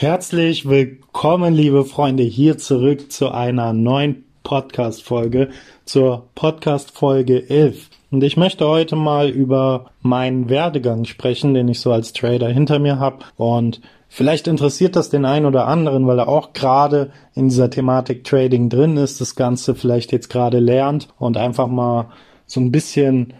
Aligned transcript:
Herzlich 0.00 0.66
willkommen, 0.66 1.52
liebe 1.52 1.84
Freunde, 1.84 2.22
hier 2.22 2.56
zurück 2.56 3.12
zu 3.12 3.32
einer 3.32 3.74
neuen 3.74 4.24
Podcast-Folge, 4.44 5.50
zur 5.84 6.30
Podcast-Folge 6.34 7.50
11. 7.50 7.90
Und 8.10 8.24
ich 8.24 8.38
möchte 8.38 8.66
heute 8.66 8.96
mal 8.96 9.28
über 9.28 9.90
meinen 10.00 10.48
Werdegang 10.48 11.04
sprechen, 11.04 11.52
den 11.52 11.68
ich 11.68 11.80
so 11.80 11.92
als 11.92 12.14
Trader 12.14 12.48
hinter 12.48 12.78
mir 12.78 12.98
habe. 12.98 13.26
Und 13.36 13.82
vielleicht 14.08 14.48
interessiert 14.48 14.96
das 14.96 15.10
den 15.10 15.26
einen 15.26 15.44
oder 15.44 15.66
anderen, 15.66 16.06
weil 16.06 16.20
er 16.20 16.28
auch 16.28 16.54
gerade 16.54 17.12
in 17.34 17.50
dieser 17.50 17.68
Thematik 17.68 18.24
Trading 18.24 18.70
drin 18.70 18.96
ist, 18.96 19.20
das 19.20 19.36
Ganze 19.36 19.74
vielleicht 19.74 20.12
jetzt 20.12 20.30
gerade 20.30 20.60
lernt 20.60 21.08
und 21.18 21.36
einfach 21.36 21.68
mal 21.68 22.06
so 22.46 22.58
ein 22.58 22.72
bisschen, 22.72 23.34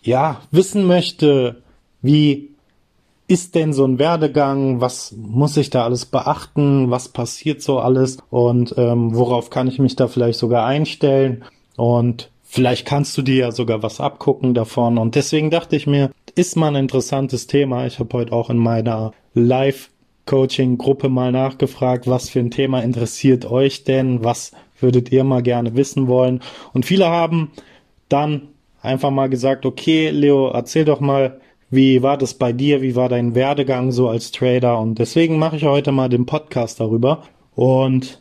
ja, 0.00 0.40
wissen 0.50 0.86
möchte, 0.86 1.60
wie 2.00 2.50
ist 3.30 3.54
denn 3.54 3.72
so 3.72 3.84
ein 3.84 4.00
Werdegang? 4.00 4.80
Was 4.80 5.14
muss 5.16 5.56
ich 5.56 5.70
da 5.70 5.84
alles 5.84 6.04
beachten? 6.04 6.90
Was 6.90 7.08
passiert 7.08 7.62
so 7.62 7.78
alles? 7.78 8.18
Und 8.28 8.74
ähm, 8.76 9.14
worauf 9.14 9.50
kann 9.50 9.68
ich 9.68 9.78
mich 9.78 9.94
da 9.94 10.08
vielleicht 10.08 10.40
sogar 10.40 10.66
einstellen? 10.66 11.44
Und 11.76 12.30
vielleicht 12.42 12.86
kannst 12.86 13.16
du 13.16 13.22
dir 13.22 13.36
ja 13.36 13.52
sogar 13.52 13.84
was 13.84 14.00
abgucken 14.00 14.52
davon. 14.52 14.98
Und 14.98 15.14
deswegen 15.14 15.50
dachte 15.50 15.76
ich 15.76 15.86
mir, 15.86 16.10
ist 16.34 16.56
mal 16.56 16.68
ein 16.68 16.82
interessantes 16.82 17.46
Thema. 17.46 17.86
Ich 17.86 18.00
habe 18.00 18.18
heute 18.18 18.32
auch 18.32 18.50
in 18.50 18.58
meiner 18.58 19.12
Live-Coaching-Gruppe 19.34 21.08
mal 21.08 21.30
nachgefragt, 21.30 22.08
was 22.08 22.30
für 22.30 22.40
ein 22.40 22.50
Thema 22.50 22.80
interessiert 22.80 23.48
euch 23.48 23.84
denn? 23.84 24.24
Was 24.24 24.50
würdet 24.80 25.12
ihr 25.12 25.22
mal 25.22 25.42
gerne 25.42 25.76
wissen 25.76 26.08
wollen? 26.08 26.40
Und 26.72 26.84
viele 26.84 27.06
haben 27.06 27.52
dann 28.08 28.48
einfach 28.82 29.10
mal 29.12 29.28
gesagt, 29.28 29.66
okay, 29.66 30.10
Leo, 30.10 30.50
erzähl 30.50 30.84
doch 30.84 30.98
mal, 30.98 31.40
wie 31.70 32.02
war 32.02 32.18
das 32.18 32.34
bei 32.34 32.52
dir? 32.52 32.82
Wie 32.82 32.96
war 32.96 33.08
dein 33.08 33.34
Werdegang 33.34 33.92
so 33.92 34.08
als 34.08 34.32
Trader? 34.32 34.78
Und 34.78 34.98
deswegen 34.98 35.38
mache 35.38 35.56
ich 35.56 35.64
heute 35.64 35.92
mal 35.92 36.08
den 36.08 36.26
Podcast 36.26 36.80
darüber. 36.80 37.22
Und 37.54 38.20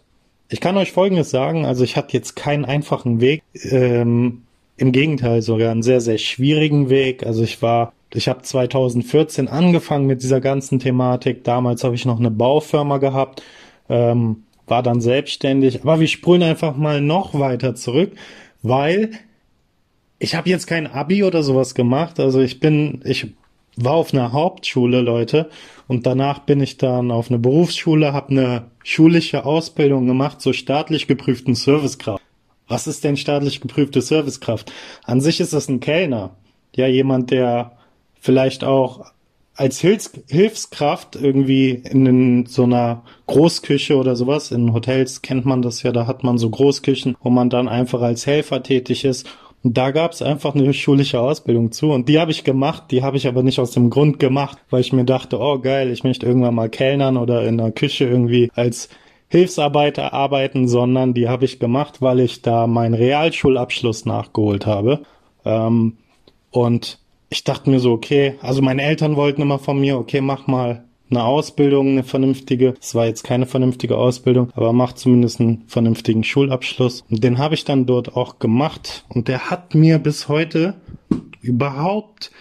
ich 0.49 0.61
kann 0.61 0.77
euch 0.77 0.91
Folgendes 0.91 1.31
sagen. 1.31 1.65
Also 1.65 1.83
ich 1.83 1.95
hatte 1.97 2.13
jetzt 2.13 2.35
keinen 2.35 2.65
einfachen 2.65 3.21
Weg. 3.21 3.43
Ähm, 3.55 4.43
Im 4.77 4.91
Gegenteil, 4.91 5.41
sogar 5.41 5.71
einen 5.71 5.83
sehr, 5.83 5.99
sehr 5.99 6.19
schwierigen 6.19 6.89
Weg. 6.89 7.25
Also 7.25 7.43
ich 7.43 7.61
war, 7.61 7.93
ich 8.13 8.27
habe 8.29 8.43
2014 8.43 9.47
angefangen 9.47 10.05
mit 10.05 10.21
dieser 10.21 10.41
ganzen 10.41 10.79
Thematik. 10.79 11.43
Damals 11.43 11.83
habe 11.83 11.95
ich 11.95 12.05
noch 12.05 12.19
eine 12.19 12.31
Baufirma 12.31 12.99
gehabt. 12.99 13.41
Ähm, 13.89 14.43
war 14.67 14.83
dann 14.83 15.01
selbstständig. 15.01 15.81
Aber 15.81 15.99
wir 15.99 16.07
sprühen 16.07 16.43
einfach 16.43 16.77
mal 16.77 17.01
noch 17.01 17.33
weiter 17.37 17.73
zurück, 17.73 18.11
weil 18.61 19.11
ich 20.19 20.35
habe 20.35 20.49
jetzt 20.49 20.67
kein 20.67 20.85
Abi 20.85 21.23
oder 21.23 21.41
sowas 21.43 21.73
gemacht. 21.73 22.19
Also 22.19 22.41
ich 22.41 22.59
bin, 22.59 23.01
ich 23.05 23.27
war 23.77 23.93
auf 23.93 24.13
einer 24.13 24.33
Hauptschule, 24.33 25.01
Leute, 25.01 25.49
und 25.87 26.05
danach 26.05 26.39
bin 26.39 26.61
ich 26.61 26.77
dann 26.77 27.11
auf 27.11 27.29
eine 27.29 27.39
Berufsschule, 27.39 28.13
habe 28.13 28.29
eine 28.31 28.65
schulische 28.83 29.45
Ausbildung 29.45 30.05
gemacht 30.05 30.41
zur 30.41 30.53
staatlich 30.53 31.07
geprüften 31.07 31.55
Servicekraft. 31.55 32.21
Was 32.67 32.85
ist 32.85 33.03
denn 33.03 33.17
staatlich 33.17 33.61
geprüfte 33.61 34.01
Servicekraft? 34.01 34.71
An 35.03 35.21
sich 35.21 35.39
ist 35.39 35.53
das 35.53 35.69
ein 35.69 35.79
Kellner. 35.79 36.35
Ja, 36.75 36.85
jemand, 36.85 37.31
der 37.31 37.77
vielleicht 38.19 38.63
auch 38.63 39.05
als 39.55 39.79
Hilfs 39.79 40.11
Hilfskraft 40.29 41.15
irgendwie 41.15 41.71
in 41.71 42.45
so 42.45 42.63
einer 42.63 43.03
Großküche 43.25 43.97
oder 43.97 44.15
sowas, 44.15 44.51
in 44.51 44.73
Hotels 44.73 45.21
kennt 45.21 45.45
man 45.45 45.61
das 45.61 45.81
ja, 45.83 45.91
da 45.91 46.05
hat 46.05 46.23
man 46.23 46.37
so 46.37 46.49
Großküchen, 46.49 47.17
wo 47.21 47.29
man 47.29 47.49
dann 47.49 47.67
einfach 47.67 48.01
als 48.01 48.27
Helfer 48.27 48.61
tätig 48.61 49.03
ist 49.03 49.27
da 49.63 49.91
gab 49.91 50.13
es 50.13 50.21
einfach 50.21 50.55
eine 50.55 50.73
schulische 50.73 51.19
Ausbildung 51.19 51.71
zu. 51.71 51.91
Und 51.91 52.07
die 52.07 52.19
habe 52.19 52.31
ich 52.31 52.43
gemacht, 52.43 52.85
die 52.91 53.03
habe 53.03 53.17
ich 53.17 53.27
aber 53.27 53.43
nicht 53.43 53.59
aus 53.59 53.71
dem 53.71 53.89
Grund 53.89 54.19
gemacht, 54.19 54.57
weil 54.69 54.81
ich 54.81 54.93
mir 54.93 55.03
dachte, 55.05 55.39
oh 55.39 55.59
geil, 55.59 55.91
ich 55.91 56.03
möchte 56.03 56.25
irgendwann 56.25 56.55
mal 56.55 56.69
Kellnern 56.69 57.17
oder 57.17 57.45
in 57.45 57.57
der 57.57 57.71
Küche 57.71 58.05
irgendwie 58.05 58.49
als 58.55 58.89
Hilfsarbeiter 59.27 60.13
arbeiten, 60.13 60.67
sondern 60.67 61.13
die 61.13 61.27
habe 61.27 61.45
ich 61.45 61.59
gemacht, 61.59 62.01
weil 62.01 62.19
ich 62.19 62.41
da 62.41 62.67
meinen 62.67 62.95
Realschulabschluss 62.95 64.05
nachgeholt 64.05 64.65
habe. 64.65 65.01
Ähm, 65.45 65.97
und 66.51 66.99
ich 67.29 67.43
dachte 67.43 67.69
mir 67.69 67.79
so, 67.79 67.91
okay, 67.91 68.35
also 68.41 68.61
meine 68.61 68.81
Eltern 68.81 69.15
wollten 69.15 69.41
immer 69.41 69.59
von 69.59 69.79
mir, 69.79 69.97
okay, 69.97 70.21
mach 70.21 70.47
mal 70.47 70.85
eine 71.09 71.23
Ausbildung, 71.23 71.89
eine 71.89 72.03
vernünftige. 72.03 72.75
Es 72.79 72.95
war 72.95 73.05
jetzt 73.05 73.23
keine 73.23 73.45
vernünftige 73.45 73.97
Ausbildung, 73.97 74.51
aber 74.55 74.73
macht 74.73 74.99
zumindest 74.99 75.39
einen 75.39 75.63
vernünftigen 75.67 76.23
Schulabschluss. 76.23 77.03
Und 77.09 77.23
den 77.23 77.37
habe 77.37 77.55
ich 77.55 77.65
dann 77.65 77.85
dort 77.85 78.15
auch 78.15 78.39
gemacht 78.39 79.05
und 79.09 79.27
der 79.27 79.49
hat 79.49 79.75
mir 79.75 79.99
bis 79.99 80.27
heute 80.27 80.75
überhaupt 81.41 82.31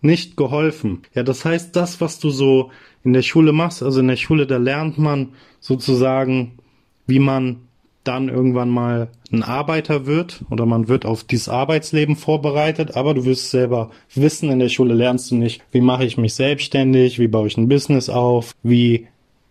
nicht 0.00 0.36
geholfen. 0.36 1.02
Ja, 1.14 1.22
das 1.22 1.44
heißt, 1.44 1.74
das, 1.74 2.00
was 2.00 2.20
du 2.20 2.30
so 2.30 2.70
in 3.04 3.12
der 3.12 3.22
Schule 3.22 3.52
machst, 3.52 3.82
also 3.82 4.00
in 4.00 4.08
der 4.08 4.16
Schule, 4.16 4.46
da 4.46 4.58
lernt 4.58 4.98
man 4.98 5.30
sozusagen, 5.60 6.58
wie 7.06 7.18
man 7.18 7.67
dann 8.08 8.28
irgendwann 8.28 8.70
mal 8.70 9.08
ein 9.30 9.42
Arbeiter 9.42 10.06
wird 10.06 10.40
oder 10.50 10.66
man 10.66 10.88
wird 10.88 11.04
auf 11.04 11.24
dieses 11.24 11.48
Arbeitsleben 11.48 12.16
vorbereitet, 12.16 12.96
aber 12.96 13.14
du 13.14 13.24
wirst 13.26 13.50
selber 13.50 13.90
wissen, 14.14 14.50
in 14.50 14.58
der 14.58 14.70
Schule 14.70 14.94
lernst 14.94 15.30
du 15.30 15.36
nicht, 15.36 15.62
wie 15.70 15.82
mache 15.82 16.04
ich 16.04 16.16
mich 16.16 16.34
selbstständig, 16.34 17.18
wie 17.18 17.28
baue 17.28 17.46
ich 17.46 17.56
ein 17.58 17.68
Business 17.68 18.08
auf, 18.08 18.54
wie 18.62 19.06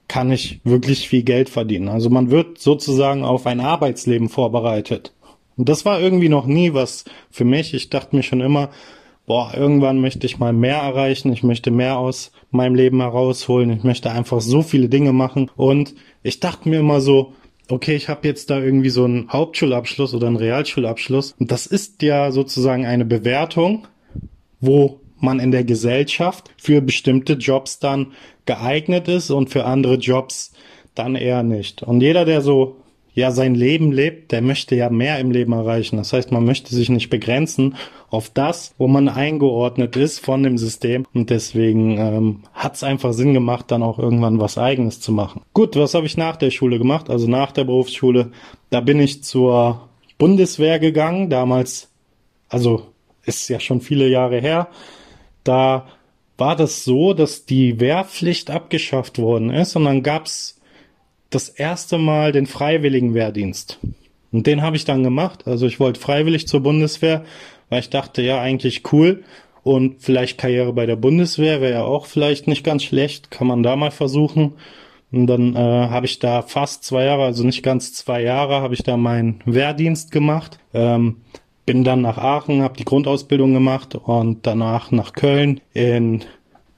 kann 0.07 0.31
ich 0.31 0.59
wirklich 0.63 1.07
viel 1.07 1.23
Geld 1.23 1.50
verdienen. 1.50 1.88
Also 1.88 2.09
man 2.09 2.31
wird 2.31 2.57
sozusagen 2.57 3.23
auf 3.23 3.46
ein 3.46 3.59
Arbeitsleben 3.59 4.29
vorbereitet. 4.29 5.13
Und 5.56 5.69
das 5.69 5.85
war 5.85 6.00
irgendwie 6.00 6.29
noch 6.29 6.46
nie 6.46 6.73
was 6.73 7.06
für 7.29 7.46
mich. 7.46 7.73
Ich 7.73 7.90
dachte 7.90 8.16
mir 8.16 8.23
schon 8.23 8.41
immer, 8.41 8.69
boah, 9.25 9.53
irgendwann 9.56 10.00
möchte 10.00 10.25
ich 10.25 10.40
mal 10.40 10.53
mehr 10.53 10.78
erreichen, 10.78 11.31
ich 11.31 11.44
möchte 11.44 11.69
mehr 11.69 12.00
aus 12.00 12.31
meinem 12.50 12.75
Leben 12.75 13.01
herausholen, 13.01 13.72
ich 13.72 13.84
möchte 13.84 14.09
einfach 14.09 14.41
so 14.41 14.62
viele 14.62 14.90
Dinge 14.90 15.13
machen. 15.13 15.51
Und 15.56 15.94
ich 16.23 16.40
dachte 16.40 16.69
mir 16.69 16.79
immer 16.79 17.01
so, 17.01 17.34
okay, 17.69 17.95
ich 17.95 18.09
habe 18.09 18.28
jetzt 18.28 18.50
da 18.50 18.59
irgendwie 18.59 18.89
so 18.89 19.03
einen 19.03 19.31
Hauptschulabschluss 19.31 20.13
oder 20.13 20.28
einen 20.28 20.35
Realschulabschluss. 20.38 21.33
Und 21.39 21.51
das 21.51 21.67
ist 21.67 22.01
ja 22.01 22.31
sozusagen 22.31 22.85
eine 22.85 23.05
Bewertung, 23.05 23.88
wo 24.59 25.01
man 25.19 25.39
in 25.39 25.51
der 25.51 25.63
Gesellschaft 25.63 26.51
für 26.57 26.81
bestimmte 26.81 27.33
Jobs 27.33 27.79
dann 27.79 28.13
geeignet 28.45 29.07
ist 29.07 29.31
und 29.31 29.50
für 29.50 29.66
andere 29.66 29.95
Jobs 29.95 30.53
dann 30.95 31.16
eher 31.16 31.44
nicht. 31.44 31.83
Und 31.83 32.01
jeder, 32.01 32.25
der 32.25 32.41
so 32.41 32.78
ja 33.17 33.31
sein 33.31 33.55
Leben 33.55 33.91
lebt, 33.91 34.31
der 34.31 34.44
möchte 34.44 34.75
ja 34.75 34.91
mehr 34.91 35.17
im 35.17 35.31
Leben 35.31 35.51
erreichen. 35.51 35.97
Das 35.97 36.13
heißt, 36.13 36.31
man 36.31 36.45
möchte 36.45 36.75
sich 36.75 36.89
nicht 36.89 37.09
begrenzen 37.09 37.75
auf 38.11 38.29
das, 38.29 38.75
wo 38.78 38.88
man 38.88 39.09
eingeordnet 39.09 39.95
ist 39.95 40.19
von 40.19 40.44
dem 40.44 40.59
System. 40.59 41.03
Und 41.16 41.31
deswegen 41.31 41.97
ähm, 41.97 42.44
hat 42.53 42.75
es 42.75 42.83
einfach 42.83 43.13
Sinn 43.13 43.33
gemacht, 43.33 43.66
dann 43.69 43.81
auch 43.81 43.97
irgendwann 43.97 44.39
was 44.39 44.59
Eigenes 44.59 45.01
zu 45.01 45.11
machen. 45.11 45.41
Gut, 45.55 45.75
was 45.75 45.95
habe 45.95 46.05
ich 46.05 46.16
nach 46.16 46.35
der 46.35 46.51
Schule 46.51 46.78
gemacht? 46.78 47.09
Also 47.09 47.28
nach 47.28 47.51
der 47.51 47.63
Berufsschule, 47.63 48.31
da 48.69 48.81
bin 48.81 49.00
ich 49.00 49.23
zur 49.23 49.89
Bundeswehr 50.19 50.78
gegangen. 50.78 51.31
Damals, 51.31 51.89
also 52.49 52.84
ist 53.25 53.49
ja 53.49 53.59
schon 53.59 53.81
viele 53.81 54.07
Jahre 54.07 54.39
her. 54.41 54.67
Da 55.44 55.88
war 56.38 56.55
das 56.55 56.84
so, 56.84 57.16
dass 57.16 57.47
die 57.47 57.79
Wehrpflicht 57.79 58.51
abgeschafft 58.51 59.17
worden 59.17 59.49
ist 59.49 59.75
und 59.75 59.85
dann 59.85 60.03
gab's 60.03 60.56
das 61.30 61.50
erste 61.50 61.98
Mal 61.98 62.32
den 62.32 62.46
freiwilligen 62.46 63.14
Wehrdienst. 63.14 63.80
Und 64.32 64.48
den 64.48 64.62
habe 64.62 64.76
ich 64.76 64.86
dann 64.86 65.04
gemacht. 65.04 65.48
Also 65.48 65.68
ich 65.68 65.80
wollte 65.80 66.00
freiwillig 66.00 66.48
zur 66.48 66.62
Bundeswehr, 66.62 67.24
weil 67.70 67.80
ich 67.80 67.90
dachte, 67.90 68.22
ja, 68.22 68.42
eigentlich 68.42 68.84
cool. 68.92 69.24
Und 69.64 70.02
vielleicht 70.02 70.38
Karriere 70.38 70.74
bei 70.74 70.86
der 70.86 70.96
Bundeswehr 70.96 71.62
wäre 71.62 71.74
ja 71.74 71.84
auch 71.84 72.06
vielleicht 72.06 72.48
nicht 72.48 72.64
ganz 72.64 72.84
schlecht. 72.84 73.32
Kann 73.32 73.48
man 73.48 73.64
da 73.64 73.76
mal 73.76 73.92
versuchen. 73.92 74.54
Und 75.12 75.28
dann 75.28 75.56
äh, 75.56 75.60
habe 75.60 76.06
ich 76.06 76.20
da 76.20 76.42
fast 76.42 76.84
zwei 76.84 77.06
Jahre, 77.06 77.24
also 77.24 77.44
nicht 77.44 77.64
ganz 77.64 77.94
zwei 77.94 78.22
Jahre, 78.22 78.62
habe 78.62 78.74
ich 78.74 78.84
da 78.84 78.98
meinen 78.98 79.42
Wehrdienst 79.46 80.12
gemacht. 80.12 80.59
Ähm, 80.74 81.18
bin 81.66 81.84
dann 81.84 82.02
nach 82.02 82.18
Aachen, 82.18 82.62
habe 82.62 82.78
die 82.78 82.86
Grundausbildung 82.86 83.54
gemacht 83.54 83.96
und 83.96 84.46
danach 84.46 84.92
nach 84.92 85.14
Köln 85.14 85.59
in 85.74 86.24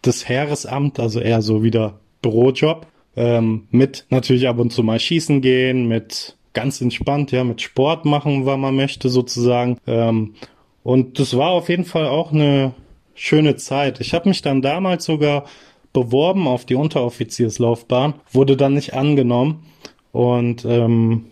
das 0.02 0.28
Heeresamt, 0.28 1.00
also 1.00 1.20
eher 1.20 1.42
so 1.42 1.64
wieder 1.64 2.00
Bürojob 2.22 2.88
ähm, 3.20 3.68
mit 3.70 4.06
natürlich 4.10 4.48
ab 4.48 4.60
und 4.60 4.72
zu 4.72 4.82
mal 4.82 5.00
schießen 5.00 5.42
gehen, 5.42 5.90
mit 5.90 6.38
ganz 6.54 6.80
entspannt, 6.80 7.32
ja, 7.32 7.44
mit 7.44 7.62
Sport 7.62 8.06
machen, 8.06 8.46
was 8.46 8.58
man 8.58 8.76
möchte 8.76 9.10
sozusagen. 9.10 9.78
Ähm, 9.86 10.36
und 10.84 11.20
das 11.20 11.36
war 11.38 11.50
auf 11.50 11.68
jeden 11.68 11.84
Fall 11.84 12.08
auch 12.08 12.32
eine 12.32 12.74
schöne 13.16 13.58
Zeit. 13.58 14.00
Ich 14.00 14.14
habe 14.14 14.30
mich 14.30 14.42
dann 14.42 14.62
damals 14.62 15.04
sogar 15.04 15.44
beworben 15.92 16.48
auf 16.48 16.66
die 16.66 16.76
Unteroffizierslaufbahn, 16.76 18.14
wurde 18.32 18.56
dann 18.56 18.74
nicht 18.74 18.94
angenommen 18.94 19.66
und 20.14 20.64
ähm, 20.64 21.26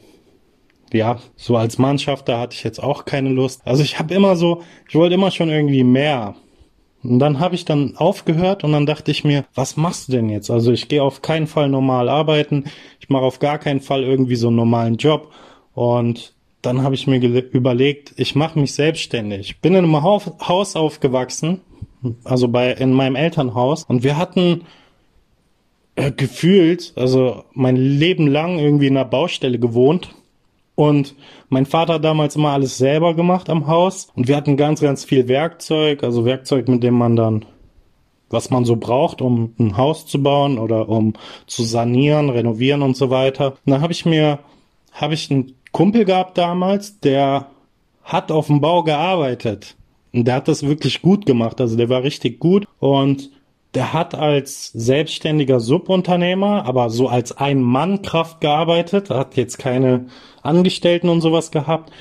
ja, 0.91 1.19
so 1.37 1.55
als 1.55 1.77
Mannschaft, 1.77 2.27
da 2.27 2.39
hatte 2.41 2.55
ich 2.55 2.63
jetzt 2.63 2.83
auch 2.83 3.05
keine 3.05 3.29
Lust. 3.29 3.61
Also 3.63 3.83
ich 3.83 3.97
habe 3.97 4.13
immer 4.13 4.35
so, 4.35 4.61
ich 4.89 4.95
wollte 4.95 5.15
immer 5.15 5.31
schon 5.31 5.49
irgendwie 5.49 5.83
mehr. 5.85 6.35
Und 7.03 7.19
dann 7.19 7.39
habe 7.39 7.55
ich 7.55 7.65
dann 7.65 7.95
aufgehört 7.95 8.63
und 8.63 8.71
dann 8.71 8.85
dachte 8.85 9.11
ich 9.11 9.23
mir, 9.23 9.45
was 9.53 9.77
machst 9.77 10.07
du 10.07 10.13
denn 10.13 10.29
jetzt? 10.29 10.49
Also 10.49 10.71
ich 10.71 10.87
gehe 10.87 11.03
auf 11.03 11.21
keinen 11.21 11.47
Fall 11.47 11.69
normal 11.69 12.09
arbeiten, 12.09 12.65
ich 12.99 13.09
mache 13.09 13.23
auf 13.23 13.39
gar 13.39 13.59
keinen 13.59 13.81
Fall 13.81 14.03
irgendwie 14.03 14.35
so 14.35 14.47
einen 14.47 14.57
normalen 14.57 14.97
Job. 14.97 15.31
Und 15.73 16.33
dann 16.61 16.81
habe 16.81 16.95
ich 16.95 17.07
mir 17.07 17.19
überlegt, 17.19 18.13
ich 18.17 18.35
mache 18.35 18.59
mich 18.59 18.73
selbstständig. 18.73 19.61
Bin 19.61 19.75
in 19.75 19.85
einem 19.85 20.03
Haus 20.03 20.75
aufgewachsen, 20.75 21.61
also 22.23 22.47
bei 22.47 22.73
in 22.73 22.93
meinem 22.93 23.15
Elternhaus 23.15 23.83
und 23.83 24.03
wir 24.03 24.17
hatten 24.17 24.63
äh, 25.95 26.11
gefühlt, 26.11 26.93
also 26.95 27.43
mein 27.53 27.75
Leben 27.75 28.27
lang 28.27 28.59
irgendwie 28.59 28.87
in 28.87 28.97
einer 28.97 29.05
Baustelle 29.05 29.59
gewohnt. 29.59 30.13
Und 30.77 31.15
mein 31.49 31.65
Vater 31.65 31.95
hat 31.95 32.05
damals 32.05 32.35
immer 32.35 32.51
alles 32.51 32.77
selber 32.77 33.15
gemacht 33.15 33.49
am 33.49 33.65
Haus. 33.65 34.09
Und 34.13 34.27
wir 34.27 34.37
hatten 34.37 34.57
ganz, 34.57 34.79
ganz 34.79 35.05
viel 35.05 35.27
Werkzeug, 35.27 36.03
also 36.03 36.23
Werkzeug, 36.23 36.67
mit 36.67 36.83
dem 36.83 36.93
man 36.93 37.15
dann, 37.15 37.45
was 38.29 38.51
man 38.51 38.63
so 38.63 38.75
braucht, 38.75 39.23
um 39.23 39.55
ein 39.57 39.75
Haus 39.75 40.05
zu 40.05 40.21
bauen 40.21 40.59
oder 40.59 40.87
um 40.87 41.13
zu 41.47 41.63
sanieren, 41.63 42.29
renovieren 42.29 42.83
und 42.83 42.95
so 42.95 43.09
weiter. 43.09 43.53
Und 43.65 43.71
dann 43.71 43.81
habe 43.81 43.91
ich 43.91 44.05
mir, 44.05 44.37
habe 44.91 45.15
ich 45.15 45.31
einen 45.31 45.55
Kumpel 45.71 46.05
gehabt 46.05 46.37
damals, 46.37 46.99
der 46.99 47.47
hat 48.03 48.31
auf 48.31 48.45
dem 48.45 48.61
Bau 48.61 48.83
gearbeitet. 48.83 49.75
Und 50.13 50.25
der 50.25 50.35
hat 50.35 50.47
das 50.47 50.61
wirklich 50.61 51.01
gut 51.01 51.25
gemacht. 51.25 51.59
Also 51.59 51.75
der 51.75 51.89
war 51.89 52.03
richtig 52.03 52.39
gut. 52.39 52.67
Und 52.77 53.31
der 53.77 53.93
hat 53.93 54.15
als 54.15 54.71
selbstständiger 54.73 55.59
Subunternehmer, 55.59 56.65
aber 56.65 56.89
so 56.89 57.09
als 57.09 57.37
Ein-Mann-Kraft 57.37 58.41
gearbeitet, 58.41 59.11
hat 59.11 59.37
jetzt 59.37 59.59
keine 59.59 60.07
Angestellten 60.41 61.09
und 61.09 61.21
sowas 61.21 61.51
gehabt. 61.51 61.91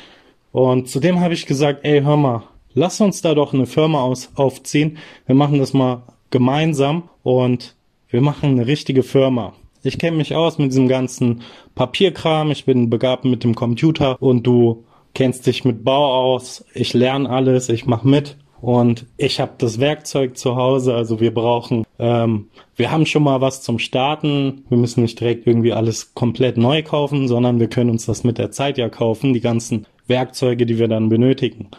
Und 0.53 0.89
zudem 0.89 1.21
habe 1.21 1.35
ich 1.35 1.45
gesagt, 1.45 1.81
ey, 1.83 2.01
hör 2.01 2.17
mal, 2.17 2.45
lass 2.73 3.03
uns 3.03 3.21
da 3.21 3.35
doch 3.35 3.53
eine 3.53 3.67
Firma 3.67 4.01
aus, 4.01 4.31
aufziehen. 4.37 4.97
Wir 5.27 5.35
machen 5.35 5.59
das 5.59 5.75
mal 5.75 6.05
gemeinsam 6.31 7.11
und 7.23 7.77
wir 8.09 8.23
machen 8.23 8.53
eine 8.53 8.67
richtige 8.67 9.03
Firma. 9.03 9.53
Ich 9.83 9.99
kenne 9.99 10.17
mich 10.17 10.35
aus 10.35 10.57
mit 10.57 10.71
diesem 10.71 10.89
ganzen 10.89 11.43
Papierkram, 11.75 12.53
ich 12.53 12.65
bin 12.65 12.89
begabt 12.89 13.27
mit 13.27 13.45
dem 13.45 13.55
Computer 13.55 14.17
und 14.23 14.47
du 14.47 14.87
kennst 15.13 15.47
dich 15.47 15.67
mit 15.67 15.85
Bau 15.85 16.33
aus, 16.33 16.65
ich 16.73 16.95
lerne 16.95 17.29
alles, 17.29 17.69
ich 17.69 17.85
mache 17.85 18.09
mit 18.09 18.39
und 18.61 19.07
ich 19.17 19.41
habe 19.41 19.53
das 19.59 19.81
Werkzeug 19.81 20.37
zu 20.37 20.57
Hause, 20.57 20.95
also 20.95 21.21
wir 21.21 21.33
brauchen, 21.33 21.85
ähm, 21.99 22.49
wir 22.75 22.91
haben 22.91 23.07
schon 23.07 23.23
mal 23.23 23.41
was 23.41 23.63
zum 23.63 23.79
Starten. 23.79 24.65
Wir 24.69 24.79
müssen 24.79 25.03
nicht 25.03 25.21
direkt 25.21 25.47
irgendwie 25.47 25.73
alles 25.73 26.15
komplett 26.15 26.57
neu 26.57 26.83
kaufen, 26.83 27.29
sondern 27.29 27.61
wir 27.61 27.69
können 27.69 27.91
uns 27.91 28.07
das 28.07 28.25
mit 28.25 28.39
der 28.39 28.51
Zeit 28.51 28.79
ja 28.79 28.89
kaufen, 28.89 29.35
die 29.35 29.41
ganzen 29.41 29.87
Werkzeuge, 30.07 30.67
die 30.67 30.79
wir 30.79 30.89
dann 30.89 31.09
benötigen. 31.09 31.71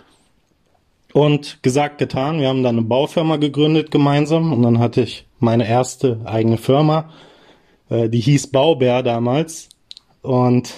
Und 1.13 1.63
gesagt, 1.63 1.97
getan, 1.97 2.39
wir 2.39 2.47
haben 2.47 2.63
dann 2.63 2.77
eine 2.77 2.88
Baufirma 2.88 3.38
gegründet 3.38 3.89
gemeinsam 3.89 4.53
und 4.53 4.62
dann 4.62 4.80
hatte 4.80 5.01
ich 5.01 5.25
meine 5.39 5.68
erste 5.68 6.19
eigene 6.25 6.57
Firma, 6.57 7.09
äh, 7.89 8.09
die 8.09 8.19
hieß 8.19 8.47
Baubär 8.47 9.01
damals. 9.01 9.69
Und 10.21 10.73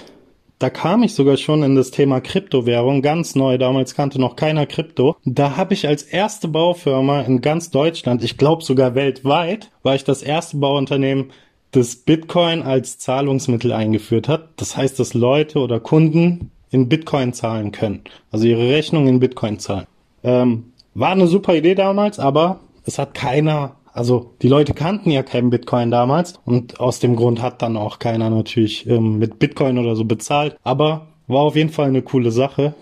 da 0.59 0.69
kam 0.69 1.03
ich 1.03 1.15
sogar 1.15 1.37
schon 1.37 1.63
in 1.63 1.75
das 1.75 1.91
Thema 1.91 2.19
Kryptowährung, 2.19 3.01
ganz 3.01 3.33
neu. 3.33 3.57
Damals 3.57 3.95
kannte 3.95 4.19
noch 4.19 4.35
keiner 4.35 4.65
Krypto. 4.65 5.15
Da 5.23 5.55
habe 5.55 5.73
ich 5.73 5.87
als 5.87 6.03
erste 6.03 6.49
Baufirma 6.49 7.21
in 7.21 7.39
ganz 7.39 7.71
Deutschland, 7.71 8.23
ich 8.23 8.37
glaube 8.37 8.63
sogar 8.63 8.93
weltweit, 8.93 9.71
war 9.83 9.95
ich 9.95 10.03
das 10.03 10.21
erste 10.21 10.57
Bauunternehmen, 10.57 11.31
das 11.71 11.95
Bitcoin 11.95 12.61
als 12.61 12.97
Zahlungsmittel 12.97 13.71
eingeführt 13.71 14.27
hat. 14.27 14.49
Das 14.57 14.75
heißt, 14.75 14.99
dass 14.99 15.13
Leute 15.13 15.59
oder 15.59 15.79
Kunden 15.79 16.51
in 16.71 16.89
Bitcoin 16.89 17.31
zahlen 17.31 17.71
können. 17.71 18.01
Also 18.31 18.45
ihre 18.45 18.69
Rechnung 18.69 19.07
in 19.07 19.19
Bitcoin 19.19 19.59
zahlen. 19.59 19.87
Ähm, 20.23 20.73
war 20.93 21.11
eine 21.11 21.27
super 21.27 21.55
Idee 21.55 21.75
damals, 21.75 22.19
aber 22.19 22.59
es 22.85 22.99
hat 22.99 23.13
keiner 23.13 23.75
also 23.93 24.35
die 24.41 24.47
Leute 24.47 24.73
kannten 24.73 25.11
ja 25.11 25.23
keinen 25.23 25.49
Bitcoin 25.49 25.91
damals 25.91 26.39
und 26.45 26.79
aus 26.79 26.99
dem 26.99 27.15
Grund 27.15 27.41
hat 27.41 27.61
dann 27.61 27.77
auch 27.77 27.99
keiner 27.99 28.29
natürlich 28.29 28.87
ähm, 28.87 29.17
mit 29.17 29.39
Bitcoin 29.39 29.77
oder 29.77 29.95
so 29.95 30.05
bezahlt. 30.05 30.57
Aber 30.63 31.07
war 31.27 31.41
auf 31.41 31.55
jeden 31.55 31.69
Fall 31.69 31.87
eine 31.87 32.01
coole 32.01 32.31
Sache, 32.31 32.73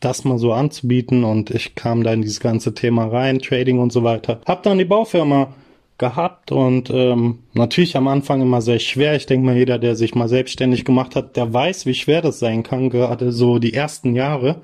das 0.00 0.24
mal 0.24 0.38
so 0.38 0.52
anzubieten 0.52 1.24
und 1.24 1.50
ich 1.50 1.74
kam 1.74 2.02
da 2.02 2.12
in 2.12 2.22
dieses 2.22 2.40
ganze 2.40 2.74
Thema 2.74 3.06
rein, 3.06 3.38
Trading 3.38 3.78
und 3.78 3.92
so 3.92 4.02
weiter. 4.02 4.40
Hab 4.46 4.62
dann 4.62 4.78
die 4.78 4.84
Baufirma 4.84 5.54
gehabt 5.98 6.50
und 6.50 6.90
ähm, 6.90 7.38
natürlich 7.52 7.96
am 7.96 8.08
Anfang 8.08 8.42
immer 8.42 8.60
sehr 8.60 8.80
schwer. 8.80 9.14
Ich 9.14 9.26
denke 9.26 9.46
mal, 9.46 9.56
jeder, 9.56 9.78
der 9.78 9.94
sich 9.94 10.14
mal 10.14 10.28
selbstständig 10.28 10.84
gemacht 10.84 11.14
hat, 11.14 11.36
der 11.36 11.52
weiß, 11.52 11.86
wie 11.86 11.94
schwer 11.94 12.22
das 12.22 12.38
sein 12.40 12.62
kann, 12.64 12.90
gerade 12.90 13.30
so 13.30 13.58
die 13.58 13.74
ersten 13.74 14.16
Jahre. 14.16 14.62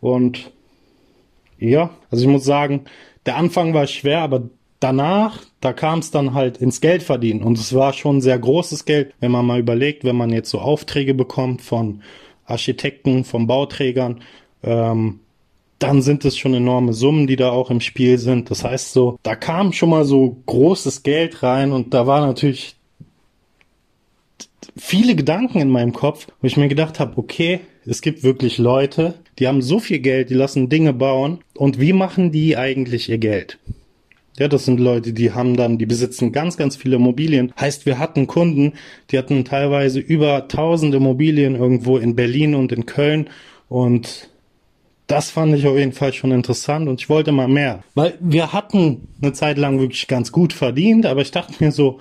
Und 0.00 0.50
ja, 1.58 1.90
also 2.10 2.24
ich 2.24 2.30
muss 2.30 2.44
sagen, 2.44 2.84
der 3.24 3.36
Anfang 3.36 3.74
war 3.74 3.86
schwer, 3.86 4.20
aber 4.20 4.42
danach, 4.80 5.42
da 5.60 5.72
kam 5.72 5.98
es 5.98 6.10
dann 6.10 6.34
halt 6.34 6.58
ins 6.58 6.80
Geld 6.80 7.02
verdienen. 7.02 7.42
Und 7.42 7.58
es 7.58 7.74
war 7.74 7.92
schon 7.92 8.20
sehr 8.20 8.38
großes 8.38 8.84
Geld, 8.84 9.14
wenn 9.20 9.30
man 9.30 9.46
mal 9.46 9.58
überlegt, 9.58 10.04
wenn 10.04 10.16
man 10.16 10.30
jetzt 10.30 10.50
so 10.50 10.60
Aufträge 10.60 11.14
bekommt 11.14 11.62
von 11.62 12.02
Architekten, 12.44 13.24
von 13.24 13.46
Bauträgern, 13.46 14.20
ähm, 14.62 15.20
dann 15.78 16.02
sind 16.02 16.24
es 16.24 16.36
schon 16.36 16.54
enorme 16.54 16.92
Summen, 16.92 17.26
die 17.26 17.36
da 17.36 17.50
auch 17.50 17.70
im 17.70 17.80
Spiel 17.80 18.18
sind. 18.18 18.50
Das 18.50 18.64
heißt 18.64 18.92
so, 18.92 19.18
da 19.22 19.36
kam 19.36 19.72
schon 19.72 19.90
mal 19.90 20.04
so 20.04 20.38
großes 20.46 21.02
Geld 21.02 21.42
rein 21.42 21.72
und 21.72 21.94
da 21.94 22.06
war 22.06 22.26
natürlich 22.26 22.74
viele 24.76 25.14
Gedanken 25.14 25.60
in 25.60 25.70
meinem 25.70 25.92
Kopf, 25.92 26.26
wo 26.40 26.46
ich 26.46 26.56
mir 26.56 26.68
gedacht 26.68 26.98
habe, 26.98 27.16
okay, 27.16 27.60
es 27.86 28.02
gibt 28.02 28.22
wirklich 28.22 28.58
Leute, 28.58 29.14
die 29.38 29.46
haben 29.46 29.62
so 29.62 29.78
viel 29.78 30.00
Geld, 30.00 30.30
die 30.30 30.34
lassen 30.34 30.68
Dinge 30.68 30.92
bauen 30.92 31.38
und 31.54 31.80
wie 31.80 31.92
machen 31.92 32.32
die 32.32 32.56
eigentlich 32.56 33.08
ihr 33.08 33.18
Geld? 33.18 33.58
Ja, 34.38 34.48
das 34.48 34.64
sind 34.64 34.78
Leute, 34.78 35.12
die 35.12 35.32
haben 35.32 35.56
dann, 35.56 35.78
die 35.78 35.86
besitzen 35.86 36.32
ganz, 36.32 36.56
ganz 36.56 36.76
viele 36.76 36.96
Immobilien. 36.96 37.52
Heißt, 37.58 37.86
wir 37.86 37.98
hatten 37.98 38.26
Kunden, 38.26 38.74
die 39.10 39.18
hatten 39.18 39.44
teilweise 39.44 39.98
über 39.98 40.48
tausend 40.48 40.94
Immobilien 40.94 41.56
irgendwo 41.56 41.98
in 41.98 42.14
Berlin 42.14 42.54
und 42.54 42.72
in 42.72 42.86
Köln 42.86 43.28
und 43.68 44.30
das 45.08 45.30
fand 45.30 45.54
ich 45.54 45.66
auf 45.66 45.76
jeden 45.76 45.92
Fall 45.92 46.12
schon 46.12 46.32
interessant 46.32 46.86
und 46.86 47.00
ich 47.00 47.08
wollte 47.08 47.32
mal 47.32 47.48
mehr. 47.48 47.82
Weil 47.94 48.14
wir 48.20 48.52
hatten 48.52 49.08
eine 49.22 49.32
Zeit 49.32 49.56
lang 49.56 49.80
wirklich 49.80 50.06
ganz 50.06 50.32
gut 50.32 50.52
verdient, 50.52 51.06
aber 51.06 51.22
ich 51.22 51.30
dachte 51.30 51.64
mir 51.64 51.72
so, 51.72 51.98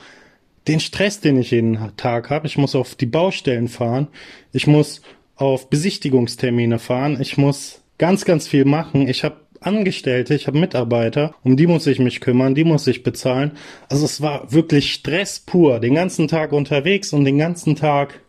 den 0.68 0.82
Stress, 0.82 1.22
den 1.22 1.40
ich 1.40 1.52
jeden 1.52 1.80
Tag 1.96 2.30
habe, 2.30 2.48
ich 2.48 2.58
muss 2.58 2.76
auf 2.76 2.96
die 2.96 3.06
Baustellen 3.06 3.70
fahren, 3.70 4.10
ich 4.52 4.68
muss 4.68 5.02
auf 5.38 5.70
Besichtigungstermine 5.70 6.80
fahren, 6.80 7.18
ich 7.22 7.38
muss 7.38 7.82
ganz, 7.98 8.26
ganz 8.26 8.48
viel 8.48 8.66
machen. 8.66 9.08
Ich 9.08 9.24
habe 9.24 9.38
Angestellte, 9.68 10.34
ich 10.34 10.48
habe 10.48 10.58
Mitarbeiter, 10.58 11.36
um 11.44 11.58
die 11.58 11.68
muss 11.68 11.86
ich 11.88 12.00
mich 12.00 12.22
kümmern, 12.22 12.56
die 12.56 12.64
muss 12.64 12.88
ich 12.88 13.04
bezahlen. 13.04 13.52
Also 13.90 14.06
es 14.06 14.22
war 14.22 14.52
wirklich 14.52 14.94
Stress 14.94 15.42
pur, 15.42 15.80
den 15.80 15.96
ganzen 15.96 16.30
Tag 16.30 16.54
unterwegs 16.54 17.12
und 17.12 17.26
den 17.26 17.38
ganzen 17.38 17.76
Tag 17.76 18.22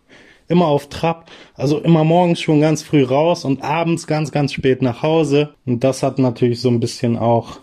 immer 0.49 0.67
auf 0.67 0.89
Trab, 0.89 1.31
also 1.55 1.79
immer 1.79 2.05
morgens 2.05 2.41
schon 2.41 2.61
ganz 2.61 2.83
früh 2.83 3.05
raus 3.05 3.45
und 3.45 3.63
abends 3.63 4.07
ganz, 4.07 4.33
ganz 4.33 4.53
spät 4.53 4.83
nach 4.83 5.03
Hause. 5.03 5.55
Und 5.65 5.85
das 5.85 6.03
hat 6.03 6.19
natürlich 6.19 6.61
so 6.61 6.71
ein 6.71 6.81
bisschen 6.81 7.17
auch, 7.17 7.61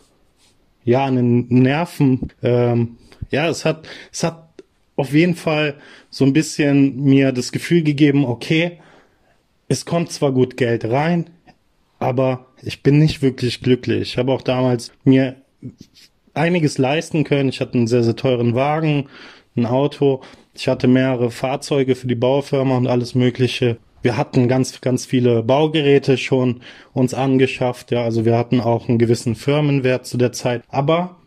ja, 0.86 1.10
den 1.10 1.48
Nerven, 1.50 2.32
ähm, 2.44 2.98
ja, 3.32 3.50
es 3.50 3.66
hat, 3.66 3.88
es 4.12 4.24
hat 4.24 4.50
auf 4.96 5.14
jeden 5.14 5.36
Fall 5.36 5.76
so 6.10 6.24
ein 6.24 6.34
bisschen 6.34 7.04
mir 7.04 7.32
das 7.32 7.52
Gefühl 7.52 7.84
gegeben, 7.84 8.24
okay, 8.24 8.80
es 9.68 9.86
kommt 9.86 10.12
zwar 10.12 10.32
gut 10.32 10.58
Geld 10.58 10.86
rein, 10.86 11.30
aber 12.00 12.46
ich 12.66 12.82
bin 12.84 12.98
nicht 13.00 13.22
wirklich 13.22 13.62
glücklich. 13.62 14.02
Ich 14.02 14.18
habe 14.18 14.32
auch 14.32 14.42
damals 14.42 14.92
mir 15.04 15.36
einiges 16.34 16.78
leisten 16.78 17.24
können. 17.24 17.50
Ich 17.50 17.62
hatte 17.62 17.78
einen 17.78 17.88
sehr, 17.88 18.04
sehr 18.04 18.16
teuren 18.16 18.56
Wagen, 18.56 19.08
ein 19.56 19.66
Auto. 19.66 20.22
Ich 20.54 20.68
hatte 20.68 20.88
mehrere 20.88 21.32
Fahrzeuge 21.32 21.96
für 21.96 22.08
die 22.08 22.16
Baufirma 22.16 22.76
und 22.76 22.88
alles 22.88 23.14
Mögliche. 23.16 23.78
Wir 24.02 24.18
hatten 24.18 24.48
ganz, 24.48 24.82
ganz 24.82 25.06
viele 25.06 25.44
Baugeräte 25.44 26.18
schon 26.18 26.62
uns 26.94 27.14
angeschafft. 27.14 27.92
Ja, 27.92 28.04
also 28.04 28.26
wir 28.26 28.38
hatten 28.38 28.62
auch 28.62 28.90
einen 28.90 29.00
gewissen 29.00 29.36
Firmenwert 29.36 30.06
zu 30.06 30.18
der 30.18 30.32
Zeit. 30.32 30.64
Aber 30.68 31.18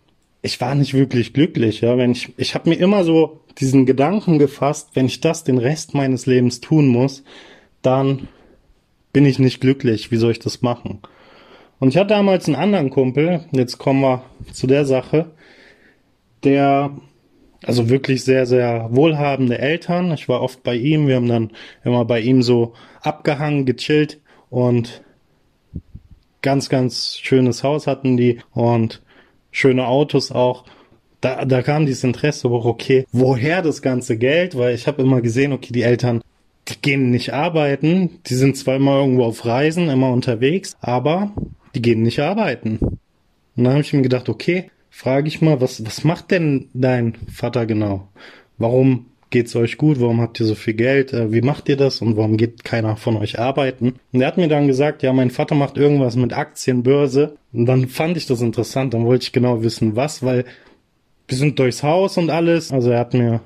ich 0.43 0.61
war 0.61 0.75
nicht 0.75 0.95
wirklich 0.95 1.33
glücklich. 1.33 1.81
Ja, 1.81 1.97
wenn 1.97 2.13
ich, 2.13 2.33
ich 2.37 2.55
habe 2.55 2.69
mir 2.69 2.77
immer 2.77 3.05
so 3.05 3.41
diesen 3.59 3.87
Gedanken 3.87 4.39
gefasst, 4.39 4.91
wenn 4.95 5.07
ich 5.07 5.21
das 5.21 5.45
den 5.45 5.59
Rest 5.59 5.95
meines 5.95 6.27
Lebens 6.27 6.61
tun 6.61 6.89
muss, 6.89 7.23
dann 7.83 8.29
bin 9.13 9.25
ich 9.25 9.39
nicht 9.39 9.61
glücklich. 9.61 10.11
Wie 10.11 10.17
soll 10.17 10.33
ich 10.33 10.39
das 10.39 10.63
machen? 10.63 11.01
Und 11.81 11.91
ich 11.91 11.97
hatte 11.97 12.09
damals 12.09 12.47
einen 12.47 12.57
anderen 12.57 12.91
Kumpel, 12.91 13.45
jetzt 13.53 13.79
kommen 13.79 14.01
wir 14.01 14.23
zu 14.53 14.67
der 14.67 14.85
Sache, 14.85 15.31
der, 16.45 16.97
also 17.65 17.89
wirklich 17.89 18.25
sehr, 18.25 18.47
sehr 18.47 18.89
wohlhabende 18.91 19.59
Eltern. 19.59 20.13
Ich 20.13 20.29
war 20.29 20.43
oft 20.43 20.63
bei 20.63 20.75
ihm, 20.75 21.07
wir 21.07 21.17
haben 21.17 21.29
dann 21.29 21.51
immer 21.85 22.05
bei 22.05 22.21
ihm 22.21 22.43
so 22.43 22.73
abgehangen, 23.01 23.65
gechillt 23.65 24.21
und 24.51 25.03
ganz, 26.43 26.69
ganz 26.69 27.19
schönes 27.19 27.63
Haus 27.63 27.87
hatten 27.87 28.17
die 28.17 28.41
und 28.53 29.03
schöne 29.51 29.87
Autos 29.87 30.33
auch. 30.33 30.65
Da, 31.21 31.45
da 31.45 31.63
kam 31.63 31.87
dieses 31.87 32.05
Interesse 32.05 32.49
auch, 32.49 32.65
okay, 32.65 33.05
woher 33.13 33.61
das 33.63 33.83
ganze 33.83 34.17
Geld? 34.17 34.57
Weil 34.57 34.75
ich 34.75 34.87
habe 34.87 35.03
immer 35.03 35.21
gesehen, 35.21 35.53
okay, 35.53 35.73
die 35.73 35.83
Eltern 35.83 36.23
die 36.69 36.81
gehen 36.81 37.11
nicht 37.11 37.33
arbeiten, 37.33 38.21
die 38.27 38.35
sind 38.35 38.57
zwar 38.57 38.77
immer 38.77 38.99
irgendwo 38.99 39.25
auf 39.25 39.45
Reisen, 39.47 39.89
immer 39.89 40.11
unterwegs, 40.11 40.77
aber 40.81 41.33
die 41.75 41.83
gehen 41.83 42.03
nicht 42.03 42.21
arbeiten. 42.21 42.79
Und 42.79 43.65
dann 43.65 43.73
habe 43.73 43.83
ich 43.83 43.93
mir 43.93 44.03
gedacht, 44.03 44.29
okay, 44.29 44.71
frage 44.91 45.29
ich 45.29 45.41
mal, 45.43 45.61
was, 45.61 45.85
was 45.85 46.05
macht 46.05 46.31
denn 46.31 46.69
dein 46.75 47.15
Vater 47.33 47.67
genau? 47.67 48.09
Warum 48.57 49.07
geht's 49.31 49.55
euch 49.57 49.77
gut? 49.77 50.01
Warum 50.01 50.21
habt 50.21 50.41
ihr 50.41 50.47
so 50.47 50.55
viel 50.55 50.75
Geld? 50.75 51.13
Äh, 51.13 51.33
wie 51.33 51.43
macht 51.43 51.69
ihr 51.69 51.77
das? 51.77 52.01
Und 52.01 52.17
warum 52.17 52.37
geht 52.37 52.65
keiner 52.65 52.97
von 52.97 53.17
euch 53.17 53.39
arbeiten? 53.39 53.95
Und 54.13 54.21
er 54.21 54.29
hat 54.29 54.39
mir 54.39 54.49
dann 54.49 54.67
gesagt, 54.67 55.03
ja, 55.03 55.13
mein 55.13 55.31
Vater 55.31 55.55
macht 55.55 55.77
irgendwas 55.77 56.17
mit 56.17 56.33
Aktienbörse. 56.33 57.37
Und 57.53 57.67
dann 57.67 57.89
fand 57.89 58.17
ich 58.17 58.27
das 58.27 58.41
interessant. 58.41 58.95
Dann 58.95 59.05
wollte 59.05 59.25
ich 59.25 59.33
genau 59.33 59.63
wissen, 59.63 59.97
was, 59.97 60.23
weil 60.23 60.45
wir 61.27 61.37
sind 61.37 61.59
durchs 61.59 61.83
Haus 61.83 62.17
und 62.17 62.31
alles. 62.31 62.73
Also 62.73 62.91
er 62.91 63.01
hat 63.01 63.15
mir 63.15 63.41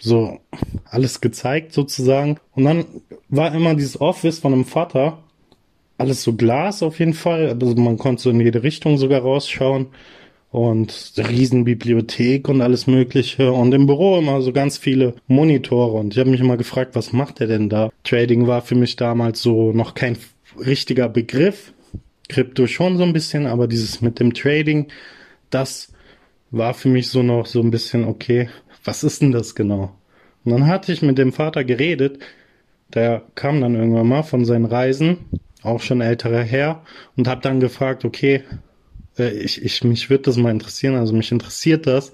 so 0.00 0.40
alles 0.84 1.20
gezeigt 1.20 1.72
sozusagen. 1.72 2.38
Und 2.54 2.64
dann 2.64 2.84
war 3.28 3.54
immer 3.54 3.74
dieses 3.74 4.00
Office 4.00 4.38
von 4.38 4.52
einem 4.52 4.64
Vater. 4.64 5.18
Alles 5.98 6.22
so 6.22 6.34
Glas 6.34 6.82
auf 6.82 6.98
jeden 6.98 7.14
Fall. 7.14 7.56
Also 7.60 7.74
man 7.76 7.98
konnte 7.98 8.22
so 8.22 8.30
in 8.30 8.40
jede 8.40 8.62
Richtung 8.62 8.98
sogar 8.98 9.22
rausschauen. 9.22 9.88
Und 10.50 11.12
Riesenbibliothek 11.18 12.48
und 12.48 12.62
alles 12.62 12.86
mögliche. 12.86 13.52
Und 13.52 13.74
im 13.74 13.86
Büro 13.86 14.18
immer 14.18 14.40
so 14.40 14.52
ganz 14.52 14.78
viele 14.78 15.14
Monitore. 15.26 15.98
Und 15.98 16.14
ich 16.14 16.18
habe 16.18 16.30
mich 16.30 16.40
immer 16.40 16.56
gefragt, 16.56 16.94
was 16.94 17.12
macht 17.12 17.40
er 17.40 17.46
denn 17.46 17.68
da? 17.68 17.90
Trading 18.04 18.46
war 18.46 18.62
für 18.62 18.74
mich 18.74 18.96
damals 18.96 19.42
so 19.42 19.72
noch 19.72 19.94
kein 19.94 20.16
richtiger 20.58 21.08
Begriff. 21.08 21.72
Krypto 22.28 22.66
schon 22.66 22.96
so 22.96 23.04
ein 23.04 23.12
bisschen, 23.12 23.46
aber 23.46 23.68
dieses 23.68 24.00
mit 24.00 24.18
dem 24.18 24.34
Trading, 24.34 24.88
das 25.50 25.92
war 26.50 26.74
für 26.74 26.88
mich 26.88 27.08
so 27.08 27.22
noch 27.22 27.46
so 27.46 27.60
ein 27.60 27.70
bisschen, 27.70 28.04
okay, 28.04 28.48
was 28.84 29.04
ist 29.04 29.22
denn 29.22 29.32
das 29.32 29.54
genau? 29.54 29.92
Und 30.44 30.52
dann 30.52 30.66
hatte 30.66 30.92
ich 30.92 31.02
mit 31.02 31.18
dem 31.18 31.32
Vater 31.32 31.64
geredet, 31.64 32.20
der 32.94 33.22
kam 33.34 33.60
dann 33.60 33.74
irgendwann 33.74 34.08
mal 34.08 34.22
von 34.22 34.44
seinen 34.44 34.64
Reisen, 34.64 35.18
auch 35.66 35.80
schon 35.80 36.00
älterer 36.00 36.42
Herr, 36.42 36.82
und 37.16 37.28
hab 37.28 37.42
dann 37.42 37.60
gefragt, 37.60 38.04
okay, 38.04 38.42
äh, 39.18 39.30
ich, 39.30 39.62
ich, 39.64 39.84
mich 39.84 40.10
würde 40.10 40.24
das 40.24 40.36
mal 40.36 40.50
interessieren, 40.50 40.96
also 40.96 41.14
mich 41.14 41.32
interessiert 41.32 41.86
das, 41.86 42.12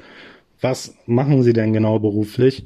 was 0.61 0.97
machen 1.06 1.42
Sie 1.42 1.52
denn 1.52 1.73
genau 1.73 1.99
beruflich? 1.99 2.64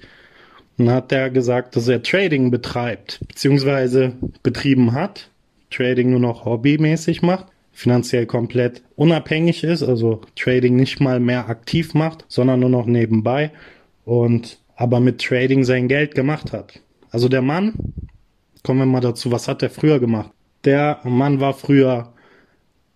Und 0.78 0.90
hat 0.90 1.10
der 1.10 1.30
gesagt, 1.30 1.74
dass 1.76 1.88
er 1.88 2.02
Trading 2.02 2.50
betreibt, 2.50 3.20
beziehungsweise 3.26 4.12
betrieben 4.42 4.92
hat, 4.92 5.30
Trading 5.70 6.10
nur 6.10 6.20
noch 6.20 6.44
hobbymäßig 6.44 7.22
macht 7.22 7.46
finanziell 7.76 8.24
komplett 8.24 8.82
unabhängig 8.96 9.62
ist, 9.62 9.82
also 9.82 10.22
Trading 10.34 10.76
nicht 10.76 10.98
mal 10.98 11.20
mehr 11.20 11.50
aktiv 11.50 11.92
macht, 11.92 12.24
sondern 12.26 12.60
nur 12.60 12.70
noch 12.70 12.86
nebenbei 12.86 13.52
und 14.06 14.58
aber 14.76 14.98
mit 14.98 15.20
Trading 15.20 15.62
sein 15.62 15.86
Geld 15.86 16.14
gemacht 16.14 16.52
hat. 16.52 16.80
Also 17.10 17.28
der 17.28 17.42
Mann, 17.42 17.74
kommen 18.62 18.80
wir 18.80 18.86
mal 18.86 19.00
dazu, 19.00 19.30
was 19.30 19.46
hat 19.46 19.60
der 19.60 19.68
früher 19.68 20.00
gemacht? 20.00 20.30
Der 20.66 20.98
Mann 21.04 21.40
war 21.40 21.54
früher 21.54 22.12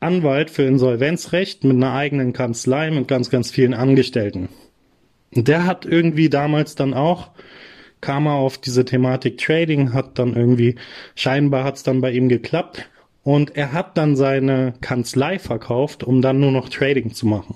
Anwalt 0.01 0.51
für 0.51 0.65
Insolvenzrecht 0.65 1.63
mit 1.63 1.77
einer 1.77 1.93
eigenen 1.93 2.33
Kanzlei 2.33 2.91
mit 2.91 3.07
ganz, 3.07 3.31
ganz 3.31 3.53
vielen 3.53 3.75
Angestellten. 3.75 4.49
Der 5.31 5.67
hat 5.67 5.87
irgendwie 5.87 6.29
damals 6.29 6.75
dann 6.75 6.95
auch, 6.95 7.31
kam 8.01 8.27
er 8.27 8.35
auf 8.35 8.59
diese 8.59 8.85
Thematik 8.85 9.39
Trading, 9.39 9.93
hat 9.93 10.19
dann 10.19 10.35
irgendwie, 10.35 10.75
scheinbar 11.15 11.63
hat 11.63 11.77
es 11.77 11.85
dann 11.85 12.01
bei 12.01 12.11
ihm 12.11 12.29
geklappt 12.29 12.91
und 13.23 13.57
er 13.57 13.73
hat 13.73 13.97
dann 13.97 14.17
seine 14.17 14.75
Kanzlei 14.81 15.39
verkauft, 15.39 16.03
um 16.03 16.23
dann 16.23 16.41
nur 16.41 16.51
noch 16.51 16.71
Trading 16.71 17.15
zu 17.15 17.27
machen. 17.27 17.55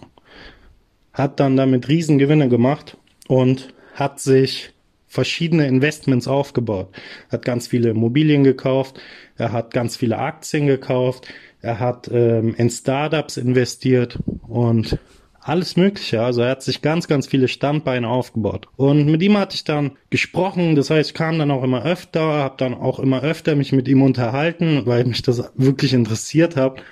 Hat 1.12 1.40
dann 1.40 1.56
damit 1.56 1.88
Riesengewinne 1.88 2.48
gemacht 2.48 2.96
und 3.26 3.74
hat 3.94 4.20
sich 4.20 4.73
verschiedene 5.14 5.68
Investments 5.68 6.26
aufgebaut. 6.26 6.88
Hat 7.30 7.44
ganz 7.44 7.68
viele 7.68 7.90
Immobilien 7.90 8.42
gekauft, 8.42 9.00
er 9.36 9.52
hat 9.52 9.72
ganz 9.72 9.96
viele 9.96 10.18
Aktien 10.18 10.66
gekauft, 10.66 11.28
er 11.62 11.78
hat 11.78 12.10
ähm, 12.12 12.54
in 12.56 12.68
Startups 12.68 13.36
investiert 13.36 14.18
und 14.48 14.98
alles 15.40 15.76
Mögliche. 15.76 16.20
Also 16.22 16.42
er 16.42 16.50
hat 16.50 16.62
sich 16.62 16.82
ganz, 16.82 17.06
ganz 17.06 17.28
viele 17.28 17.46
Standbeine 17.46 18.08
aufgebaut. 18.08 18.66
Und 18.76 19.06
mit 19.06 19.22
ihm 19.22 19.38
hatte 19.38 19.54
ich 19.54 19.62
dann 19.62 19.92
gesprochen. 20.10 20.74
Das 20.74 20.90
heißt, 20.90 21.10
ich 21.10 21.14
kam 21.14 21.38
dann 21.38 21.52
auch 21.52 21.62
immer 21.62 21.84
öfter, 21.84 22.20
habe 22.20 22.56
dann 22.58 22.74
auch 22.74 22.98
immer 22.98 23.22
öfter 23.22 23.54
mich 23.54 23.70
mit 23.70 23.86
ihm 23.86 24.02
unterhalten, 24.02 24.82
weil 24.84 25.04
mich 25.04 25.22
das 25.22 25.52
wirklich 25.54 25.92
interessiert 25.92 26.56
hat. 26.56 26.82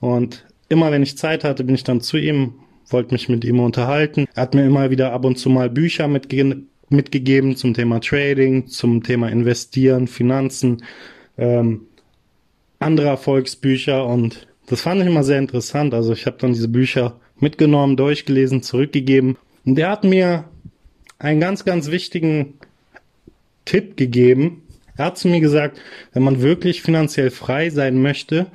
Und 0.00 0.44
immer 0.68 0.90
wenn 0.90 1.02
ich 1.02 1.16
Zeit 1.16 1.44
hatte, 1.44 1.64
bin 1.64 1.74
ich 1.74 1.84
dann 1.84 2.02
zu 2.02 2.18
ihm, 2.18 2.54
wollte 2.88 3.14
mich 3.14 3.28
mit 3.28 3.44
ihm 3.44 3.60
unterhalten. 3.60 4.26
Er 4.34 4.42
hat 4.42 4.54
mir 4.54 4.66
immer 4.66 4.90
wieder 4.90 5.12
ab 5.12 5.24
und 5.24 5.36
zu 5.36 5.48
mal 5.48 5.70
Bücher 5.70 6.08
mitge 6.08 6.66
mitgegeben 6.90 7.56
zum 7.56 7.74
Thema 7.74 8.00
Trading, 8.00 8.66
zum 8.66 9.02
Thema 9.02 9.28
Investieren, 9.28 10.06
Finanzen, 10.06 10.84
ähm, 11.38 11.86
andere 12.78 13.08
Erfolgsbücher 13.08 14.06
und 14.06 14.46
das 14.66 14.82
fand 14.82 15.00
ich 15.00 15.08
immer 15.08 15.24
sehr 15.24 15.38
interessant. 15.40 15.94
Also 15.94 16.12
ich 16.12 16.26
habe 16.26 16.36
dann 16.38 16.52
diese 16.52 16.68
Bücher 16.68 17.18
mitgenommen, 17.40 17.96
durchgelesen, 17.96 18.62
zurückgegeben. 18.62 19.36
Und 19.64 19.74
der 19.74 19.90
hat 19.90 20.04
mir 20.04 20.44
einen 21.18 21.40
ganz, 21.40 21.64
ganz 21.64 21.90
wichtigen 21.90 22.54
Tipp 23.64 23.96
gegeben. 23.96 24.62
Er 24.96 25.06
hat 25.06 25.18
zu 25.18 25.26
mir 25.26 25.40
gesagt, 25.40 25.80
wenn 26.12 26.22
man 26.22 26.40
wirklich 26.40 26.82
finanziell 26.82 27.30
frei 27.30 27.70
sein 27.70 28.00
möchte, 28.00 28.46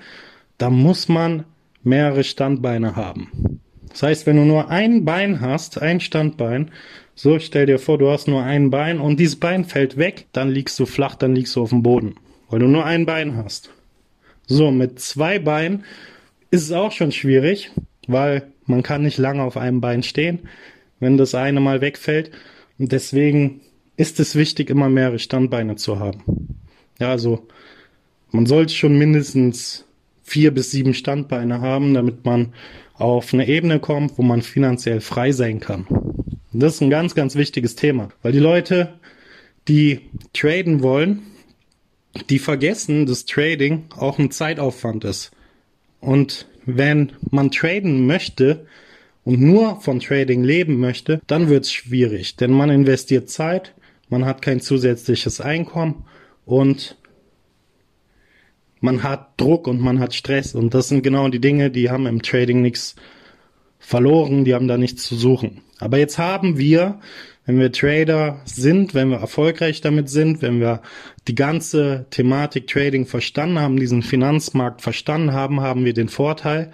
dann 0.57 0.73
muss 0.73 1.09
man 1.09 1.43
mehrere 1.83 2.23
Standbeine 2.23 2.95
haben. 2.95 3.59
Das 3.89 4.03
heißt, 4.03 4.25
wenn 4.25 4.37
du 4.37 4.43
nur 4.43 4.69
ein 4.69 5.05
Bein 5.05 5.41
hast, 5.41 5.81
ein 5.81 5.99
Standbein, 5.99 6.71
so 7.15 7.39
stell 7.39 7.65
dir 7.65 7.79
vor, 7.79 7.97
du 7.97 8.09
hast 8.09 8.27
nur 8.27 8.43
ein 8.43 8.69
Bein 8.69 8.99
und 8.99 9.19
dieses 9.19 9.37
Bein 9.37 9.63
fällt 9.63 9.97
weg, 9.97 10.27
dann 10.33 10.49
liegst 10.51 10.77
du 10.79 10.85
flach, 10.85 11.15
dann 11.15 11.33
liegst 11.33 11.55
du 11.55 11.61
auf 11.61 11.69
dem 11.69 11.81
Boden, 11.81 12.15
weil 12.49 12.59
du 12.59 12.67
nur 12.67 12.85
ein 12.85 13.05
Bein 13.05 13.37
hast. 13.37 13.69
So, 14.47 14.69
mit 14.69 14.99
zwei 14.99 15.39
Beinen 15.39 15.85
ist 16.51 16.63
es 16.63 16.71
auch 16.71 16.91
schon 16.91 17.11
schwierig, 17.11 17.71
weil 18.07 18.43
man 18.65 18.83
kann 18.83 19.03
nicht 19.03 19.17
lange 19.17 19.43
auf 19.43 19.57
einem 19.57 19.81
Bein 19.81 20.03
stehen, 20.03 20.39
wenn 20.99 21.17
das 21.17 21.35
eine 21.35 21.59
mal 21.59 21.81
wegfällt. 21.81 22.31
Und 22.77 22.91
deswegen 22.91 23.61
ist 23.97 24.19
es 24.19 24.35
wichtig, 24.35 24.69
immer 24.69 24.89
mehrere 24.89 25.19
Standbeine 25.19 25.77
zu 25.77 25.99
haben. 25.99 26.57
Ja, 26.99 27.09
also 27.11 27.47
man 28.31 28.45
sollte 28.45 28.73
schon 28.73 28.97
mindestens 28.97 29.85
vier 30.23 30.53
bis 30.53 30.71
sieben 30.71 30.93
Standbeine 30.93 31.61
haben, 31.61 31.93
damit 31.93 32.25
man 32.25 32.53
auf 32.95 33.33
eine 33.33 33.47
Ebene 33.47 33.79
kommt, 33.79 34.17
wo 34.17 34.21
man 34.21 34.41
finanziell 34.41 35.01
frei 35.01 35.31
sein 35.31 35.59
kann. 35.59 35.87
Und 36.55 36.61
das 36.61 36.75
ist 36.75 36.81
ein 36.81 36.89
ganz, 36.89 37.15
ganz 37.15 37.35
wichtiges 37.35 37.75
Thema, 37.75 38.07
weil 38.21 38.31
die 38.31 38.39
Leute, 38.39 38.93
die 39.67 39.99
traden 40.31 40.81
wollen, 40.81 41.23
die 42.29 42.39
vergessen, 42.39 43.05
dass 43.05 43.25
Trading 43.25 43.87
auch 43.97 44.19
ein 44.19 44.31
Zeitaufwand 44.31 45.03
ist. 45.03 45.31
Und 45.99 46.47
wenn 46.65 47.11
man 47.29 47.51
traden 47.51 48.07
möchte 48.07 48.67
und 49.25 49.41
nur 49.41 49.81
von 49.81 49.99
Trading 49.99 50.45
leben 50.45 50.79
möchte, 50.79 51.19
dann 51.27 51.49
wird 51.49 51.65
es 51.65 51.73
schwierig, 51.73 52.37
denn 52.37 52.51
man 52.51 52.69
investiert 52.69 53.29
Zeit, 53.29 53.73
man 54.07 54.23
hat 54.23 54.41
kein 54.41 54.61
zusätzliches 54.61 55.41
Einkommen 55.41 56.05
und 56.45 56.95
man 58.79 59.03
hat 59.03 59.33
Druck 59.35 59.67
und 59.67 59.81
man 59.81 59.99
hat 59.99 60.13
Stress 60.13 60.55
und 60.55 60.73
das 60.73 60.87
sind 60.87 61.03
genau 61.03 61.27
die 61.27 61.41
Dinge, 61.41 61.69
die 61.69 61.89
haben 61.89 62.05
im 62.05 62.21
Trading 62.21 62.61
nichts 62.61 62.95
verloren, 63.77 64.45
die 64.45 64.53
haben 64.53 64.69
da 64.69 64.77
nichts 64.77 65.03
zu 65.03 65.17
suchen. 65.17 65.59
Aber 65.79 65.97
jetzt 65.97 66.17
haben 66.17 66.57
wir 66.57 66.99
wenn 67.45 67.59
wir 67.59 67.71
Trader 67.71 68.41
sind, 68.45 68.93
wenn 68.93 69.09
wir 69.09 69.17
erfolgreich 69.17 69.81
damit 69.81 70.09
sind, 70.09 70.41
wenn 70.41 70.59
wir 70.59 70.81
die 71.27 71.35
ganze 71.35 72.07
Thematik 72.09 72.67
Trading 72.67 73.05
verstanden 73.05 73.59
haben, 73.59 73.79
diesen 73.79 74.01
Finanzmarkt 74.01 74.81
verstanden 74.81 75.31
haben, 75.31 75.61
haben 75.61 75.85
wir 75.85 75.93
den 75.93 76.09
Vorteil, 76.09 76.71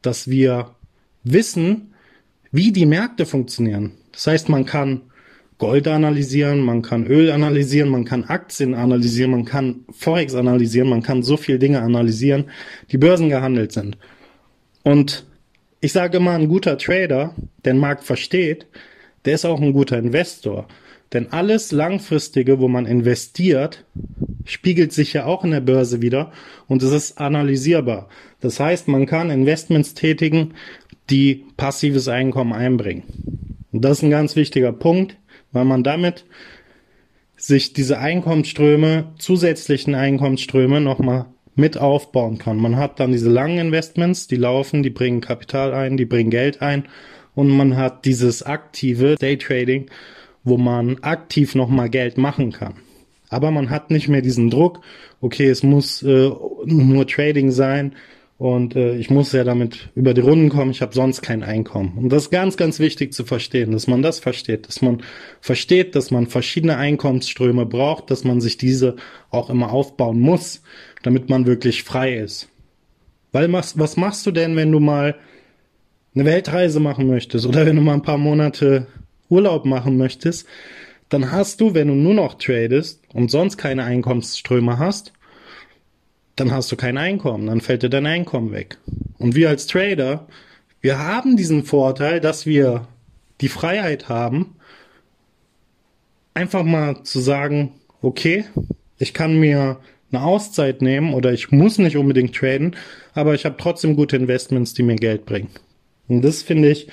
dass 0.00 0.28
wir 0.28 0.70
wissen, 1.24 1.94
wie 2.52 2.72
die 2.72 2.86
Märkte 2.86 3.26
funktionieren. 3.26 3.92
Das 4.12 4.26
heißt, 4.26 4.48
man 4.48 4.64
kann 4.64 5.02
Gold 5.58 5.88
analysieren, 5.88 6.60
man 6.60 6.82
kann 6.82 7.06
Öl 7.06 7.30
analysieren, 7.30 7.88
man 7.88 8.04
kann 8.04 8.24
Aktien 8.24 8.74
analysieren, 8.74 9.30
man 9.30 9.44
kann 9.44 9.84
Forex 9.92 10.34
analysieren, 10.34 10.88
man 10.88 11.02
kann 11.02 11.22
so 11.22 11.36
viele 11.36 11.58
Dinge 11.58 11.82
analysieren, 11.82 12.46
die 12.90 12.98
Börsen 12.98 13.28
gehandelt 13.28 13.72
sind. 13.72 13.96
Und 14.82 15.24
ich 15.82 15.92
sage 15.92 16.18
immer, 16.18 16.30
ein 16.30 16.48
guter 16.48 16.78
Trader, 16.78 17.34
der 17.64 17.72
den 17.72 17.80
Markt 17.80 18.04
versteht, 18.04 18.66
der 19.24 19.34
ist 19.34 19.44
auch 19.44 19.60
ein 19.60 19.72
guter 19.72 19.98
Investor. 19.98 20.68
Denn 21.12 21.32
alles 21.32 21.72
Langfristige, 21.72 22.60
wo 22.60 22.68
man 22.68 22.86
investiert, 22.86 23.84
spiegelt 24.44 24.92
sich 24.92 25.12
ja 25.12 25.26
auch 25.26 25.44
in 25.44 25.50
der 25.50 25.60
Börse 25.60 26.00
wieder 26.00 26.32
und 26.68 26.82
es 26.82 26.92
ist 26.92 27.20
analysierbar. 27.20 28.08
Das 28.40 28.60
heißt, 28.60 28.86
man 28.88 29.06
kann 29.06 29.30
Investments 29.30 29.94
tätigen, 29.94 30.54
die 31.10 31.44
passives 31.56 32.06
Einkommen 32.06 32.52
einbringen. 32.52 33.02
Und 33.72 33.84
das 33.84 33.98
ist 33.98 34.04
ein 34.04 34.10
ganz 34.10 34.36
wichtiger 34.36 34.72
Punkt, 34.72 35.16
weil 35.50 35.64
man 35.64 35.82
damit 35.82 36.24
sich 37.36 37.72
diese 37.72 37.98
Einkommensströme, 37.98 39.12
zusätzlichen 39.18 39.96
Einkommensströme 39.96 40.80
nochmal 40.80 41.26
mit 41.54 41.76
aufbauen 41.78 42.38
kann. 42.38 42.56
Man 42.56 42.76
hat 42.76 42.98
dann 43.00 43.12
diese 43.12 43.30
langen 43.30 43.58
Investments, 43.58 44.26
die 44.26 44.36
laufen, 44.36 44.82
die 44.82 44.90
bringen 44.90 45.20
Kapital 45.20 45.74
ein, 45.74 45.96
die 45.96 46.06
bringen 46.06 46.30
Geld 46.30 46.62
ein 46.62 46.84
und 47.34 47.48
man 47.48 47.76
hat 47.76 48.04
dieses 48.04 48.42
aktive 48.42 49.16
Daytrading, 49.16 49.86
wo 50.44 50.56
man 50.56 50.98
aktiv 51.02 51.54
nochmal 51.54 51.90
Geld 51.90 52.18
machen 52.18 52.52
kann. 52.52 52.74
Aber 53.28 53.50
man 53.50 53.70
hat 53.70 53.90
nicht 53.90 54.08
mehr 54.08 54.22
diesen 54.22 54.50
Druck, 54.50 54.80
okay, 55.20 55.48
es 55.48 55.62
muss 55.62 56.02
äh, 56.02 56.30
nur 56.64 57.06
Trading 57.06 57.50
sein 57.50 57.94
und 58.36 58.74
äh, 58.74 58.96
ich 58.96 59.08
muss 59.08 59.32
ja 59.32 59.44
damit 59.44 59.90
über 59.94 60.14
die 60.14 60.20
Runden 60.20 60.48
kommen, 60.48 60.72
ich 60.72 60.82
habe 60.82 60.92
sonst 60.92 61.22
kein 61.22 61.42
Einkommen. 61.42 61.96
Und 61.96 62.08
das 62.08 62.24
ist 62.24 62.30
ganz, 62.30 62.56
ganz 62.56 62.78
wichtig 62.78 63.12
zu 63.12 63.24
verstehen, 63.24 63.72
dass 63.72 63.86
man 63.86 64.02
das 64.02 64.18
versteht, 64.18 64.66
dass 64.66 64.82
man 64.82 65.02
versteht, 65.40 65.94
dass 65.94 66.10
man 66.10 66.26
verschiedene 66.26 66.76
Einkommensströme 66.76 67.66
braucht, 67.66 68.10
dass 68.10 68.24
man 68.24 68.40
sich 68.40 68.58
diese 68.58 68.96
auch 69.30 69.48
immer 69.48 69.72
aufbauen 69.72 70.18
muss, 70.18 70.62
damit 71.02 71.28
man 71.28 71.46
wirklich 71.46 71.82
frei 71.82 72.16
ist. 72.16 72.48
Weil 73.32 73.52
was, 73.52 73.78
was 73.78 73.96
machst 73.96 74.26
du 74.26 74.30
denn, 74.30 74.56
wenn 74.56 74.72
du 74.72 74.80
mal 74.80 75.16
eine 76.14 76.24
Weltreise 76.24 76.80
machen 76.80 77.06
möchtest 77.06 77.46
oder 77.46 77.64
wenn 77.66 77.76
du 77.76 77.82
mal 77.82 77.94
ein 77.94 78.02
paar 78.02 78.18
Monate 78.18 78.86
Urlaub 79.28 79.64
machen 79.64 79.96
möchtest, 79.96 80.46
dann 81.08 81.30
hast 81.30 81.60
du, 81.60 81.74
wenn 81.74 81.88
du 81.88 81.94
nur 81.94 82.14
noch 82.14 82.34
tradest 82.34 83.02
und 83.12 83.30
sonst 83.30 83.56
keine 83.56 83.84
Einkommensströme 83.84 84.78
hast, 84.78 85.12
dann 86.36 86.50
hast 86.50 86.72
du 86.72 86.76
kein 86.76 86.96
Einkommen, 86.98 87.46
dann 87.46 87.60
fällt 87.60 87.82
dir 87.82 87.90
dein 87.90 88.06
Einkommen 88.06 88.52
weg. 88.52 88.78
Und 89.18 89.34
wir 89.34 89.48
als 89.48 89.66
Trader, 89.66 90.26
wir 90.80 90.98
haben 90.98 91.36
diesen 91.36 91.64
Vorteil, 91.64 92.20
dass 92.20 92.46
wir 92.46 92.88
die 93.40 93.48
Freiheit 93.48 94.08
haben, 94.08 94.56
einfach 96.34 96.62
mal 96.62 97.02
zu 97.04 97.20
sagen, 97.20 97.74
okay, 98.00 98.44
ich 98.98 99.12
kann 99.12 99.38
mir 99.38 99.78
eine 100.12 100.24
Auszeit 100.24 100.82
nehmen 100.82 101.14
oder 101.14 101.32
ich 101.32 101.50
muss 101.50 101.78
nicht 101.78 101.96
unbedingt 101.96 102.34
traden, 102.34 102.76
aber 103.14 103.34
ich 103.34 103.44
habe 103.44 103.56
trotzdem 103.58 103.96
gute 103.96 104.16
Investments, 104.16 104.74
die 104.74 104.82
mir 104.82 104.96
Geld 104.96 105.26
bringen. 105.26 105.48
Und 106.08 106.22
das 106.22 106.42
finde 106.42 106.70
ich 106.70 106.88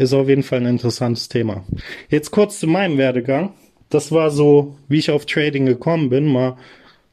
ist 0.00 0.14
auf 0.14 0.28
jeden 0.28 0.42
Fall 0.42 0.60
ein 0.60 0.66
interessantes 0.66 1.28
Thema. 1.28 1.64
Jetzt 2.08 2.30
kurz 2.30 2.58
zu 2.58 2.66
meinem 2.66 2.96
Werdegang. 2.96 3.52
Das 3.90 4.12
war 4.12 4.30
so, 4.30 4.76
wie 4.88 4.98
ich 4.98 5.10
auf 5.10 5.26
Trading 5.26 5.66
gekommen 5.66 6.08
bin, 6.08 6.26
mal 6.26 6.56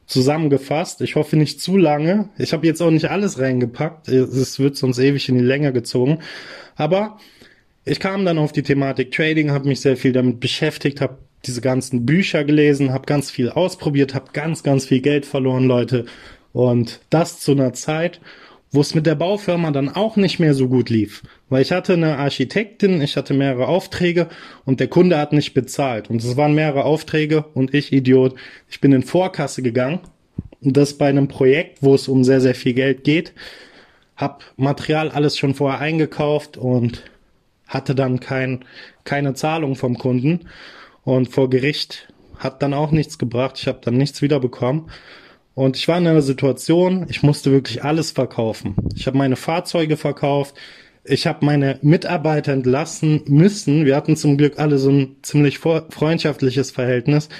zusammengefasst. 0.06 1.02
Ich 1.02 1.14
hoffe 1.14 1.36
nicht 1.36 1.60
zu 1.60 1.76
lange. 1.76 2.30
Ich 2.38 2.54
habe 2.54 2.66
jetzt 2.66 2.80
auch 2.80 2.90
nicht 2.90 3.10
alles 3.10 3.38
reingepackt. 3.38 4.08
Es 4.08 4.58
wird 4.58 4.76
sonst 4.76 4.98
ewig 4.98 5.28
in 5.28 5.36
die 5.36 5.44
Länge 5.44 5.72
gezogen. 5.72 6.20
Aber 6.76 7.18
ich 7.84 8.00
kam 8.00 8.24
dann 8.24 8.38
auf 8.38 8.52
die 8.52 8.62
Thematik 8.62 9.12
Trading, 9.12 9.50
habe 9.50 9.68
mich 9.68 9.80
sehr 9.80 9.98
viel 9.98 10.12
damit 10.12 10.40
beschäftigt, 10.40 11.02
habe 11.02 11.18
diese 11.46 11.60
ganzen 11.60 12.04
Bücher 12.04 12.44
gelesen, 12.44 12.92
habe 12.92 13.06
ganz 13.06 13.30
viel 13.30 13.50
ausprobiert, 13.50 14.14
habe 14.14 14.32
ganz, 14.32 14.62
ganz 14.62 14.86
viel 14.86 15.00
Geld 15.00 15.26
verloren, 15.26 15.66
Leute. 15.66 16.06
Und 16.52 17.00
das 17.10 17.40
zu 17.40 17.52
einer 17.52 17.72
Zeit, 17.72 18.20
wo 18.70 18.80
es 18.80 18.94
mit 18.94 19.06
der 19.06 19.14
Baufirma 19.14 19.70
dann 19.70 19.88
auch 19.88 20.16
nicht 20.16 20.38
mehr 20.38 20.54
so 20.54 20.68
gut 20.68 20.90
lief. 20.90 21.22
Weil 21.48 21.62
ich 21.62 21.72
hatte 21.72 21.94
eine 21.94 22.18
Architektin, 22.18 23.00
ich 23.00 23.16
hatte 23.16 23.32
mehrere 23.32 23.68
Aufträge 23.68 24.28
und 24.64 24.80
der 24.80 24.88
Kunde 24.88 25.18
hat 25.18 25.32
nicht 25.32 25.54
bezahlt. 25.54 26.10
Und 26.10 26.22
es 26.22 26.36
waren 26.36 26.54
mehrere 26.54 26.84
Aufträge 26.84 27.44
und 27.54 27.72
ich, 27.72 27.92
Idiot, 27.92 28.34
ich 28.68 28.80
bin 28.80 28.92
in 28.92 29.02
Vorkasse 29.02 29.62
gegangen. 29.62 30.00
Und 30.60 30.76
das 30.76 30.98
bei 30.98 31.08
einem 31.08 31.28
Projekt, 31.28 31.82
wo 31.82 31.94
es 31.94 32.08
um 32.08 32.24
sehr, 32.24 32.40
sehr 32.40 32.54
viel 32.54 32.74
Geld 32.74 33.04
geht. 33.04 33.32
Hab 34.16 34.44
Material 34.56 35.10
alles 35.10 35.38
schon 35.38 35.54
vorher 35.54 35.80
eingekauft 35.80 36.56
und 36.56 37.04
hatte 37.66 37.94
dann 37.94 38.18
kein, 38.20 38.64
keine 39.04 39.34
Zahlung 39.34 39.76
vom 39.76 39.96
Kunden. 39.96 40.40
Und 41.08 41.30
vor 41.30 41.48
Gericht 41.48 42.12
hat 42.36 42.60
dann 42.60 42.74
auch 42.74 42.90
nichts 42.90 43.16
gebracht. 43.16 43.56
Ich 43.58 43.66
habe 43.66 43.78
dann 43.82 43.96
nichts 43.96 44.20
wiederbekommen. 44.20 44.90
Und 45.54 45.78
ich 45.78 45.88
war 45.88 45.96
in 45.96 46.06
einer 46.06 46.20
Situation, 46.20 47.06
ich 47.08 47.22
musste 47.22 47.50
wirklich 47.50 47.82
alles 47.82 48.10
verkaufen. 48.10 48.76
Ich 48.94 49.06
habe 49.06 49.16
meine 49.16 49.36
Fahrzeuge 49.36 49.96
verkauft, 49.96 50.54
ich 51.04 51.26
habe 51.26 51.46
meine 51.46 51.78
Mitarbeiter 51.80 52.52
entlassen 52.52 53.22
müssen. 53.26 53.86
Wir 53.86 53.96
hatten 53.96 54.16
zum 54.16 54.36
Glück 54.36 54.58
alle 54.58 54.76
so 54.76 54.90
ein 54.90 55.16
ziemlich 55.22 55.60
freundschaftliches 55.60 56.72
Verhältnis, 56.72 57.30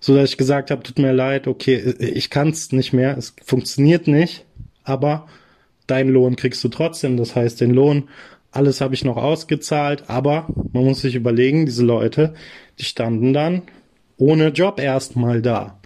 so 0.00 0.16
dass 0.16 0.30
ich 0.30 0.38
gesagt 0.38 0.70
habe, 0.70 0.82
tut 0.82 0.98
mir 0.98 1.12
leid, 1.12 1.46
okay, 1.46 1.94
ich 1.98 2.30
kann 2.30 2.48
es 2.48 2.72
nicht 2.72 2.94
mehr, 2.94 3.18
es 3.18 3.34
funktioniert 3.44 4.06
nicht, 4.06 4.46
aber 4.84 5.26
deinen 5.86 6.08
Lohn 6.08 6.36
kriegst 6.36 6.64
du 6.64 6.68
trotzdem. 6.70 7.18
Das 7.18 7.36
heißt, 7.36 7.60
den 7.60 7.72
Lohn, 7.72 8.08
alles 8.52 8.80
habe 8.80 8.94
ich 8.94 9.04
noch 9.04 9.18
ausgezahlt, 9.18 10.04
aber 10.08 10.46
man 10.72 10.86
muss 10.86 11.02
sich 11.02 11.14
überlegen, 11.14 11.66
diese 11.66 11.84
Leute, 11.84 12.32
die 12.78 12.84
standen 12.84 13.32
dann 13.32 13.62
ohne 14.16 14.48
Job 14.48 14.78
erstmal 14.78 15.42
da. 15.42 15.78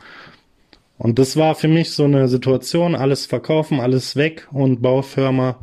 Und 0.98 1.18
das 1.18 1.36
war 1.36 1.54
für 1.54 1.68
mich 1.68 1.90
so 1.90 2.04
eine 2.04 2.28
Situation, 2.28 2.94
alles 2.94 3.26
verkaufen, 3.26 3.80
alles 3.80 4.16
weg 4.16 4.48
und 4.52 4.82
Baufirma, 4.82 5.58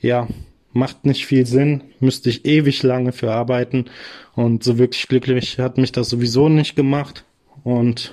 ja, 0.00 0.28
macht 0.72 1.06
nicht 1.06 1.26
viel 1.26 1.46
Sinn, 1.46 1.82
müsste 2.00 2.30
ich 2.30 2.44
ewig 2.44 2.82
lange 2.82 3.12
für 3.12 3.32
arbeiten 3.32 3.86
und 4.34 4.64
so 4.64 4.78
wirklich 4.78 5.06
glücklich 5.06 5.58
hat 5.58 5.78
mich 5.78 5.92
das 5.92 6.08
sowieso 6.08 6.48
nicht 6.48 6.74
gemacht 6.74 7.24
und 7.62 8.12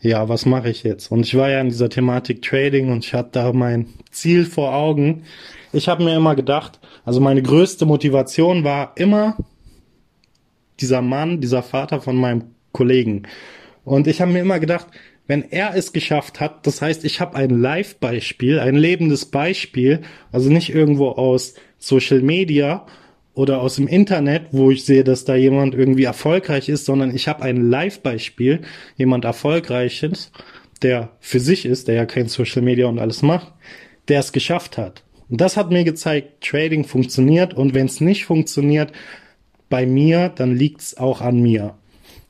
ja, 0.00 0.28
was 0.28 0.46
mache 0.46 0.70
ich 0.70 0.84
jetzt? 0.84 1.10
Und 1.10 1.26
ich 1.26 1.36
war 1.36 1.50
ja 1.50 1.60
in 1.60 1.70
dieser 1.70 1.88
Thematik 1.88 2.40
Trading 2.42 2.92
und 2.92 3.04
ich 3.04 3.14
hatte 3.14 3.30
da 3.32 3.52
mein 3.52 3.86
Ziel 4.12 4.44
vor 4.44 4.72
Augen. 4.72 5.24
Ich 5.72 5.88
habe 5.88 6.04
mir 6.04 6.14
immer 6.14 6.36
gedacht, 6.36 6.78
also 7.04 7.20
meine 7.20 7.42
größte 7.42 7.84
Motivation 7.84 8.62
war 8.62 8.92
immer 8.94 9.36
dieser 10.80 11.02
Mann, 11.02 11.40
dieser 11.40 11.62
Vater 11.62 12.00
von 12.00 12.16
meinem 12.16 12.44
Kollegen. 12.72 13.24
Und 13.84 14.06
ich 14.06 14.20
habe 14.20 14.32
mir 14.32 14.40
immer 14.40 14.60
gedacht, 14.60 14.86
wenn 15.26 15.50
er 15.50 15.74
es 15.76 15.92
geschafft 15.92 16.40
hat, 16.40 16.66
das 16.66 16.80
heißt, 16.80 17.04
ich 17.04 17.20
habe 17.20 17.36
ein 17.36 17.50
Live-Beispiel, 17.50 18.58
ein 18.60 18.76
lebendes 18.76 19.26
Beispiel, 19.26 20.00
also 20.32 20.50
nicht 20.50 20.74
irgendwo 20.74 21.10
aus 21.10 21.54
Social 21.78 22.22
Media 22.22 22.86
oder 23.34 23.60
aus 23.60 23.76
dem 23.76 23.86
Internet, 23.86 24.48
wo 24.52 24.70
ich 24.70 24.84
sehe, 24.84 25.04
dass 25.04 25.24
da 25.24 25.34
jemand 25.34 25.74
irgendwie 25.74 26.04
erfolgreich 26.04 26.68
ist, 26.68 26.86
sondern 26.86 27.14
ich 27.14 27.28
habe 27.28 27.42
ein 27.42 27.68
Live-Beispiel, 27.70 28.62
jemand 28.96 29.24
erfolgreiches, 29.26 30.32
der 30.82 31.10
für 31.20 31.40
sich 31.40 31.66
ist, 31.66 31.88
der 31.88 31.94
ja 31.94 32.06
kein 32.06 32.28
Social 32.28 32.62
Media 32.62 32.86
und 32.86 32.98
alles 32.98 33.22
macht, 33.22 33.52
der 34.08 34.20
es 34.20 34.32
geschafft 34.32 34.78
hat. 34.78 35.04
Und 35.28 35.40
das 35.40 35.58
hat 35.58 35.70
mir 35.70 35.84
gezeigt, 35.84 36.42
Trading 36.42 36.84
funktioniert 36.84 37.52
und 37.52 37.74
wenn 37.74 37.86
es 37.86 38.00
nicht 38.00 38.24
funktioniert 38.24 38.92
bei 39.68 39.86
mir, 39.86 40.28
dann 40.28 40.54
liegt 40.56 40.80
es 40.80 40.96
auch 40.96 41.20
an 41.20 41.40
mir. 41.40 41.74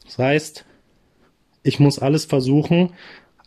Das 0.05 0.19
heißt, 0.19 0.65
ich 1.63 1.81
muss 1.81 1.99
alles 1.99 2.25
versuchen, 2.25 2.91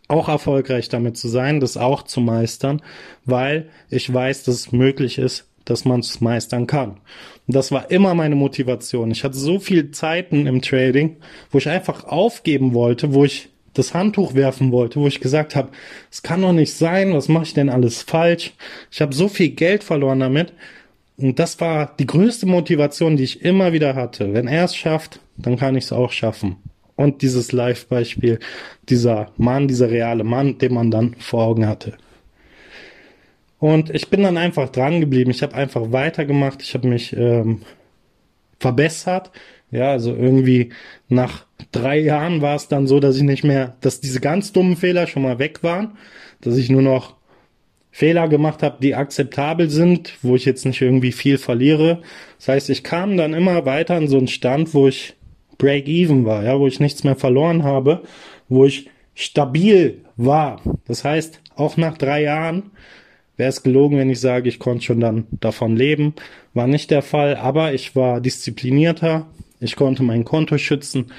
auch 0.08 0.28
erfolgreich 0.28 0.88
damit 0.88 1.16
zu 1.16 1.28
sein, 1.28 1.60
das 1.60 1.76
auch 1.76 2.02
zu 2.02 2.20
meistern, 2.20 2.82
weil 3.24 3.70
ich 3.88 4.12
weiß, 4.12 4.44
dass 4.44 4.54
es 4.54 4.72
möglich 4.72 5.18
ist, 5.18 5.46
dass 5.64 5.84
man 5.84 6.00
es 6.00 6.20
meistern 6.20 6.66
kann. 6.66 7.00
Und 7.46 7.56
das 7.56 7.72
war 7.72 7.90
immer 7.90 8.14
meine 8.14 8.34
Motivation. 8.34 9.10
Ich 9.10 9.24
hatte 9.24 9.36
so 9.36 9.58
viele 9.58 9.90
Zeiten 9.90 10.46
im 10.46 10.60
Trading, 10.60 11.16
wo 11.50 11.58
ich 11.58 11.68
einfach 11.68 12.04
aufgeben 12.04 12.74
wollte, 12.74 13.14
wo 13.14 13.24
ich 13.24 13.48
das 13.74 13.94
Handtuch 13.94 14.34
werfen 14.34 14.70
wollte, 14.70 15.00
wo 15.00 15.06
ich 15.06 15.20
gesagt 15.20 15.56
habe, 15.56 15.70
es 16.10 16.22
kann 16.22 16.42
doch 16.42 16.52
nicht 16.52 16.74
sein, 16.74 17.14
was 17.14 17.28
mache 17.28 17.44
ich 17.44 17.54
denn 17.54 17.70
alles 17.70 18.02
falsch? 18.02 18.52
Ich 18.90 19.00
habe 19.00 19.14
so 19.14 19.28
viel 19.28 19.50
Geld 19.50 19.82
verloren 19.82 20.20
damit. 20.20 20.52
Und 21.16 21.38
das 21.38 21.60
war 21.60 21.94
die 21.98 22.06
größte 22.06 22.46
Motivation, 22.46 23.16
die 23.16 23.24
ich 23.24 23.42
immer 23.42 23.72
wieder 23.72 23.94
hatte. 23.94 24.32
Wenn 24.32 24.48
er 24.48 24.64
es 24.64 24.74
schafft, 24.74 25.20
dann 25.36 25.56
kann 25.56 25.76
ich 25.76 25.84
es 25.84 25.92
auch 25.92 26.10
schaffen 26.10 26.56
und 26.96 27.22
dieses 27.22 27.52
Live-Beispiel, 27.52 28.38
dieser 28.88 29.32
Mann, 29.36 29.68
dieser 29.68 29.90
reale 29.90 30.24
Mann, 30.24 30.58
den 30.58 30.74
man 30.74 30.90
dann 30.90 31.14
vor 31.18 31.44
Augen 31.44 31.66
hatte. 31.66 31.94
Und 33.58 33.90
ich 33.90 34.08
bin 34.08 34.22
dann 34.22 34.36
einfach 34.36 34.68
dran 34.70 35.00
geblieben. 35.00 35.30
Ich 35.30 35.42
habe 35.42 35.54
einfach 35.54 35.92
weitergemacht. 35.92 36.62
Ich 36.62 36.74
habe 36.74 36.88
mich 36.88 37.12
ähm, 37.16 37.62
verbessert. 38.58 39.30
Ja, 39.70 39.90
also 39.90 40.14
irgendwie 40.14 40.70
nach 41.08 41.46
drei 41.70 41.98
Jahren 41.98 42.42
war 42.42 42.56
es 42.56 42.68
dann 42.68 42.86
so, 42.86 43.00
dass 43.00 43.16
ich 43.16 43.22
nicht 43.22 43.44
mehr, 43.44 43.76
dass 43.80 44.00
diese 44.00 44.20
ganz 44.20 44.52
dummen 44.52 44.76
Fehler 44.76 45.06
schon 45.06 45.22
mal 45.22 45.38
weg 45.38 45.62
waren, 45.62 45.96
dass 46.40 46.56
ich 46.56 46.70
nur 46.70 46.82
noch 46.82 47.16
Fehler 47.94 48.26
gemacht 48.26 48.62
habe, 48.62 48.78
die 48.80 48.94
akzeptabel 48.94 49.68
sind, 49.68 50.14
wo 50.22 50.34
ich 50.34 50.46
jetzt 50.46 50.64
nicht 50.64 50.80
irgendwie 50.80 51.12
viel 51.12 51.36
verliere. 51.36 52.00
Das 52.38 52.48
heißt, 52.48 52.70
ich 52.70 52.82
kam 52.82 53.18
dann 53.18 53.34
immer 53.34 53.66
weiter 53.66 53.98
in 53.98 54.08
so 54.08 54.16
einen 54.16 54.28
Stand, 54.28 54.72
wo 54.72 54.88
ich 54.88 55.14
Break-Even 55.58 56.24
war, 56.24 56.42
ja, 56.42 56.58
wo 56.58 56.66
ich 56.66 56.80
nichts 56.80 57.04
mehr 57.04 57.16
verloren 57.16 57.62
habe, 57.62 58.02
wo 58.48 58.64
ich 58.64 58.88
stabil 59.14 60.00
war. 60.16 60.62
Das 60.86 61.04
heißt, 61.04 61.40
auch 61.54 61.76
nach 61.76 61.98
drei 61.98 62.22
Jahren 62.22 62.70
wäre 63.36 63.50
es 63.50 63.62
gelogen, 63.62 63.98
wenn 63.98 64.10
ich 64.10 64.20
sage, 64.20 64.48
ich 64.48 64.58
konnte 64.58 64.84
schon 64.84 65.00
dann 65.00 65.26
davon 65.30 65.76
leben. 65.76 66.14
War 66.54 66.66
nicht 66.66 66.90
der 66.90 67.02
Fall, 67.02 67.36
aber 67.36 67.74
ich 67.74 67.94
war 67.94 68.22
disziplinierter, 68.22 69.26
ich 69.60 69.76
konnte 69.76 70.02
mein 70.02 70.24
Konto 70.24 70.56
schützen 70.56 71.12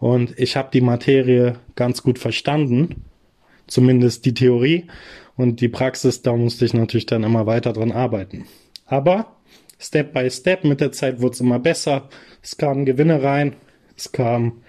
und 0.00 0.34
ich 0.38 0.56
habe 0.56 0.70
die 0.72 0.80
Materie 0.80 1.54
ganz 1.76 2.02
gut 2.02 2.18
verstanden, 2.18 3.04
zumindest 3.68 4.24
die 4.24 4.34
Theorie 4.34 4.86
und 5.36 5.60
die 5.60 5.68
Praxis, 5.68 6.22
da 6.22 6.34
musste 6.34 6.64
ich 6.64 6.74
natürlich 6.74 7.06
dann 7.06 7.24
immer 7.24 7.46
weiter 7.46 7.72
dran 7.72 7.92
arbeiten. 7.92 8.46
Aber 8.86 9.36
Step 9.78 10.12
by 10.12 10.30
Step, 10.30 10.64
mit 10.64 10.80
der 10.80 10.92
Zeit 10.92 11.20
wurde 11.20 11.34
es 11.34 11.40
immer 11.40 11.58
besser, 11.58 12.08
es 12.42 12.56
kamen 12.56 12.86
Gewinne 12.86 13.22
rein 13.22 13.56
es 13.96 14.12
kamen 14.12 14.62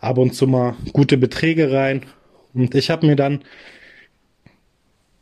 ab 0.00 0.18
und 0.18 0.34
zu 0.34 0.46
mal 0.46 0.76
gute 0.92 1.16
Beträge 1.16 1.72
rein. 1.72 2.02
Und 2.54 2.74
ich 2.74 2.90
habe 2.90 3.06
mir 3.06 3.16
dann 3.16 3.42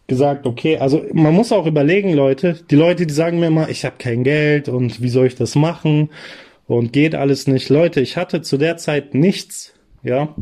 gesagt, 0.06 0.46
okay, 0.46 0.78
also 0.78 1.04
man 1.12 1.34
muss 1.34 1.52
auch 1.52 1.66
überlegen, 1.66 2.12
Leute, 2.12 2.60
die 2.70 2.76
Leute, 2.76 3.06
die 3.06 3.14
sagen 3.14 3.40
mir 3.40 3.48
immer, 3.48 3.68
ich 3.68 3.84
habe 3.84 3.96
kein 3.98 4.24
Geld 4.24 4.68
und 4.68 5.02
wie 5.02 5.08
soll 5.08 5.26
ich 5.26 5.34
das 5.34 5.54
machen 5.54 6.10
und 6.66 6.92
geht 6.92 7.14
alles 7.14 7.46
nicht. 7.46 7.68
Leute, 7.68 8.00
ich 8.00 8.16
hatte 8.16 8.42
zu 8.42 8.56
der 8.56 8.76
Zeit 8.76 9.14
nichts, 9.14 9.74
ja. 10.02 10.34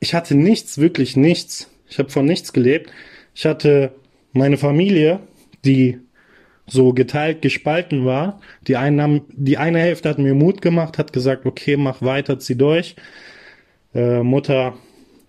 Ich 0.00 0.14
hatte 0.14 0.34
nichts, 0.34 0.78
wirklich 0.78 1.16
nichts. 1.16 1.70
Ich 1.88 1.98
habe 1.98 2.10
von 2.10 2.26
nichts 2.26 2.52
gelebt. 2.52 2.90
Ich 3.34 3.44
hatte 3.46 3.94
meine 4.32 4.56
Familie, 4.56 5.20
die 5.64 5.98
so 6.66 6.92
geteilt, 6.92 7.42
gespalten 7.42 8.04
war. 8.04 8.40
Die, 8.66 8.76
einen 8.76 9.22
die 9.28 9.58
eine 9.58 9.78
Hälfte 9.78 10.08
hat 10.08 10.18
mir 10.18 10.34
Mut 10.34 10.62
gemacht, 10.62 10.98
hat 10.98 11.12
gesagt, 11.12 11.44
okay, 11.46 11.76
mach 11.76 12.00
weiter, 12.00 12.38
zieh 12.38 12.56
durch. 12.56 12.96
Äh, 13.94 14.22
Mutter 14.22 14.74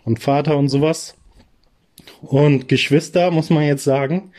und 0.06 0.20
Vater 0.20 0.58
und 0.58 0.70
sowas. 0.70 1.16
Und 2.22 2.68
Geschwister, 2.68 3.32
muss 3.32 3.50
man 3.50 3.64
jetzt 3.64 3.84
sagen. 3.84 4.32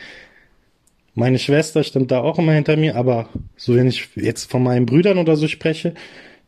Meine 1.13 1.39
Schwester 1.39 1.83
stimmt 1.83 2.11
da 2.11 2.21
auch 2.21 2.37
immer 2.37 2.53
hinter 2.53 2.77
mir, 2.77 2.95
aber 2.95 3.29
so 3.55 3.75
wenn 3.75 3.87
ich 3.87 4.09
jetzt 4.15 4.49
von 4.51 4.63
meinen 4.63 4.85
Brüdern 4.85 5.17
oder 5.17 5.35
so 5.35 5.47
spreche, 5.47 5.95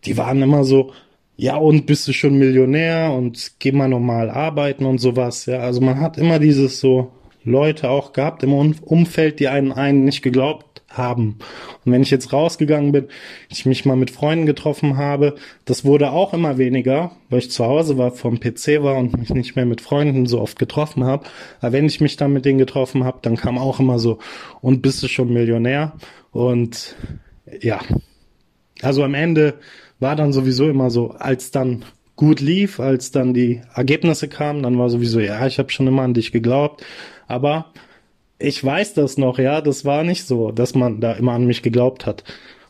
die 0.05 0.17
waren 0.17 0.41
immer 0.41 0.63
so, 0.63 0.93
ja 1.39 1.55
und 1.55 1.85
bist 1.85 2.05
du 2.07 2.11
schon 2.11 2.37
Millionär 2.37 3.13
und 3.13 3.53
geh 3.59 3.71
mal 3.71 3.87
normal 3.87 4.29
arbeiten 4.29 4.85
und 4.85 4.97
sowas. 4.97 5.45
Ja, 5.45 5.59
also 5.59 5.79
man 5.79 6.01
hat 6.01 6.17
immer 6.17 6.37
dieses 6.37 6.81
so 6.81 7.11
Leute 7.45 7.89
auch 7.89 8.11
gehabt 8.11 8.43
im 8.43 8.53
Umfeld, 8.53 9.39
die 9.39 9.47
einen 9.47 9.71
einen 9.71 10.03
nicht 10.03 10.21
geglaubt 10.21 10.81
haben. 10.89 11.37
Und 11.85 11.93
wenn 11.93 12.01
ich 12.01 12.11
jetzt 12.11 12.33
rausgegangen 12.33 12.91
bin, 12.91 13.07
ich 13.47 13.65
mich 13.65 13.85
mal 13.85 13.95
mit 13.95 14.11
Freunden 14.11 14.45
getroffen 14.47 14.97
habe, 14.97 15.35
das 15.63 15.85
wurde 15.85 16.11
auch 16.11 16.33
immer 16.33 16.57
weniger, 16.57 17.11
weil 17.29 17.39
ich 17.39 17.51
zu 17.51 17.63
Hause 17.63 17.97
war, 17.97 18.11
vom 18.11 18.41
PC 18.41 18.83
war 18.83 18.97
und 18.97 19.17
mich 19.17 19.29
nicht 19.29 19.55
mehr 19.55 19.65
mit 19.65 19.79
Freunden 19.79 20.25
so 20.25 20.41
oft 20.41 20.59
getroffen 20.59 21.05
habe. 21.05 21.25
Aber 21.61 21.71
wenn 21.71 21.85
ich 21.85 22.01
mich 22.01 22.17
dann 22.17 22.33
mit 22.33 22.43
denen 22.43 22.59
getroffen 22.59 23.05
habe, 23.05 23.19
dann 23.21 23.37
kam 23.37 23.57
auch 23.57 23.79
immer 23.79 23.97
so, 23.97 24.19
und 24.59 24.81
bist 24.81 25.01
du 25.03 25.07
schon 25.07 25.31
Millionär? 25.31 25.93
Und 26.31 26.97
ja, 27.61 27.79
also 28.81 29.03
am 29.03 29.13
Ende 29.13 29.55
war 29.99 30.15
dann 30.15 30.33
sowieso 30.33 30.69
immer 30.69 30.89
so, 30.89 31.11
als 31.11 31.51
dann 31.51 31.85
gut 32.15 32.41
lief, 32.41 32.79
als 32.79 33.11
dann 33.11 33.33
die 33.33 33.61
Ergebnisse 33.73 34.27
kamen, 34.27 34.63
dann 34.63 34.77
war 34.77 34.89
sowieso, 34.89 35.19
ja, 35.19 35.45
ich 35.47 35.57
habe 35.57 35.69
schon 35.69 35.87
immer 35.87 36.01
an 36.01 36.13
dich 36.13 36.31
geglaubt. 36.31 36.83
Aber 37.27 37.73
ich 38.39 38.63
weiß 38.63 38.93
das 38.93 39.17
noch, 39.17 39.39
ja, 39.39 39.61
das 39.61 39.85
war 39.85 40.03
nicht 40.03 40.25
so, 40.25 40.51
dass 40.51 40.75
man 40.75 41.01
da 41.01 41.13
immer 41.13 41.33
an 41.33 41.45
mich 41.45 41.61
geglaubt 41.61 42.05
hat. 42.05 42.23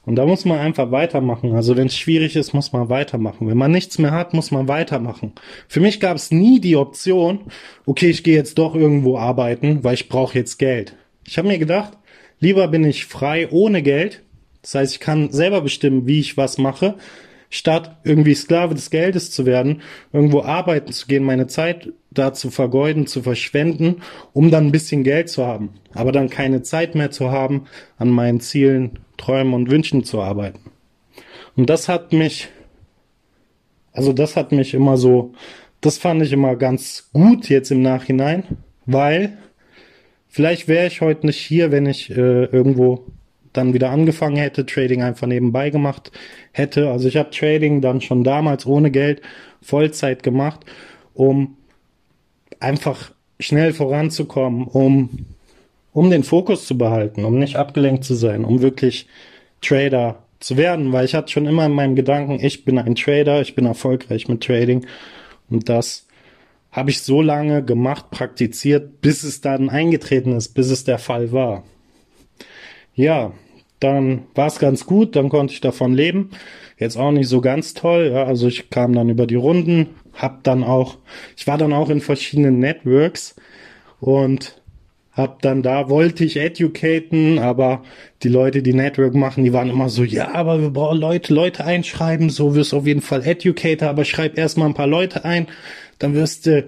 Und 0.06 0.16
da 0.16 0.26
muss 0.26 0.46
man 0.46 0.60
einfach 0.60 0.92
weitermachen. 0.92 1.54
Also 1.54 1.78
wenn 1.78 1.88
es 1.88 1.98
schwierig 1.98 2.36
ist, 2.36 2.54
muss 2.54 2.74
man 2.74 2.90
weitermachen. 2.90 3.48
Wenn 3.48 3.58
man 3.58 3.72
nichts 3.72 4.00
mehr 4.00 4.12
hat, 4.12 4.34
muss 4.34 4.50
man 4.50 4.68
weitermachen. 4.68 5.34
Für 5.68 5.82
mich 5.82 6.00
gab 6.00 6.18
es 6.18 6.32
nie 6.32 6.60
die 6.60 6.76
Option, 6.76 7.42
okay, 7.86 8.10
ich 8.10 8.24
gehe 8.24 8.36
jetzt 8.36 8.58
doch 8.58 8.74
irgendwo 8.76 9.18
arbeiten, 9.18 9.84
weil 9.84 9.94
ich 9.94 10.10
brauche 10.10 10.38
jetzt 10.38 10.58
Geld. 10.58 10.96
Ich 11.28 11.38
habe 11.38 11.48
mir 11.48 11.60
gedacht, 11.60 11.94
lieber 12.40 12.68
bin 12.70 12.84
ich 12.86 13.06
frei 13.06 13.50
ohne 13.52 13.84
Geld. 13.84 14.24
Das 14.70 14.76
heißt, 14.76 14.94
ich 14.94 15.00
kann 15.00 15.32
selber 15.32 15.62
bestimmen, 15.62 16.06
wie 16.06 16.20
ich 16.20 16.38
was 16.38 16.60
mache, 16.60 16.94
statt 17.50 17.98
irgendwie 18.04 18.36
Sklave 18.36 18.76
des 18.76 18.92
Geldes 18.92 19.32
zu 19.32 19.48
werden, 19.48 19.82
irgendwo 20.14 20.44
arbeiten 20.44 20.92
zu 20.92 21.08
gehen, 21.08 21.24
meine 21.24 21.48
Zeit 21.48 21.92
da 22.12 22.34
zu 22.34 22.52
vergeuden, 22.52 23.08
zu 23.08 23.24
verschwenden, 23.24 24.04
um 24.32 24.52
dann 24.52 24.68
ein 24.68 24.72
bisschen 24.72 25.04
Geld 25.04 25.28
zu 25.30 25.44
haben, 25.44 25.72
aber 25.96 26.12
dann 26.12 26.30
keine 26.30 26.62
Zeit 26.62 26.94
mehr 26.94 27.10
zu 27.10 27.32
haben, 27.32 27.66
an 27.98 28.12
meinen 28.12 28.42
Zielen, 28.42 29.00
Träumen 29.18 29.56
und 29.56 29.72
Wünschen 29.72 30.04
zu 30.04 30.22
arbeiten. 30.22 30.60
Und 31.56 31.72
das 31.72 31.90
hat 31.90 32.14
mich, 32.14 32.50
also 33.92 34.14
das 34.14 34.36
hat 34.36 34.52
mich 34.52 34.76
immer 34.76 34.98
so, 34.98 35.34
das 35.82 35.98
fand 35.98 36.22
ich 36.22 36.32
immer 36.32 36.56
ganz 36.56 37.10
gut 37.12 37.50
jetzt 37.50 37.72
im 37.72 37.82
Nachhinein, 37.82 38.44
weil 38.86 39.36
vielleicht 40.28 40.68
wäre 40.68 40.86
ich 40.86 41.02
heute 41.02 41.26
nicht 41.26 41.40
hier, 41.40 41.72
wenn 41.72 41.88
ich 41.88 42.12
äh, 42.12 42.46
irgendwo 42.46 43.08
dann 43.54 43.74
wieder 43.74 43.90
angefangen 43.90 44.38
hätte, 44.38 44.66
Trading 44.66 45.02
einfach 45.02 45.28
nebenbei 45.28 45.70
gemacht 45.70 46.12
hätte. 46.52 46.90
Also 46.90 47.08
ich 47.08 47.18
habe 47.18 47.32
Trading 47.32 47.82
dann 47.82 48.02
schon 48.02 48.24
damals 48.24 48.66
ohne 48.66 48.92
Geld 48.92 49.22
Vollzeit 49.62 50.24
gemacht, 50.24 50.62
um 51.14 51.58
einfach 52.60 53.12
schnell 53.40 53.74
voranzukommen, 53.74 54.66
um, 54.68 55.26
um 55.94 56.10
den 56.10 56.24
Fokus 56.24 56.66
zu 56.66 56.78
behalten, 56.78 57.26
um 57.26 57.40
nicht 57.40 57.56
abgelenkt 57.56 58.04
zu 58.04 58.14
sein, 58.16 58.46
um 58.46 58.62
wirklich 58.62 59.08
Trader 59.62 60.24
zu 60.40 60.58
werden, 60.58 60.94
weil 60.94 61.06
ich 61.06 61.16
hatte 61.16 61.32
schon 61.32 61.46
immer 61.46 61.66
in 61.66 61.74
meinem 61.74 61.96
Gedanken, 61.96 62.40
ich 62.42 62.64
bin 62.64 62.78
ein 62.78 62.96
Trader, 62.96 63.42
ich 63.42 63.56
bin 63.56 63.66
erfolgreich 63.66 64.28
mit 64.28 64.44
Trading 64.44 64.86
und 65.50 65.68
das 65.68 66.08
habe 66.72 66.92
ich 66.92 67.02
so 67.02 67.22
lange 67.22 67.64
gemacht, 67.64 68.12
praktiziert, 68.12 69.02
bis 69.02 69.24
es 69.24 69.42
dann 69.42 69.70
eingetreten 69.70 70.36
ist, 70.36 70.50
bis 70.50 70.70
es 70.70 70.84
der 70.84 71.00
Fall 71.00 71.32
war. 71.32 71.64
Ja, 73.00 73.32
dann 73.80 74.24
war 74.36 74.48
es 74.48 74.60
ganz 74.60 74.86
gut, 74.86 75.16
dann 75.16 75.30
konnte 75.30 75.54
ich 75.54 75.62
davon 75.62 75.94
leben. 75.94 76.32
Jetzt 76.78 76.98
auch 76.98 77.12
nicht 77.14 77.30
so 77.30 77.40
ganz 77.40 77.74
toll, 77.74 78.12
ja, 78.14 78.26
also 78.26 78.50
ich 78.50 78.70
kam 78.70 78.92
dann 78.92 79.08
über 79.08 79.26
die 79.26 79.36
Runden, 79.36 79.88
hab 80.14 80.44
dann 80.44 80.66
auch, 80.66 80.98
ich 81.38 81.48
war 81.48 81.58
dann 81.58 81.72
auch 81.72 81.90
in 81.90 82.02
verschiedenen 82.02 82.60
Networks 82.60 83.38
und 84.02 84.62
hab 85.14 85.42
dann 85.42 85.64
da, 85.64 85.88
wollte 85.88 86.26
ich 86.26 86.36
educaten, 86.36 87.40
aber 87.40 87.84
die 88.22 88.28
Leute, 88.28 88.62
die 88.62 88.74
Network 88.74 89.16
machen, 89.16 89.46
die 89.46 89.54
waren 89.54 89.70
immer 89.70 89.88
so, 89.88 90.04
ja, 90.04 90.36
aber 90.36 90.60
wir 90.60 90.70
brauchen 90.70 91.00
Leute, 91.00 91.34
Leute 91.34 91.64
einschreiben, 91.64 92.30
so 92.30 92.54
wirst 92.54 92.74
du 92.74 92.78
auf 92.80 92.86
jeden 92.86 93.02
Fall 93.02 93.26
Educator, 93.26 93.88
aber 93.88 94.04
schreib 94.04 94.38
erstmal 94.38 94.68
ein 94.68 94.74
paar 94.74 94.88
Leute 94.88 95.24
ein, 95.24 95.48
dann 96.00 96.16
wirst 96.16 96.48
du 96.48 96.66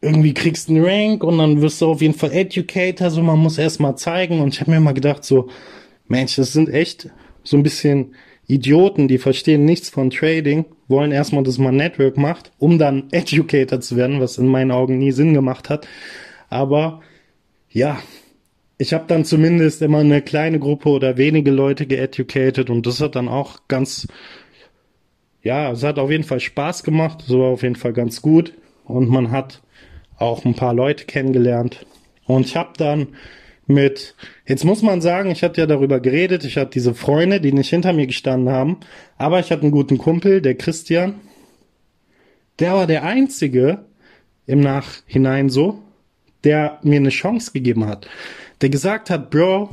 irgendwie 0.00 0.34
kriegst 0.34 0.68
einen 0.68 0.84
Rank 0.84 1.24
und 1.24 1.38
dann 1.38 1.60
wirst 1.60 1.80
du 1.80 1.86
auf 1.86 2.02
jeden 2.02 2.14
Fall 2.14 2.32
Educator, 2.32 3.10
so 3.10 3.22
man 3.22 3.38
muss 3.38 3.58
erstmal 3.58 3.96
zeigen 3.96 4.40
und 4.40 4.54
ich 4.54 4.60
habe 4.60 4.70
mir 4.70 4.80
mal 4.80 4.92
gedacht 4.92 5.24
so, 5.24 5.48
Mensch, 6.06 6.36
das 6.36 6.52
sind 6.52 6.68
echt 6.68 7.10
so 7.42 7.56
ein 7.56 7.62
bisschen 7.62 8.14
Idioten, 8.46 9.08
die 9.08 9.18
verstehen 9.18 9.64
nichts 9.64 9.90
von 9.90 10.10
Trading, 10.10 10.64
wollen 10.86 11.12
erstmal, 11.12 11.42
dass 11.42 11.58
man 11.58 11.76
Network 11.76 12.16
macht, 12.16 12.52
um 12.58 12.78
dann 12.78 13.08
Educator 13.10 13.80
zu 13.80 13.96
werden, 13.96 14.20
was 14.20 14.38
in 14.38 14.46
meinen 14.46 14.70
Augen 14.70 14.98
nie 14.98 15.12
Sinn 15.12 15.34
gemacht 15.34 15.68
hat. 15.68 15.86
Aber 16.48 17.02
ja, 17.70 18.00
ich 18.78 18.94
habe 18.94 19.04
dann 19.08 19.24
zumindest 19.24 19.82
immer 19.82 19.98
eine 19.98 20.22
kleine 20.22 20.60
Gruppe 20.60 20.88
oder 20.88 21.16
wenige 21.16 21.50
Leute 21.50 21.86
geeducated 21.86 22.70
und 22.70 22.86
das 22.86 23.00
hat 23.00 23.16
dann 23.16 23.28
auch 23.28 23.58
ganz, 23.66 24.06
ja, 25.42 25.72
es 25.72 25.82
hat 25.82 25.98
auf 25.98 26.10
jeden 26.10 26.24
Fall 26.24 26.40
Spaß 26.40 26.84
gemacht, 26.84 27.24
so 27.26 27.40
war 27.40 27.48
auf 27.48 27.62
jeden 27.62 27.76
Fall 27.76 27.92
ganz 27.92 28.22
gut 28.22 28.54
und 28.84 29.10
man 29.10 29.32
hat 29.32 29.60
auch 30.18 30.44
ein 30.44 30.54
paar 30.54 30.74
Leute 30.74 31.04
kennengelernt. 31.04 31.86
Und 32.26 32.46
ich 32.46 32.56
habe 32.56 32.72
dann 32.76 33.08
mit, 33.66 34.14
jetzt 34.46 34.64
muss 34.64 34.82
man 34.82 35.00
sagen, 35.00 35.30
ich 35.30 35.42
hatte 35.42 35.60
ja 35.60 35.66
darüber 35.66 36.00
geredet, 36.00 36.44
ich 36.44 36.56
hatte 36.56 36.70
diese 36.70 36.94
Freunde, 36.94 37.40
die 37.40 37.52
nicht 37.52 37.70
hinter 37.70 37.92
mir 37.92 38.06
gestanden 38.06 38.52
haben, 38.52 38.78
aber 39.16 39.40
ich 39.40 39.50
hatte 39.50 39.62
einen 39.62 39.70
guten 39.70 39.98
Kumpel, 39.98 40.40
der 40.40 40.56
Christian, 40.56 41.20
der 42.58 42.74
war 42.74 42.86
der 42.86 43.04
Einzige 43.04 43.84
im 44.46 44.60
Nachhinein 44.60 45.50
so, 45.50 45.82
der 46.44 46.78
mir 46.82 46.96
eine 46.96 47.10
Chance 47.10 47.52
gegeben 47.52 47.86
hat, 47.86 48.08
der 48.62 48.70
gesagt 48.70 49.10
hat, 49.10 49.30
Bro, 49.30 49.68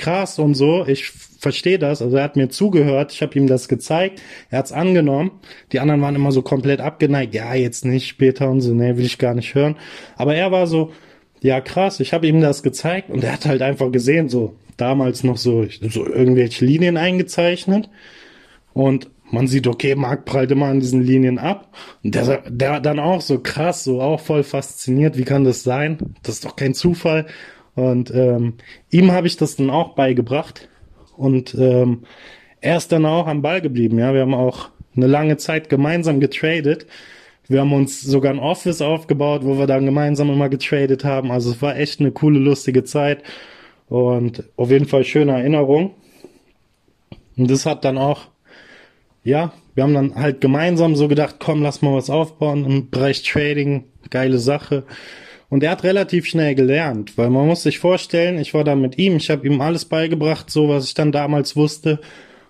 krass 0.00 0.38
und 0.38 0.54
so, 0.54 0.84
ich 0.86 1.10
verstehe 1.10 1.78
das, 1.78 2.02
also 2.02 2.16
er 2.16 2.24
hat 2.24 2.36
mir 2.36 2.48
zugehört, 2.48 3.12
ich 3.12 3.22
habe 3.22 3.38
ihm 3.38 3.46
das 3.46 3.68
gezeigt, 3.68 4.20
er 4.50 4.58
hat's 4.58 4.72
angenommen, 4.72 5.30
die 5.72 5.80
anderen 5.80 6.02
waren 6.02 6.14
immer 6.14 6.32
so 6.32 6.42
komplett 6.42 6.80
abgeneigt, 6.80 7.34
ja, 7.34 7.54
jetzt 7.54 7.84
nicht, 7.84 8.08
später 8.08 8.50
und 8.50 8.60
so, 8.60 8.74
nee, 8.74 8.96
will 8.96 9.06
ich 9.06 9.18
gar 9.18 9.34
nicht 9.34 9.54
hören, 9.54 9.76
aber 10.16 10.34
er 10.34 10.50
war 10.50 10.66
so, 10.66 10.92
ja, 11.40 11.60
krass, 11.60 12.00
ich 12.00 12.12
habe 12.12 12.26
ihm 12.26 12.40
das 12.40 12.62
gezeigt 12.62 13.10
und 13.10 13.24
er 13.24 13.32
hat 13.32 13.46
halt 13.46 13.62
einfach 13.62 13.90
gesehen, 13.90 14.28
so 14.28 14.56
damals 14.80 15.24
noch 15.24 15.36
so, 15.36 15.66
so 15.80 16.06
irgendwelche 16.06 16.64
Linien 16.64 16.96
eingezeichnet. 16.96 17.88
Und 18.72 19.10
man 19.30 19.46
sieht, 19.46 19.66
okay, 19.66 19.94
Marc 19.94 20.24
prallt 20.24 20.50
immer 20.50 20.66
an 20.66 20.80
diesen 20.80 21.02
Linien 21.02 21.38
ab. 21.38 21.74
Und 22.02 22.14
der, 22.14 22.42
der 22.50 22.80
dann 22.80 22.98
auch 22.98 23.20
so 23.20 23.40
krass, 23.40 23.84
so 23.84 24.00
auch 24.00 24.20
voll 24.20 24.42
fasziniert, 24.42 25.16
wie 25.16 25.24
kann 25.24 25.44
das 25.44 25.62
sein? 25.62 25.98
Das 26.22 26.36
ist 26.36 26.44
doch 26.44 26.56
kein 26.56 26.74
Zufall 26.74 27.26
und 27.80 28.12
ähm, 28.14 28.54
ihm 28.90 29.12
habe 29.12 29.26
ich 29.26 29.36
das 29.36 29.56
dann 29.56 29.70
auch 29.70 29.94
beigebracht 29.94 30.68
und 31.16 31.54
ähm, 31.54 32.04
er 32.60 32.76
ist 32.76 32.92
dann 32.92 33.06
auch 33.06 33.26
am 33.26 33.42
Ball 33.42 33.60
geblieben, 33.60 33.98
ja, 33.98 34.12
wir 34.12 34.20
haben 34.20 34.34
auch 34.34 34.68
eine 34.94 35.06
lange 35.06 35.36
Zeit 35.36 35.68
gemeinsam 35.68 36.20
getradet 36.20 36.86
wir 37.50 37.58
haben 37.58 37.72
uns 37.72 38.00
sogar 38.00 38.32
ein 38.32 38.38
Office 38.38 38.80
aufgebaut, 38.80 39.40
wo 39.42 39.58
wir 39.58 39.66
dann 39.66 39.84
gemeinsam 39.84 40.30
immer 40.30 40.48
getradet 40.48 41.04
haben. 41.04 41.32
Also 41.32 41.50
es 41.50 41.60
war 41.60 41.76
echt 41.76 41.98
eine 41.98 42.12
coole, 42.12 42.38
lustige 42.38 42.84
Zeit 42.84 43.24
und 43.88 44.44
auf 44.56 44.70
jeden 44.70 44.86
Fall 44.86 45.02
schöne 45.02 45.32
Erinnerung. 45.32 45.96
Und 47.36 47.50
das 47.50 47.66
hat 47.66 47.84
dann 47.84 47.98
auch, 47.98 48.28
ja, 49.24 49.52
wir 49.74 49.82
haben 49.82 49.94
dann 49.94 50.14
halt 50.14 50.40
gemeinsam 50.40 50.94
so 50.94 51.08
gedacht, 51.08 51.36
komm, 51.40 51.60
lass 51.60 51.82
mal 51.82 51.92
was 51.92 52.08
aufbauen 52.08 52.64
im 52.64 52.88
Bereich 52.88 53.24
Trading, 53.24 53.82
geile 54.10 54.38
Sache. 54.38 54.84
Und 55.50 55.64
er 55.64 55.72
hat 55.72 55.82
relativ 55.82 56.26
schnell 56.26 56.54
gelernt, 56.54 57.18
weil 57.18 57.28
man 57.28 57.46
muss 57.46 57.64
sich 57.64 57.80
vorstellen, 57.80 58.38
ich 58.38 58.54
war 58.54 58.64
da 58.64 58.76
mit 58.76 58.98
ihm, 58.98 59.16
ich 59.16 59.30
habe 59.30 59.46
ihm 59.46 59.60
alles 59.60 59.84
beigebracht, 59.84 60.48
so 60.48 60.68
was 60.68 60.86
ich 60.86 60.94
dann 60.94 61.12
damals 61.12 61.56
wusste. 61.56 62.00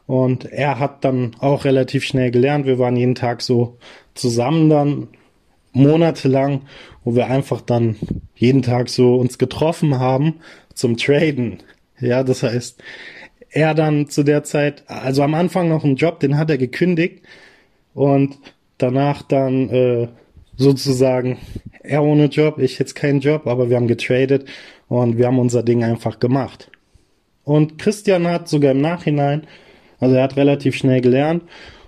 Und 0.06 0.44
er 0.44 0.78
hat 0.78 1.04
dann 1.04 1.34
auch 1.38 1.64
relativ 1.64 2.04
schnell 2.04 2.30
gelernt. 2.30 2.66
Wir 2.66 2.78
waren 2.78 2.96
jeden 2.96 3.14
Tag 3.14 3.40
so 3.40 3.78
zusammen 4.14 4.68
dann 4.68 5.08
monatelang, 5.72 6.62
wo 7.02 7.14
wir 7.14 7.28
einfach 7.28 7.62
dann 7.62 7.96
jeden 8.34 8.62
Tag 8.62 8.90
so 8.90 9.16
uns 9.16 9.38
getroffen 9.38 9.98
haben 9.98 10.40
zum 10.74 10.96
Traden. 10.96 11.62
Ja, 12.00 12.22
das 12.22 12.42
heißt, 12.42 12.82
er 13.50 13.74
dann 13.74 14.08
zu 14.08 14.24
der 14.24 14.44
Zeit, 14.44 14.84
also 14.88 15.22
am 15.22 15.34
Anfang 15.34 15.68
noch 15.68 15.84
einen 15.84 15.96
Job, 15.96 16.20
den 16.20 16.36
hat 16.36 16.50
er 16.50 16.58
gekündigt 16.58 17.22
und 17.94 18.38
danach 18.78 19.22
dann 19.22 19.70
äh, 19.70 20.08
sozusagen 20.60 21.38
er 21.82 22.02
ohne 22.02 22.26
Job, 22.26 22.58
ich 22.58 22.78
jetzt 22.78 22.94
keinen 22.94 23.20
Job, 23.20 23.46
aber 23.46 23.70
wir 23.70 23.76
haben 23.76 23.88
getradet 23.88 24.46
und 24.88 25.16
wir 25.16 25.26
haben 25.26 25.38
unser 25.38 25.62
Ding 25.62 25.82
einfach 25.82 26.20
gemacht. 26.20 26.70
Und 27.44 27.78
Christian 27.78 28.26
hat 28.26 28.46
sogar 28.48 28.72
im 28.72 28.82
Nachhinein, 28.82 29.46
also 29.98 30.14
er 30.14 30.22
hat 30.22 30.36
relativ 30.36 30.76
schnell 30.76 31.00
gelernt 31.00 31.44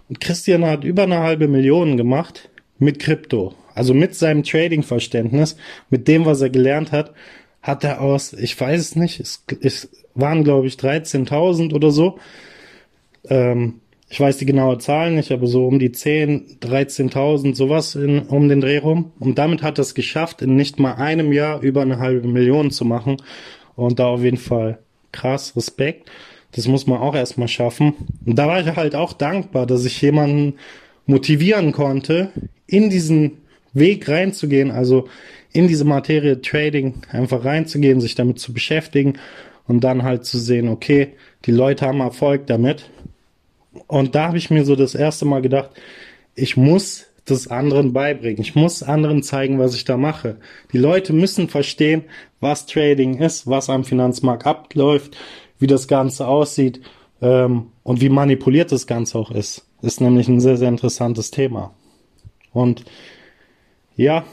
und 0.09 0.21
Christian 0.21 0.65
hat 0.65 0.85
über 0.85 1.03
eine 1.03 1.19
halbe 1.19 1.49
Million 1.49 1.99
gemacht 1.99 2.49
mit 2.79 2.99
Krypto. 2.99 3.55
Also 3.75 3.93
mit 3.93 4.15
seinem 4.15 4.43
Trading-Verständnis, 4.43 5.57
mit 5.91 6.09
dem, 6.09 6.25
was 6.25 6.41
er 6.41 6.51
gelernt 6.51 6.93
hat, 6.93 7.13
hat 7.61 7.85
er 7.85 8.01
aus, 8.01 8.33
ich 8.33 8.59
weiß 8.59 8.81
es 8.81 8.97
nicht, 8.97 9.21
es, 9.21 9.45
es 9.61 9.91
waren 10.15 10.45
glaube 10.45 10.67
ich 10.67 10.75
13.000 10.75 11.75
oder 11.75 11.91
so. 11.91 12.19
Ähm, 13.29 13.82
ich 14.13 14.21
weiß 14.21 14.37
die 14.37 14.45
genaue 14.45 14.77
Zahl 14.77 15.11
nicht, 15.11 15.33
aber 15.33 15.47
so 15.47 15.67
um 15.67 15.79
die 15.79 15.91
10, 15.91 16.59
13.000, 16.61 17.55
sowas 17.55 17.95
in, 17.95 18.19
um 18.19 18.47
den 18.47 18.61
Dreh 18.61 18.77
rum. 18.77 19.11
Und 19.19 19.39
damit 19.39 19.63
hat 19.63 19.79
es 19.79 19.95
geschafft, 19.95 20.43
in 20.43 20.55
nicht 20.55 20.79
mal 20.79 20.97
einem 20.97 21.33
Jahr 21.33 21.63
über 21.63 21.81
eine 21.81 21.99
halbe 21.99 22.29
Million 22.29 22.71
zu 22.71 22.85
machen. 22.85 23.17
Und 23.75 24.01
da 24.01 24.09
auf 24.09 24.23
jeden 24.23 24.37
Fall 24.37 24.81
krass, 25.13 25.57
Respekt. 25.57 26.11
Das 26.55 26.69
muss 26.69 26.87
man 26.87 26.99
auch 26.99 27.15
erstmal 27.15 27.49
schaffen. 27.49 27.95
Und 28.27 28.39
da 28.39 28.49
war 28.49 28.61
ich 28.61 28.77
halt 28.77 28.95
auch 28.95 29.15
dankbar, 29.15 29.65
dass 29.65 29.87
ich 29.87 30.03
jemanden 30.03 30.59
motivieren 31.07 31.73
konnte, 31.73 32.33
in 32.67 32.91
diesen 32.91 33.39
Weg 33.73 34.11
reinzugehen, 34.11 34.71
also 34.71 35.09
in 35.55 35.69
diese 35.69 35.87
Materie 35.87 36.43
Trading 36.43 36.97
einfach 37.11 37.47
reinzugehen, 37.47 38.03
sich 38.03 38.15
damit 38.15 38.41
zu 38.41 38.53
beschäftigen 38.53 39.15
und 39.67 39.83
dann 39.85 40.03
halt 40.03 40.27
zu 40.27 40.39
sehen, 40.39 40.69
okay, 40.69 41.15
die 41.47 41.53
Leute 41.53 41.87
haben 41.87 42.01
Erfolg 42.01 42.47
damit. 42.47 42.91
Und 43.87 44.15
da 44.15 44.29
habe 44.29 44.39
ich 44.39 44.51
mir 44.51 44.65
so 44.65 44.77
das 44.77 44.95
erste 44.95 45.25
Mal 45.25 45.43
gedacht, 45.43 45.71
ich 46.35 46.57
muss 46.57 47.07
das 47.25 47.49
anderen 47.49 47.93
beibringen. 47.93 48.41
Ich 48.41 48.55
muss 48.55 48.83
anderen 48.83 49.23
zeigen, 49.23 49.59
was 49.59 49.75
ich 49.75 49.85
da 49.85 49.97
mache. 49.97 50.39
Die 50.73 50.79
Leute 50.79 51.13
müssen 51.13 51.49
verstehen, 51.49 52.05
was 52.41 52.67
Trading 52.67 53.19
ist, 53.19 53.47
was 53.47 53.71
am 53.71 53.85
Finanzmarkt 53.85 54.47
abläuft, 54.47 55.17
wie 55.59 55.69
das 55.69 55.87
Ganze 55.87 56.27
aussieht 56.27 56.81
ähm, 57.21 57.69
und 57.85 58.01
wie 58.01 58.09
manipuliert 58.09 58.73
das 58.73 58.87
Ganze 58.87 59.19
auch 59.19 59.31
ist. 59.31 59.67
Ist 59.83 60.01
nämlich 60.01 60.29
ein 60.29 60.41
sehr, 60.41 60.57
sehr 60.57 60.69
interessantes 60.69 61.31
Thema. 61.31 61.75
Und 62.53 62.85
ja, 63.97 64.25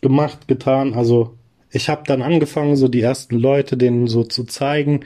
gemacht, 0.00 0.48
getan. 0.48 0.94
Also 0.94 1.34
ich 1.70 1.88
habe 1.88 2.02
dann 2.06 2.22
angefangen, 2.22 2.76
so 2.76 2.88
die 2.88 3.02
ersten 3.02 3.36
Leute 3.36 3.76
denen 3.76 4.06
so 4.06 4.24
zu 4.24 4.44
zeigen, 4.44 5.00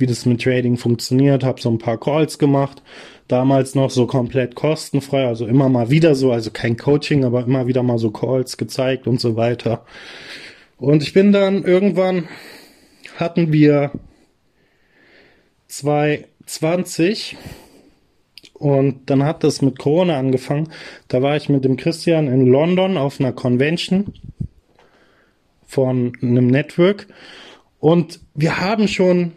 wie 0.00 0.06
das 0.06 0.26
mit 0.26 0.42
Trading 0.42 0.76
funktioniert, 0.76 1.44
habe 1.44 1.60
so 1.60 1.70
ein 1.70 1.78
paar 1.78 1.98
Calls 1.98 2.38
gemacht, 2.38 2.82
damals 3.28 3.74
noch 3.74 3.90
so 3.90 4.06
komplett 4.06 4.54
kostenfrei, 4.54 5.26
also 5.26 5.46
immer 5.46 5.68
mal 5.68 5.90
wieder 5.90 6.14
so, 6.14 6.32
also 6.32 6.50
kein 6.50 6.76
Coaching, 6.76 7.24
aber 7.24 7.44
immer 7.44 7.66
wieder 7.66 7.82
mal 7.82 7.98
so 7.98 8.10
Calls 8.10 8.56
gezeigt 8.56 9.06
und 9.06 9.20
so 9.20 9.36
weiter. 9.36 9.84
Und 10.78 11.02
ich 11.02 11.12
bin 11.12 11.32
dann 11.32 11.64
irgendwann 11.64 12.28
hatten 13.16 13.52
wir 13.52 13.92
2020 15.68 17.36
und 18.54 19.08
dann 19.10 19.24
hat 19.24 19.44
das 19.44 19.62
mit 19.62 19.78
Corona 19.78 20.18
angefangen. 20.18 20.70
Da 21.08 21.22
war 21.22 21.36
ich 21.36 21.48
mit 21.48 21.64
dem 21.64 21.76
Christian 21.76 22.28
in 22.28 22.46
London 22.46 22.96
auf 22.96 23.20
einer 23.20 23.32
Convention 23.32 24.14
von 25.66 26.12
einem 26.22 26.46
Network 26.46 27.06
und 27.78 28.20
wir 28.34 28.60
haben 28.60 28.88
schon 28.88 29.32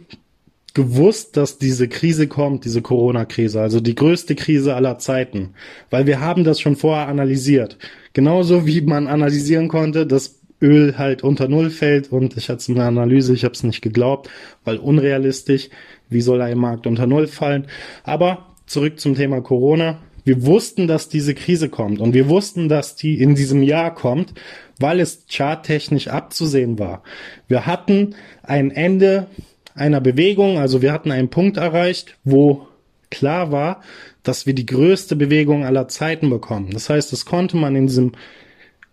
gewusst, 0.74 1.38
dass 1.38 1.60
diese 1.60 1.88
Krise 1.88 2.28
kommt, 2.28 2.66
diese 2.66 2.82
Corona-Krise, 2.82 3.62
also 3.62 3.80
die 3.80 3.96
größte 3.96 4.36
Krise 4.36 4.76
aller 4.76 4.98
Zeiten, 4.98 5.54
weil 5.90 6.08
wir 6.08 6.20
haben 6.20 6.44
das 6.44 6.60
schon 6.60 6.76
vorher 6.76 7.08
analysiert. 7.08 7.78
Genauso 8.14 8.66
wie 8.66 8.82
man 8.82 9.08
analysieren 9.08 9.68
konnte, 9.68 10.08
dass 10.08 10.40
Öl 10.62 10.98
halt 10.98 11.24
unter 11.24 11.48
Null 11.48 11.70
fällt 11.70 12.12
und 12.12 12.38
ich 12.38 12.50
hatte 12.50 12.72
eine 12.72 12.86
Analyse, 12.86 13.34
ich 13.34 13.44
habe 13.44 13.54
es 13.54 13.64
nicht 13.64 13.82
geglaubt, 13.82 14.30
weil 14.64 14.78
unrealistisch, 14.78 15.70
wie 16.10 16.22
soll 16.22 16.42
ein 16.42 16.58
Markt 16.58 16.88
unter 16.88 17.06
Null 17.06 17.28
fallen? 17.28 17.68
Aber 18.04 18.48
zurück 18.66 19.00
zum 19.00 19.16
Thema 19.16 19.42
Corona. 19.42 20.00
Wir 20.26 20.46
wussten, 20.46 20.88
dass 20.88 21.10
diese 21.10 21.36
Krise 21.36 21.68
kommt 21.68 22.00
und 22.00 22.14
wir 22.14 22.30
wussten, 22.30 22.70
dass 22.70 22.96
die 22.96 23.22
in 23.22 23.36
diesem 23.36 23.62
Jahr 23.62 23.94
kommt, 23.94 24.34
weil 24.80 25.02
es 25.02 25.26
charttechnisch 25.30 26.08
abzusehen 26.08 26.80
war. 26.80 27.04
Wir 27.50 27.66
hatten 27.66 28.16
ein 28.42 28.72
Ende 28.72 29.28
einer 29.76 30.02
Bewegung, 30.02 30.58
also 30.58 30.82
wir 30.82 30.92
hatten 30.92 31.12
einen 31.12 31.30
Punkt 31.30 31.58
erreicht, 31.58 32.18
wo 32.24 32.68
klar 33.10 33.52
war, 33.52 33.82
dass 34.24 34.46
wir 34.46 34.54
die 34.54 34.66
größte 34.66 35.16
Bewegung 35.16 35.66
aller 35.66 35.88
Zeiten 35.88 36.30
bekommen. 36.30 36.72
Das 36.72 36.90
heißt, 36.90 37.12
das 37.12 37.26
konnte 37.26 37.58
man 37.58 37.76
in 37.76 37.88
diesem 37.88 38.14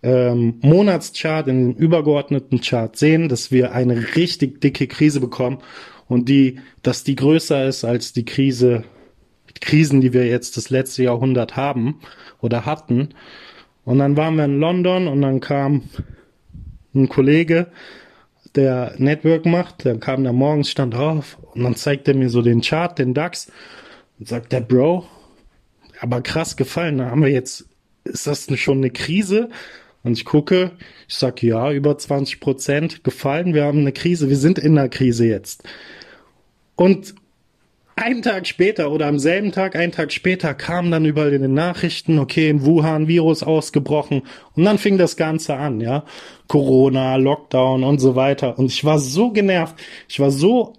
ähm, 0.03 0.55
Monatschart, 0.61 1.47
in 1.47 1.73
dem 1.73 1.77
übergeordneten 1.77 2.61
Chart 2.61 2.95
sehen, 2.95 3.29
dass 3.29 3.51
wir 3.51 3.71
eine 3.71 4.15
richtig 4.15 4.61
dicke 4.61 4.87
Krise 4.87 5.19
bekommen 5.19 5.59
und 6.07 6.27
die, 6.27 6.59
dass 6.81 7.03
die 7.03 7.15
größer 7.15 7.65
ist 7.65 7.83
als 7.83 8.13
die 8.13 8.25
Krise, 8.25 8.83
die 9.55 9.59
Krisen, 9.59 10.01
die 10.01 10.13
wir 10.13 10.27
jetzt 10.27 10.57
das 10.57 10.69
letzte 10.69 11.03
Jahrhundert 11.03 11.55
haben 11.55 11.99
oder 12.41 12.65
hatten. 12.65 13.09
Und 13.85 13.99
dann 13.99 14.17
waren 14.17 14.35
wir 14.35 14.45
in 14.45 14.59
London 14.59 15.07
und 15.07 15.21
dann 15.21 15.39
kam 15.39 15.83
ein 16.93 17.09
Kollege, 17.09 17.67
der 18.55 18.93
Network 18.97 19.45
macht, 19.45 19.85
der 19.85 19.97
kam 19.97 20.23
da 20.23 20.33
morgens, 20.33 20.69
stand 20.69 20.95
auf 20.95 21.37
und 21.53 21.63
dann 21.63 21.75
zeigt 21.75 22.07
er 22.07 22.15
mir 22.15 22.29
so 22.29 22.41
den 22.41 22.61
Chart, 22.61 22.97
den 22.97 23.13
DAX 23.13 23.51
und 24.19 24.27
sagt 24.27 24.51
der 24.51 24.61
Bro, 24.61 25.05
aber 25.99 26.21
krass 26.21 26.55
gefallen, 26.55 26.97
da 26.97 27.11
haben 27.11 27.23
wir 27.23 27.31
jetzt, 27.31 27.65
ist 28.03 28.27
das 28.27 28.47
schon 28.59 28.79
eine 28.79 28.89
Krise? 28.89 29.49
Und 30.03 30.13
ich 30.13 30.25
gucke, 30.25 30.71
ich 31.07 31.15
sag 31.15 31.43
ja, 31.43 31.71
über 31.71 31.97
20 31.97 32.39
Prozent 32.39 33.03
gefallen, 33.03 33.53
wir 33.53 33.65
haben 33.65 33.79
eine 33.79 33.91
Krise, 33.91 34.29
wir 34.29 34.37
sind 34.37 34.57
in 34.57 34.77
einer 34.77 34.89
Krise 34.89 35.25
jetzt. 35.25 35.63
Und 36.75 37.13
einen 38.01 38.21
Tag 38.21 38.47
später 38.47 38.91
oder 38.91 39.07
am 39.07 39.19
selben 39.19 39.51
Tag, 39.51 39.75
einen 39.75 39.91
Tag 39.91 40.11
später 40.11 40.53
kam 40.53 40.91
dann 40.91 41.05
überall 41.05 41.33
in 41.33 41.41
den 41.41 41.53
Nachrichten, 41.53 42.19
okay, 42.19 42.49
in 42.49 42.65
Wuhan 42.65 43.07
Virus 43.07 43.43
ausgebrochen 43.43 44.23
und 44.55 44.63
dann 44.65 44.77
fing 44.77 44.97
das 44.97 45.17
Ganze 45.17 45.55
an, 45.55 45.79
ja. 45.81 46.05
Corona, 46.47 47.15
Lockdown 47.15 47.83
und 47.83 47.99
so 47.99 48.15
weiter. 48.15 48.59
Und 48.59 48.71
ich 48.71 48.83
war 48.83 48.99
so 48.99 49.31
genervt, 49.31 49.75
ich 50.09 50.19
war 50.19 50.31
so 50.31 50.73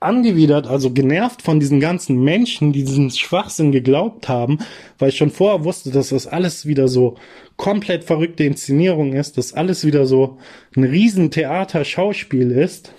angewidert, 0.00 0.66
also 0.66 0.90
genervt 0.90 1.42
von 1.42 1.60
diesen 1.60 1.80
ganzen 1.80 2.22
Menschen, 2.22 2.72
die 2.72 2.84
diesen 2.84 3.10
Schwachsinn 3.10 3.72
geglaubt 3.72 4.28
haben, 4.28 4.58
weil 4.98 5.08
ich 5.08 5.16
schon 5.16 5.30
vorher 5.30 5.64
wusste, 5.64 5.90
dass 5.90 6.10
das 6.10 6.26
alles 6.26 6.66
wieder 6.66 6.88
so 6.88 7.16
komplett 7.56 8.04
verrückte 8.04 8.44
Inszenierung 8.44 9.14
ist, 9.14 9.38
dass 9.38 9.54
alles 9.54 9.84
wieder 9.84 10.06
so 10.06 10.38
ein 10.76 10.84
Riesentheater-Schauspiel 10.84 12.50
ist. 12.50 12.92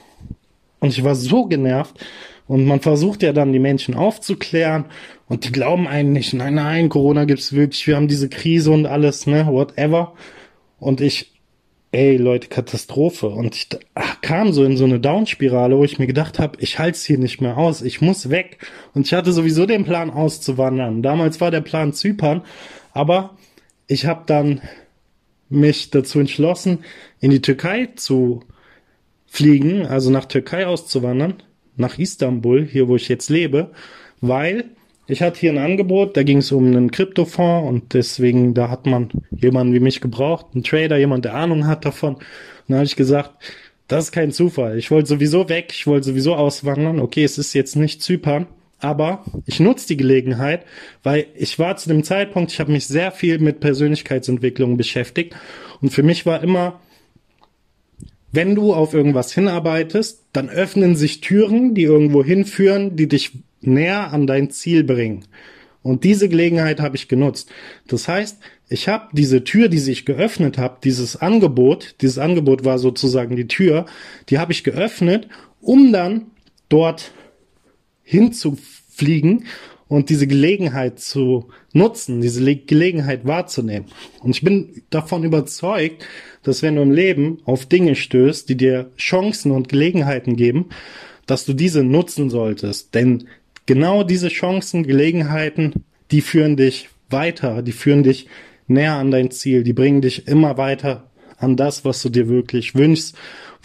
Und 0.79 0.89
ich 0.89 1.03
war 1.03 1.15
so 1.15 1.45
genervt, 1.45 2.03
und 2.47 2.65
man 2.65 2.79
versucht 2.79 3.23
ja 3.23 3.33
dann 3.33 3.53
die 3.53 3.59
Menschen 3.59 3.95
aufzuklären 3.95 4.85
und 5.27 5.45
die 5.45 5.51
glauben 5.51 5.87
einen 5.87 6.13
nicht, 6.13 6.33
nein, 6.33 6.55
nein, 6.55 6.89
Corona 6.89 7.25
gibt's 7.25 7.53
wirklich, 7.53 7.87
wir 7.87 7.95
haben 7.95 8.07
diese 8.07 8.29
Krise 8.29 8.71
und 8.71 8.85
alles, 8.85 9.25
ne, 9.25 9.47
whatever. 9.47 10.13
Und 10.77 11.01
ich, 11.01 11.33
ey 11.91 12.17
Leute, 12.17 12.47
Katastrophe. 12.47 13.27
Und 13.27 13.55
ich 13.55 13.69
kam 14.21 14.53
so 14.53 14.63
in 14.63 14.77
so 14.77 14.85
eine 14.85 14.99
Downspirale, 14.99 15.75
wo 15.75 15.83
ich 15.83 15.97
mir 15.97 16.05
gedacht 16.05 16.37
habe, 16.37 16.59
ich 16.61 16.77
halte 16.77 16.99
hier 16.99 17.17
nicht 17.17 17.41
mehr 17.41 17.57
aus, 17.57 17.81
ich 17.81 18.01
muss 18.01 18.29
weg. 18.29 18.59
Und 18.93 19.07
ich 19.07 19.13
hatte 19.13 19.33
sowieso 19.33 19.65
den 19.65 19.83
Plan 19.83 20.11
auszuwandern. 20.11 21.01
Damals 21.01 21.41
war 21.41 21.49
der 21.49 21.61
Plan 21.61 21.93
Zypern, 21.93 22.43
aber 22.91 23.37
ich 23.87 24.05
habe 24.05 24.23
dann 24.27 24.61
mich 25.49 25.89
dazu 25.89 26.19
entschlossen, 26.19 26.83
in 27.19 27.31
die 27.31 27.41
Türkei 27.41 27.89
zu 27.95 28.43
fliegen, 29.25 29.87
also 29.87 30.11
nach 30.11 30.25
Türkei 30.25 30.67
auszuwandern 30.67 31.41
nach 31.77 31.97
Istanbul, 31.97 32.65
hier 32.65 32.87
wo 32.87 32.95
ich 32.95 33.09
jetzt 33.09 33.29
lebe, 33.29 33.71
weil 34.21 34.65
ich 35.07 35.21
hatte 35.21 35.39
hier 35.39 35.51
ein 35.51 35.59
Angebot, 35.59 36.17
da 36.17 36.23
ging 36.23 36.39
es 36.39 36.51
um 36.51 36.65
einen 36.65 36.89
Kryptofonds 36.89 37.69
und 37.69 37.93
deswegen, 37.93 38.53
da 38.53 38.69
hat 38.69 38.87
man 38.87 39.09
jemanden 39.31 39.73
wie 39.73 39.79
mich 39.79 40.01
gebraucht, 40.01 40.47
einen 40.53 40.63
Trader, 40.63 40.97
jemand, 40.97 41.25
der 41.25 41.35
Ahnung 41.35 41.67
hat 41.67 41.85
davon. 41.85 42.15
Und 42.15 42.23
dann 42.67 42.77
habe 42.77 42.85
ich 42.85 42.95
gesagt, 42.95 43.31
das 43.87 44.05
ist 44.05 44.11
kein 44.11 44.31
Zufall. 44.31 44.79
Ich 44.79 44.89
wollte 44.89 45.09
sowieso 45.09 45.47
weg, 45.47 45.67
ich 45.69 45.85
wollte 45.85 46.07
sowieso 46.07 46.35
auswandern. 46.35 46.99
Okay, 46.99 47.23
es 47.23 47.37
ist 47.37 47.53
jetzt 47.53 47.75
nicht 47.75 48.01
Zypern, 48.01 48.47
aber 48.79 49.23
ich 49.45 49.59
nutze 49.59 49.87
die 49.87 49.97
Gelegenheit, 49.97 50.65
weil 51.03 51.27
ich 51.35 51.59
war 51.59 51.77
zu 51.77 51.89
dem 51.89 52.03
Zeitpunkt, 52.03 52.51
ich 52.51 52.59
habe 52.59 52.71
mich 52.71 52.87
sehr 52.87 53.11
viel 53.11 53.37
mit 53.37 53.59
Persönlichkeitsentwicklung 53.59 54.75
beschäftigt 54.75 55.35
und 55.81 55.91
für 55.91 56.03
mich 56.03 56.25
war 56.25 56.41
immer 56.41 56.79
wenn 58.35 58.55
du 58.55 58.73
auf 58.73 58.93
irgendwas 58.93 59.33
hinarbeitest, 59.33 60.23
dann 60.33 60.49
öffnen 60.49 60.95
sich 60.95 61.21
Türen, 61.21 61.73
die 61.73 61.83
irgendwo 61.83 62.23
hinführen, 62.23 62.95
die 62.95 63.07
dich 63.07 63.31
näher 63.61 64.13
an 64.13 64.27
dein 64.27 64.49
Ziel 64.49 64.83
bringen. 64.83 65.25
Und 65.81 66.03
diese 66.03 66.29
Gelegenheit 66.29 66.79
habe 66.79 66.95
ich 66.95 67.07
genutzt. 67.07 67.51
Das 67.87 68.07
heißt, 68.07 68.39
ich 68.69 68.87
habe 68.87 69.09
diese 69.13 69.43
Tür, 69.43 69.69
die 69.69 69.77
sich 69.77 70.05
geöffnet 70.05 70.57
hat, 70.57 70.83
dieses 70.83 71.15
Angebot, 71.15 71.95
dieses 72.01 72.17
Angebot 72.17 72.65
war 72.65 72.79
sozusagen 72.79 73.35
die 73.35 73.47
Tür, 73.47 73.85
die 74.29 74.39
habe 74.39 74.51
ich 74.51 74.63
geöffnet, 74.63 75.27
um 75.61 75.93
dann 75.93 76.27
dort 76.69 77.11
hinzufliegen 78.03 79.45
und 79.87 80.09
diese 80.09 80.27
Gelegenheit 80.27 80.99
zu 80.99 81.49
nutzen, 81.73 82.21
diese 82.21 82.41
Le 82.41 82.55
Gelegenheit 82.55 83.25
wahrzunehmen. 83.25 83.87
Und 84.21 84.31
ich 84.31 84.43
bin 84.43 84.81
davon 84.89 85.23
überzeugt, 85.23 86.05
dass 86.43 86.61
wenn 86.63 86.75
du 86.75 86.81
im 86.81 86.91
Leben 86.91 87.39
auf 87.45 87.65
Dinge 87.65 87.95
stößt, 87.95 88.49
die 88.49 88.57
dir 88.57 88.91
Chancen 88.97 89.51
und 89.51 89.69
Gelegenheiten 89.69 90.35
geben, 90.35 90.69
dass 91.25 91.45
du 91.45 91.53
diese 91.53 91.83
nutzen 91.83 92.29
solltest. 92.29 92.93
Denn 92.95 93.27
genau 93.65 94.03
diese 94.03 94.29
Chancen, 94.29 94.83
Gelegenheiten, 94.83 95.73
die 96.11 96.21
führen 96.21 96.55
dich 96.55 96.89
weiter, 97.09 97.61
die 97.61 97.71
führen 97.71 98.03
dich 98.03 98.27
näher 98.67 98.93
an 98.93 99.11
dein 99.11 99.31
Ziel, 99.31 99.63
die 99.63 99.73
bringen 99.73 100.01
dich 100.01 100.27
immer 100.27 100.57
weiter 100.57 101.09
an 101.37 101.57
das, 101.57 101.85
was 101.85 102.01
du 102.01 102.09
dir 102.09 102.27
wirklich 102.27 102.75
wünschst, 102.75 103.15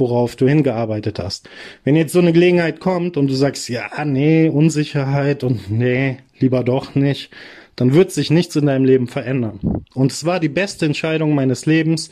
worauf 0.00 0.36
du 0.36 0.48
hingearbeitet 0.48 1.18
hast. 1.18 1.48
Wenn 1.84 1.96
jetzt 1.96 2.12
so 2.12 2.18
eine 2.18 2.32
Gelegenheit 2.32 2.80
kommt 2.80 3.16
und 3.16 3.28
du 3.28 3.34
sagst, 3.34 3.68
ja, 3.68 4.04
nee, 4.04 4.48
Unsicherheit 4.48 5.44
und 5.44 5.70
nee, 5.70 6.18
lieber 6.38 6.64
doch 6.64 6.94
nicht, 6.94 7.30
dann 7.76 7.94
wird 7.94 8.10
sich 8.10 8.30
nichts 8.30 8.56
in 8.56 8.66
deinem 8.66 8.84
Leben 8.84 9.06
verändern. 9.06 9.84
Und 9.94 10.12
es 10.12 10.24
war 10.24 10.40
die 10.40 10.48
beste 10.48 10.86
Entscheidung 10.86 11.34
meines 11.34 11.66
Lebens, 11.66 12.10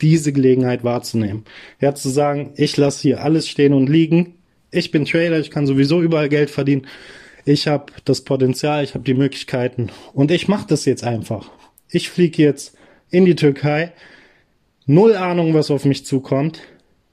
diese 0.00 0.32
Gelegenheit 0.32 0.84
wahrzunehmen. 0.84 1.44
Ja, 1.80 1.94
zu 1.94 2.08
sagen, 2.08 2.52
ich 2.56 2.76
lasse 2.76 3.02
hier 3.02 3.22
alles 3.22 3.48
stehen 3.48 3.74
und 3.74 3.88
liegen. 3.88 4.34
Ich 4.70 4.90
bin 4.90 5.04
Trader, 5.04 5.38
ich 5.38 5.50
kann 5.50 5.66
sowieso 5.66 6.00
überall 6.00 6.28
Geld 6.28 6.50
verdienen. 6.50 6.86
Ich 7.44 7.66
habe 7.66 7.92
das 8.04 8.22
Potenzial, 8.22 8.84
ich 8.84 8.94
habe 8.94 9.04
die 9.04 9.14
Möglichkeiten 9.14 9.90
und 10.12 10.30
ich 10.30 10.48
mache 10.48 10.66
das 10.68 10.84
jetzt 10.84 11.04
einfach. 11.04 11.50
Ich 11.90 12.08
fliege 12.08 12.42
jetzt 12.42 12.76
in 13.10 13.24
die 13.24 13.34
Türkei. 13.34 13.92
Null 14.86 15.14
Ahnung, 15.16 15.54
was 15.54 15.70
auf 15.70 15.84
mich 15.84 16.04
zukommt. 16.04 16.60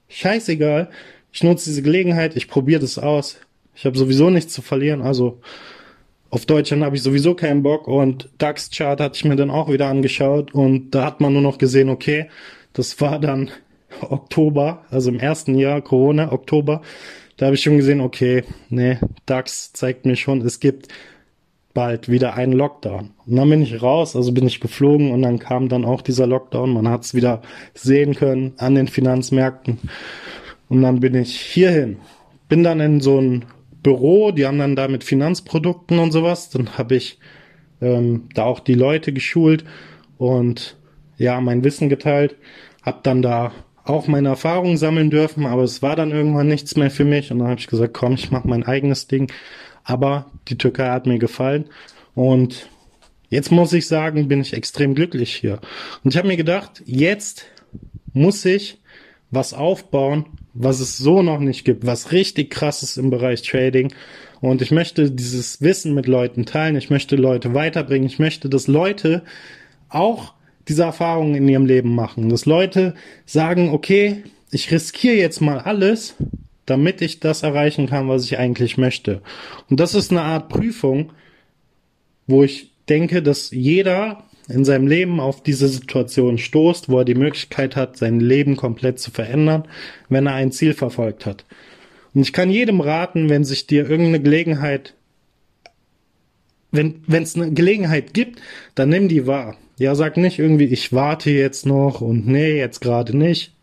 Scheißegal. 0.09 0.89
Ich 1.31 1.43
nutze 1.43 1.69
diese 1.69 1.81
Gelegenheit, 1.81 2.35
ich 2.35 2.47
probiere 2.47 2.81
das 2.81 2.97
aus. 2.97 3.37
Ich 3.75 3.85
habe 3.85 3.97
sowieso 3.97 4.29
nichts 4.29 4.53
zu 4.53 4.61
verlieren, 4.61 5.01
also 5.01 5.39
auf 6.29 6.45
Deutschland 6.45 6.83
habe 6.83 6.95
ich 6.95 7.03
sowieso 7.03 7.35
keinen 7.35 7.63
Bock 7.63 7.87
und 7.87 8.29
DAX-Chart 8.37 8.99
hatte 8.99 9.15
ich 9.15 9.25
mir 9.25 9.35
dann 9.35 9.49
auch 9.49 9.71
wieder 9.71 9.87
angeschaut 9.87 10.53
und 10.53 10.91
da 10.91 11.05
hat 11.05 11.21
man 11.21 11.33
nur 11.33 11.41
noch 11.41 11.57
gesehen, 11.57 11.89
okay, 11.89 12.29
das 12.73 12.99
war 12.99 13.19
dann 13.19 13.49
Oktober, 14.01 14.83
also 14.89 15.09
im 15.09 15.19
ersten 15.19 15.55
Jahr 15.55 15.81
Corona, 15.81 16.31
Oktober. 16.31 16.81
Da 17.37 17.45
habe 17.45 17.55
ich 17.55 17.61
schon 17.61 17.77
gesehen, 17.77 18.01
okay, 18.01 18.43
nee, 18.69 18.97
DAX 19.25 19.71
zeigt 19.73 20.05
mir 20.05 20.15
schon, 20.15 20.41
es 20.41 20.59
gibt 20.59 20.87
bald 21.77 22.09
wieder 22.09 22.33
einen 22.33 22.53
Lockdown. 22.53 23.11
Und 23.27 23.35
dann 23.35 23.51
bin 23.51 23.61
ich 23.61 23.83
raus, 23.83 24.15
also 24.15 24.31
bin 24.31 24.47
ich 24.47 24.59
geflogen 24.59 25.11
und 25.11 25.21
dann 25.21 25.37
kam 25.37 25.69
dann 25.69 25.85
auch 25.85 26.01
dieser 26.01 26.25
Lockdown. 26.25 26.73
Man 26.73 26.89
hat 26.89 27.05
es 27.05 27.13
wieder 27.13 27.43
sehen 27.75 28.15
können 28.15 28.53
an 28.57 28.73
den 28.73 28.87
Finanzmärkten. 28.87 29.77
Und 30.69 30.81
dann 30.81 31.01
bin 31.01 31.13
ich 31.13 31.39
hierhin. 31.39 31.97
Bin 32.49 32.63
dann 32.63 32.79
in 32.79 32.99
so 32.99 33.21
ein 33.21 33.45
Büro, 33.83 34.31
die 34.31 34.47
haben 34.47 34.57
dann 34.57 34.75
da 34.75 34.87
mit 34.87 35.03
Finanzprodukten 35.03 35.99
und 35.99 36.11
sowas. 36.11 36.49
Dann 36.49 36.79
habe 36.79 36.95
ich 36.95 37.19
ähm, 37.79 38.27
da 38.33 38.45
auch 38.45 38.59
die 38.59 38.73
Leute 38.73 39.13
geschult 39.13 39.63
und 40.17 40.77
ja, 41.17 41.39
mein 41.41 41.63
Wissen 41.63 41.89
geteilt. 41.89 42.37
Hab 42.81 43.03
dann 43.03 43.21
da 43.21 43.51
auch 43.83 44.07
meine 44.07 44.29
Erfahrungen 44.29 44.77
sammeln 44.77 45.11
dürfen, 45.11 45.45
aber 45.45 45.61
es 45.61 45.83
war 45.83 45.95
dann 45.95 46.09
irgendwann 46.09 46.47
nichts 46.47 46.75
mehr 46.75 46.89
für 46.89 47.05
mich 47.05 47.31
und 47.31 47.37
dann 47.37 47.49
habe 47.49 47.59
ich 47.59 47.67
gesagt, 47.67 47.93
komm, 47.93 48.13
ich 48.13 48.31
mache 48.31 48.47
mein 48.47 48.63
eigenes 48.63 49.05
Ding. 49.05 49.31
Aber 49.87 50.29
die 50.49 50.57
Türkei 50.57 50.89
hat 50.89 51.07
mir 51.07 51.17
gefallen 51.17 51.69
und 52.13 52.67
jetzt 53.29 53.53
muss 53.53 53.71
ich 53.71 53.87
sagen, 53.87 54.27
bin 54.27 54.41
ich 54.41 54.53
extrem 54.53 54.95
glücklich 54.95 55.33
hier. 55.33 55.61
Und 56.03 56.11
ich 56.13 56.17
habe 56.17 56.27
mir 56.27 56.35
gedacht, 56.35 56.83
jetzt 56.85 57.45
muss 58.11 58.43
ich 58.43 58.79
was 59.31 59.53
aufbauen, 59.53 60.25
was 60.53 60.81
es 60.81 60.97
so 60.97 61.21
noch 61.21 61.39
nicht 61.39 61.63
gibt, 61.63 61.85
was 61.85 62.11
richtig 62.11 62.49
krass 62.49 62.83
ist 62.83 62.97
im 62.97 63.09
Bereich 63.09 63.43
Trading. 63.43 63.93
Und 64.41 64.61
ich 64.61 64.71
möchte 64.71 65.09
dieses 65.09 65.61
Wissen 65.61 65.93
mit 65.93 66.05
Leuten 66.05 66.45
teilen. 66.45 66.75
Ich 66.75 66.89
möchte 66.89 67.15
Leute 67.15 67.53
weiterbringen. 67.53 68.07
Ich 68.07 68.19
möchte, 68.19 68.49
dass 68.49 68.67
Leute 68.67 69.23
auch 69.87 70.33
diese 70.67 70.83
Erfahrungen 70.83 71.35
in 71.35 71.47
ihrem 71.47 71.65
Leben 71.65 71.95
machen. 71.95 72.27
Dass 72.27 72.45
Leute 72.45 72.93
sagen, 73.25 73.69
okay, 73.69 74.23
ich 74.51 74.69
riskiere 74.69 75.15
jetzt 75.15 75.39
mal 75.39 75.59
alles, 75.59 76.15
damit 76.67 77.01
ich 77.01 77.19
das 77.19 77.41
erreichen 77.41 77.87
kann, 77.87 78.07
was 78.07 78.25
ich 78.25 78.37
eigentlich 78.37 78.77
möchte. 78.77 79.21
Und 79.69 79.79
das 79.79 79.95
ist 79.95 80.11
eine 80.11 80.21
Art 80.21 80.49
Prüfung, 80.49 81.11
wo 82.27 82.43
ich 82.43 82.71
denke, 82.87 83.23
dass 83.23 83.49
jeder 83.51 84.23
in 84.49 84.63
seinem 84.63 84.87
Leben 84.87 85.19
auf 85.19 85.41
diese 85.41 85.67
Situation 85.67 86.37
stoßt, 86.37 86.89
wo 86.89 86.99
er 86.99 87.05
die 87.05 87.15
Möglichkeit 87.15 87.75
hat, 87.75 87.97
sein 87.97 88.19
Leben 88.19 88.55
komplett 88.55 88.99
zu 88.99 89.11
verändern, 89.11 89.67
wenn 90.09 90.27
er 90.27 90.33
ein 90.33 90.51
Ziel 90.51 90.73
verfolgt 90.73 91.25
hat. 91.25 91.45
Und 92.13 92.21
ich 92.21 92.33
kann 92.33 92.49
jedem 92.49 92.81
raten, 92.81 93.29
wenn 93.29 93.43
sich 93.43 93.67
dir 93.67 93.89
irgendeine 93.89 94.21
Gelegenheit, 94.21 94.93
wenn 96.71 97.01
es 97.09 97.35
eine 97.35 97.51
Gelegenheit 97.51 98.13
gibt, 98.13 98.41
dann 98.75 98.89
nimm 98.89 99.07
die 99.07 99.25
wahr. 99.25 99.57
Ja, 99.77 99.95
sag 99.95 100.17
nicht 100.17 100.39
irgendwie, 100.39 100.65
ich 100.65 100.91
warte 100.91 101.29
jetzt 101.29 101.65
noch 101.65 102.01
und 102.01 102.27
nee, 102.27 102.57
jetzt 102.57 102.81
gerade 102.81 103.15
nicht. 103.15 103.53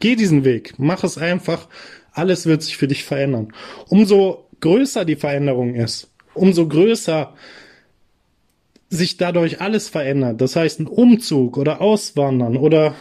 Geh 0.00 0.16
diesen 0.16 0.44
Weg, 0.44 0.74
mach 0.78 1.04
es 1.04 1.18
einfach, 1.18 1.68
alles 2.12 2.46
wird 2.46 2.62
sich 2.62 2.76
für 2.76 2.88
dich 2.88 3.04
verändern. 3.04 3.52
Umso 3.88 4.48
größer 4.60 5.04
die 5.04 5.16
Veränderung 5.16 5.74
ist, 5.74 6.10
umso 6.34 6.66
größer 6.66 7.34
sich 8.88 9.16
dadurch 9.16 9.60
alles 9.60 9.88
verändert. 9.88 10.40
Das 10.40 10.56
heißt, 10.56 10.80
ein 10.80 10.86
Umzug 10.86 11.56
oder 11.56 11.80
Auswandern 11.80 12.56
oder 12.56 12.94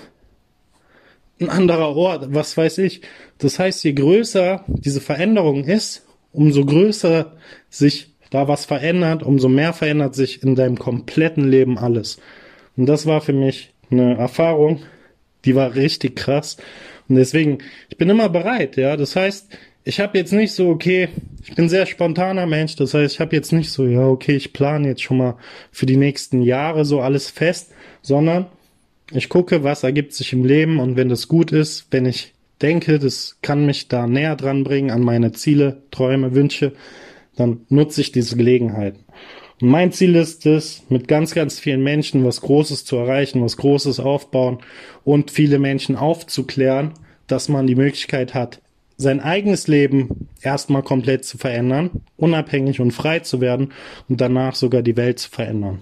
ein 1.39 1.49
anderer 1.49 1.95
Ort, 1.95 2.33
was 2.33 2.55
weiß 2.57 2.79
ich. 2.79 3.01
Das 3.37 3.59
heißt, 3.59 3.83
je 3.83 3.93
größer 3.93 4.63
diese 4.67 5.01
Veränderung 5.01 5.65
ist, 5.65 6.05
umso 6.31 6.65
größer 6.65 7.33
sich 7.69 8.13
da 8.29 8.47
was 8.47 8.65
verändert, 8.65 9.23
umso 9.23 9.47
mehr 9.47 9.73
verändert 9.73 10.15
sich 10.15 10.43
in 10.43 10.55
deinem 10.55 10.77
kompletten 10.77 11.47
Leben 11.47 11.77
alles. 11.77 12.19
Und 12.75 12.87
das 12.87 13.05
war 13.05 13.21
für 13.21 13.33
mich 13.33 13.73
eine 13.91 14.17
Erfahrung, 14.17 14.81
die 15.45 15.55
war 15.55 15.75
richtig 15.75 16.15
krass. 16.15 16.57
Und 17.07 17.15
deswegen, 17.15 17.59
ich 17.89 17.97
bin 17.97 18.09
immer 18.09 18.29
bereit, 18.29 18.77
ja. 18.77 18.97
Das 18.97 19.15
heißt, 19.15 19.49
ich 19.83 19.99
habe 19.99 20.17
jetzt 20.17 20.33
nicht 20.33 20.51
so, 20.51 20.69
okay, 20.69 21.09
ich 21.43 21.53
bin 21.53 21.69
sehr 21.69 21.85
spontaner 21.85 22.47
Mensch, 22.47 22.75
das 22.75 22.93
heißt, 22.95 23.13
ich 23.13 23.19
habe 23.19 23.35
jetzt 23.35 23.53
nicht 23.53 23.71
so, 23.71 23.85
ja, 23.85 24.07
okay, 24.07 24.35
ich 24.35 24.51
plane 24.51 24.87
jetzt 24.87 25.03
schon 25.03 25.17
mal 25.17 25.37
für 25.71 25.85
die 25.85 25.97
nächsten 25.97 26.41
Jahre 26.41 26.85
so 26.85 27.01
alles 27.01 27.29
fest, 27.29 27.71
sondern 28.01 28.47
ich 29.11 29.29
gucke, 29.29 29.63
was 29.63 29.83
ergibt 29.83 30.13
sich 30.13 30.33
im 30.33 30.43
Leben 30.43 30.79
und 30.79 30.95
wenn 30.95 31.09
das 31.09 31.27
gut 31.27 31.51
ist, 31.51 31.85
wenn 31.91 32.07
ich 32.07 32.33
denke, 32.61 32.97
das 32.97 33.37
kann 33.43 33.67
mich 33.67 33.87
da 33.87 34.07
näher 34.07 34.35
dran 34.35 34.63
bringen 34.63 34.89
an 34.89 35.01
meine 35.01 35.31
Ziele, 35.33 35.83
Träume, 35.91 36.33
Wünsche, 36.33 36.73
dann 37.35 37.61
nutze 37.69 38.01
ich 38.01 38.11
diese 38.11 38.37
Gelegenheit. 38.37 38.95
Und 39.61 39.69
mein 39.69 39.91
Ziel 39.91 40.15
ist 40.15 40.45
es, 40.45 40.83
mit 40.89 41.07
ganz, 41.07 41.33
ganz 41.33 41.59
vielen 41.59 41.83
Menschen 41.83 42.25
was 42.25 42.41
Großes 42.41 42.85
zu 42.85 42.97
erreichen, 42.97 43.41
was 43.41 43.57
Großes 43.57 43.99
aufbauen 43.99 44.59
und 45.03 45.31
viele 45.31 45.59
Menschen 45.59 45.95
aufzuklären, 45.95 46.93
dass 47.27 47.49
man 47.49 47.67
die 47.67 47.75
Möglichkeit 47.75 48.33
hat, 48.33 48.61
sein 48.97 49.19
eigenes 49.19 49.67
Leben 49.67 50.29
erstmal 50.41 50.83
komplett 50.83 51.25
zu 51.25 51.37
verändern, 51.37 51.89
unabhängig 52.17 52.79
und 52.79 52.91
frei 52.91 53.19
zu 53.19 53.41
werden 53.41 53.73
und 54.07 54.21
danach 54.21 54.55
sogar 54.55 54.81
die 54.81 54.97
Welt 54.97 55.19
zu 55.19 55.29
verändern. 55.29 55.79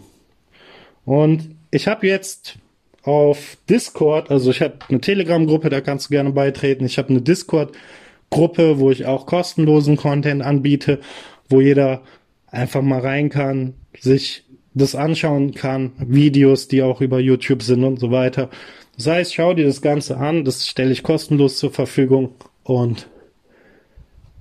Und 1.06 1.50
ich 1.70 1.88
habe 1.88 2.08
jetzt 2.08 2.58
auf 3.04 3.58
Discord, 3.70 4.32
also 4.32 4.52
ich 4.52 4.62
habe 4.62 4.76
eine 4.88 5.02
Telegram-Gruppe, 5.02 5.70
da 5.70 5.82
kannst 5.82 6.06
du 6.06 6.12
gerne 6.12 6.32
beitreten. 6.32 6.86
Ich 6.86 6.98
habe 6.98 7.10
eine 7.10 7.22
Discord-Gruppe, 7.22 8.80
wo 8.80 8.90
ich 8.90 9.06
auch 9.06 9.26
kostenlosen 9.26 9.98
Content 9.98 10.42
anbiete 10.42 11.00
wo 11.50 11.62
jeder 11.62 12.02
einfach 12.54 12.84
mal 12.84 13.00
rein 13.00 13.30
kann, 13.30 13.74
sich 14.00 14.46
das 14.74 14.96
anschauen 14.96 15.54
kann, 15.54 15.92
Videos, 15.98 16.68
die 16.68 16.84
auch 16.84 17.02
über 17.02 17.20
YouTube 17.20 17.64
sind 17.64 17.84
und 17.84 18.00
so 18.00 18.12
weiter. 18.12 18.50
Das 18.96 19.08
heißt, 19.08 19.34
schau 19.34 19.54
dir 19.54 19.66
das 19.66 19.82
Ganze 19.82 20.18
an, 20.18 20.46
das 20.46 20.68
stelle 20.68 20.92
ich 20.92 21.04
kostenlos 21.04 21.58
zur 21.58 21.72
Verfügung 21.72 22.36
und 22.64 23.08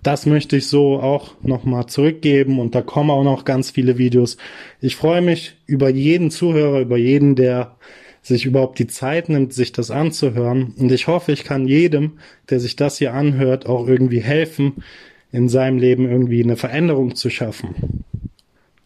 das 0.02 0.26
möchte 0.26 0.56
ich 0.56 0.66
so 0.66 0.98
auch 1.00 1.34
nochmal 1.42 1.86
zurückgeben 1.86 2.58
und 2.58 2.74
da 2.74 2.82
kommen 2.82 3.10
auch 3.10 3.24
noch 3.24 3.44
ganz 3.44 3.70
viele 3.70 3.98
Videos. 3.98 4.36
Ich 4.80 4.96
freue 4.96 5.22
mich 5.22 5.56
über 5.66 5.88
jeden 5.88 6.30
Zuhörer, 6.30 6.80
über 6.80 6.98
jeden, 6.98 7.34
der 7.34 7.76
sich 8.20 8.44
überhaupt 8.44 8.78
die 8.78 8.86
Zeit 8.88 9.28
nimmt, 9.28 9.52
sich 9.52 9.72
das 9.72 9.90
anzuhören 9.90 10.74
und 10.76 10.92
ich 10.92 11.06
hoffe, 11.06 11.32
ich 11.32 11.44
kann 11.44 11.66
jedem, 11.66 12.18
der 12.50 12.60
sich 12.60 12.76
das 12.76 12.98
hier 12.98 13.14
anhört, 13.14 13.66
auch 13.66 13.86
irgendwie 13.86 14.20
helfen, 14.20 14.82
in 15.32 15.48
seinem 15.48 15.78
Leben 15.78 16.08
irgendwie 16.08 16.44
eine 16.44 16.56
Veränderung 16.56 17.16
zu 17.16 17.30
schaffen. 17.30 18.04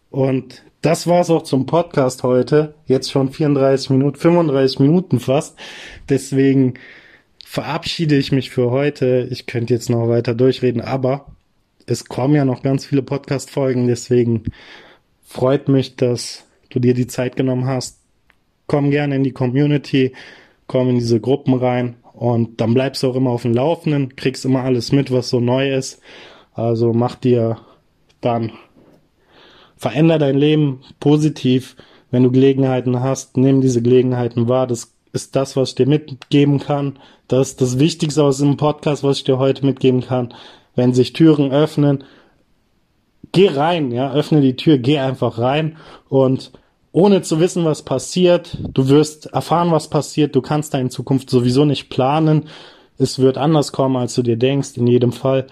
Und 0.09 0.63
das 0.81 1.05
war's 1.05 1.29
auch 1.29 1.43
zum 1.43 1.65
Podcast 1.65 2.23
heute. 2.23 2.73
Jetzt 2.85 3.11
schon 3.11 3.29
34 3.29 3.89
Minuten, 3.89 4.17
35 4.17 4.79
Minuten 4.79 5.19
fast. 5.19 5.57
Deswegen 6.07 6.75
verabschiede 7.45 8.15
ich 8.15 8.31
mich 8.31 8.49
für 8.49 8.71
heute. 8.71 9.27
Ich 9.29 9.45
könnte 9.45 9.73
jetzt 9.73 9.89
noch 9.89 10.07
weiter 10.07 10.33
durchreden, 10.33 10.81
aber 10.81 11.27
es 11.85 12.05
kommen 12.05 12.35
ja 12.35 12.45
noch 12.45 12.63
ganz 12.63 12.85
viele 12.85 13.01
Podcast-Folgen. 13.01 13.87
Deswegen 13.87 14.43
freut 15.25 15.67
mich, 15.67 15.97
dass 15.97 16.45
du 16.69 16.79
dir 16.79 16.93
die 16.93 17.07
Zeit 17.07 17.35
genommen 17.35 17.65
hast. 17.65 17.99
Komm 18.67 18.91
gerne 18.91 19.15
in 19.15 19.23
die 19.23 19.31
Community, 19.31 20.13
komm 20.67 20.89
in 20.89 20.99
diese 20.99 21.19
Gruppen 21.19 21.53
rein 21.53 21.95
und 22.13 22.61
dann 22.61 22.73
bleibst 22.73 23.03
du 23.03 23.09
auch 23.09 23.15
immer 23.15 23.31
auf 23.31 23.43
dem 23.43 23.53
Laufenden, 23.53 24.15
kriegst 24.15 24.45
immer 24.45 24.63
alles 24.63 24.91
mit, 24.91 25.11
was 25.11 25.29
so 25.29 25.39
neu 25.39 25.73
ist 25.73 26.01
also 26.57 26.91
mach 26.91 27.15
dir 27.15 27.57
dann, 28.19 28.51
veränder 29.77 30.17
dein 30.17 30.37
Leben 30.37 30.81
positiv, 30.99 31.75
wenn 32.09 32.23
du 32.23 32.31
Gelegenheiten 32.31 32.99
hast, 33.01 33.37
nimm 33.37 33.61
diese 33.61 33.81
Gelegenheiten 33.81 34.47
wahr. 34.49 34.65
Das 34.65 34.95
ist 35.13 35.35
das, 35.35 35.55
was 35.55 35.69
ich 35.69 35.75
dir 35.75 35.87
mitgeben 35.87 36.59
kann. 36.59 36.97
Das 37.27 37.49
ist 37.49 37.61
das 37.61 37.77
Wichtigste 37.77 38.23
aus 38.23 38.39
dem 38.39 38.57
Podcast, 38.57 39.03
was 39.03 39.17
ich 39.17 39.23
dir 39.23 39.37
heute 39.37 39.65
mitgeben 39.65 40.01
kann. 40.01 40.33
Wenn 40.75 40.93
sich 40.93 41.13
Türen 41.13 41.51
öffnen, 41.51 42.03
geh 43.33 43.49
rein, 43.49 43.91
ja, 43.91 44.11
öffne 44.11 44.41
die 44.41 44.55
Tür, 44.55 44.79
geh 44.79 44.97
einfach 44.97 45.37
rein 45.37 45.77
und 46.09 46.51
ohne 46.91 47.21
zu 47.21 47.39
wissen, 47.39 47.65
was 47.65 47.83
passiert, 47.83 48.57
du 48.73 48.87
wirst 48.87 49.27
erfahren, 49.27 49.71
was 49.71 49.89
passiert, 49.89 50.35
du 50.35 50.41
kannst 50.41 50.73
deine 50.73 50.89
Zukunft 50.89 51.29
sowieso 51.29 51.65
nicht 51.65 51.89
planen, 51.89 52.45
es 52.97 53.19
wird 53.19 53.37
anders 53.37 53.71
kommen, 53.71 53.97
als 53.97 54.15
du 54.15 54.23
dir 54.23 54.37
denkst. 54.37 54.77
In 54.77 54.87
jedem 54.87 55.11
Fall 55.11 55.45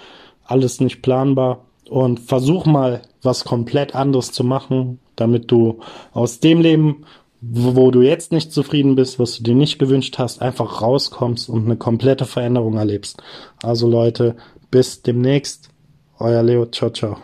alles 0.46 0.80
nicht 0.80 1.02
planbar. 1.02 1.66
Und 1.90 2.20
versuch 2.20 2.66
mal, 2.66 3.02
was 3.22 3.44
komplett 3.44 3.94
anderes 3.94 4.32
zu 4.32 4.44
machen, 4.44 5.00
damit 5.16 5.52
du 5.52 5.80
aus 6.14 6.40
dem 6.40 6.62
Leben, 6.62 7.06
wo 7.42 7.92
du 7.92 8.02
jetzt 8.02 8.32
nicht 8.32 8.52
zufrieden 8.52 8.96
bist, 8.96 9.20
was 9.20 9.38
du 9.38 9.44
dir 9.44 9.56
nicht 9.56 9.78
gewünscht 9.78 10.18
hast, 10.18 10.42
einfach 10.42 10.82
rauskommst 10.82 11.48
und 11.50 11.66
eine 11.66 11.76
komplette 11.76 12.26
Veränderung 12.26 12.78
erlebst. 12.78 13.22
Also 13.62 13.88
Leute, 13.88 14.36
bis 14.72 15.04
demnächst. 15.04 15.70
Euer 16.18 16.42
Leo. 16.42 16.66
Ciao, 16.66 16.90
ciao. 16.90 17.18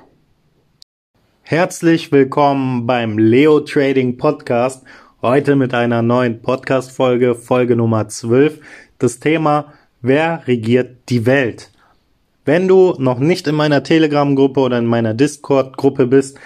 Herzlich 1.42 2.12
willkommen 2.12 2.86
beim 2.86 3.18
Leo 3.18 3.62
Trading 3.62 4.18
Podcast. 4.18 4.84
Heute 5.22 5.56
mit 5.56 5.74
einer 5.74 6.02
neuen 6.02 6.42
Podcast-Folge, 6.42 7.36
Folge 7.36 7.76
Nummer 7.76 8.08
12. 8.08 8.60
Das 9.00 9.20
Thema, 9.20 9.74
wer 10.02 10.48
regiert 10.48 11.10
die 11.10 11.26
Welt? 11.26 11.71
Wenn 12.44 12.68
du 12.68 12.96
noch 12.98 13.20
nicht 13.20 13.48
in 13.48 13.56
meiner 13.56 13.84
Telegram-Gruppe 13.84 14.60
oder 14.60 14.80
in 14.80 14.86
meiner 14.86 15.14
Discord-Gruppe 15.14 16.08
bist, 16.08 16.40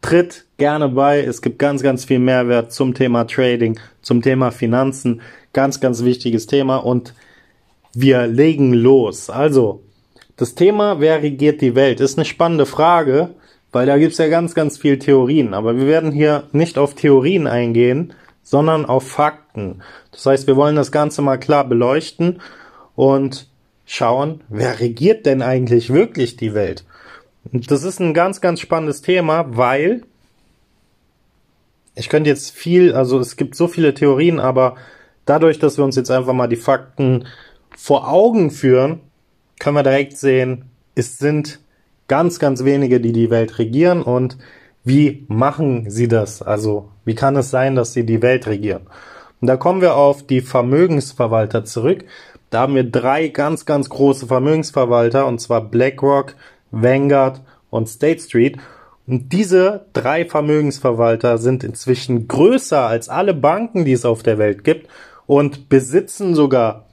tritt 0.00 0.46
gerne 0.56 0.88
bei. 0.88 1.20
Es 1.20 1.42
gibt 1.42 1.58
ganz, 1.58 1.82
ganz 1.82 2.04
viel 2.04 2.18
Mehrwert 2.18 2.72
zum 2.72 2.94
Thema 2.94 3.24
Trading, 3.24 3.78
zum 4.00 4.22
Thema 4.22 4.50
Finanzen. 4.50 5.20
Ganz, 5.52 5.80
ganz 5.80 6.04
wichtiges 6.04 6.46
Thema 6.46 6.76
und 6.76 7.14
wir 7.92 8.26
legen 8.26 8.72
los. 8.72 9.28
Also, 9.28 9.82
das 10.36 10.54
Thema, 10.54 11.00
wer 11.00 11.22
regiert 11.22 11.60
die 11.60 11.74
Welt, 11.74 12.00
ist 12.00 12.16
eine 12.16 12.24
spannende 12.24 12.64
Frage, 12.64 13.30
weil 13.72 13.86
da 13.86 13.98
gibt's 13.98 14.18
ja 14.18 14.28
ganz, 14.28 14.54
ganz 14.54 14.78
viel 14.78 14.98
Theorien. 14.98 15.52
Aber 15.52 15.76
wir 15.76 15.86
werden 15.86 16.12
hier 16.12 16.44
nicht 16.52 16.78
auf 16.78 16.94
Theorien 16.94 17.46
eingehen, 17.46 18.14
sondern 18.42 18.86
auf 18.86 19.08
Fakten. 19.08 19.82
Das 20.12 20.24
heißt, 20.26 20.46
wir 20.46 20.56
wollen 20.56 20.76
das 20.76 20.92
Ganze 20.92 21.22
mal 21.22 21.38
klar 21.38 21.64
beleuchten 21.64 22.40
und 22.94 23.47
schauen, 23.88 24.42
wer 24.48 24.80
regiert 24.80 25.26
denn 25.26 25.42
eigentlich 25.42 25.92
wirklich 25.92 26.36
die 26.36 26.54
Welt? 26.54 26.84
Und 27.52 27.70
das 27.70 27.82
ist 27.82 28.00
ein 28.00 28.14
ganz, 28.14 28.40
ganz 28.40 28.60
spannendes 28.60 29.02
Thema, 29.02 29.56
weil 29.56 30.02
ich 31.94 32.08
könnte 32.08 32.30
jetzt 32.30 32.50
viel, 32.52 32.94
also 32.94 33.18
es 33.18 33.36
gibt 33.36 33.54
so 33.54 33.66
viele 33.66 33.94
Theorien, 33.94 34.38
aber 34.38 34.76
dadurch, 35.24 35.58
dass 35.58 35.78
wir 35.78 35.84
uns 35.84 35.96
jetzt 35.96 36.10
einfach 36.10 36.32
mal 36.32 36.46
die 36.46 36.56
Fakten 36.56 37.26
vor 37.76 38.08
Augen 38.08 38.50
führen, 38.50 39.00
können 39.58 39.76
wir 39.76 39.82
direkt 39.82 40.16
sehen, 40.16 40.66
es 40.94 41.18
sind 41.18 41.60
ganz, 42.06 42.38
ganz 42.38 42.64
wenige, 42.64 43.00
die 43.00 43.12
die 43.12 43.30
Welt 43.30 43.58
regieren 43.58 44.02
und 44.02 44.38
wie 44.84 45.24
machen 45.28 45.90
sie 45.90 46.08
das? 46.08 46.40
Also 46.40 46.88
wie 47.04 47.14
kann 47.14 47.36
es 47.36 47.50
sein, 47.50 47.74
dass 47.74 47.92
sie 47.92 48.06
die 48.06 48.22
Welt 48.22 48.46
regieren? 48.46 48.86
Und 49.40 49.48
da 49.48 49.56
kommen 49.56 49.80
wir 49.80 49.94
auf 49.96 50.26
die 50.26 50.40
Vermögensverwalter 50.40 51.64
zurück. 51.64 52.04
Da 52.50 52.60
haben 52.60 52.74
wir 52.74 52.84
drei 52.84 53.28
ganz, 53.28 53.66
ganz 53.66 53.88
große 53.88 54.26
Vermögensverwalter, 54.26 55.26
und 55.26 55.40
zwar 55.40 55.60
BlackRock, 55.60 56.34
Vanguard 56.70 57.42
und 57.70 57.88
State 57.88 58.20
Street. 58.20 58.58
Und 59.06 59.32
diese 59.32 59.86
drei 59.92 60.24
Vermögensverwalter 60.24 61.38
sind 61.38 61.64
inzwischen 61.64 62.28
größer 62.28 62.86
als 62.86 63.08
alle 63.08 63.34
Banken, 63.34 63.84
die 63.84 63.92
es 63.92 64.04
auf 64.04 64.22
der 64.22 64.38
Welt 64.38 64.64
gibt 64.64 64.88
und 65.26 65.68
besitzen 65.68 66.34
sogar 66.34 66.86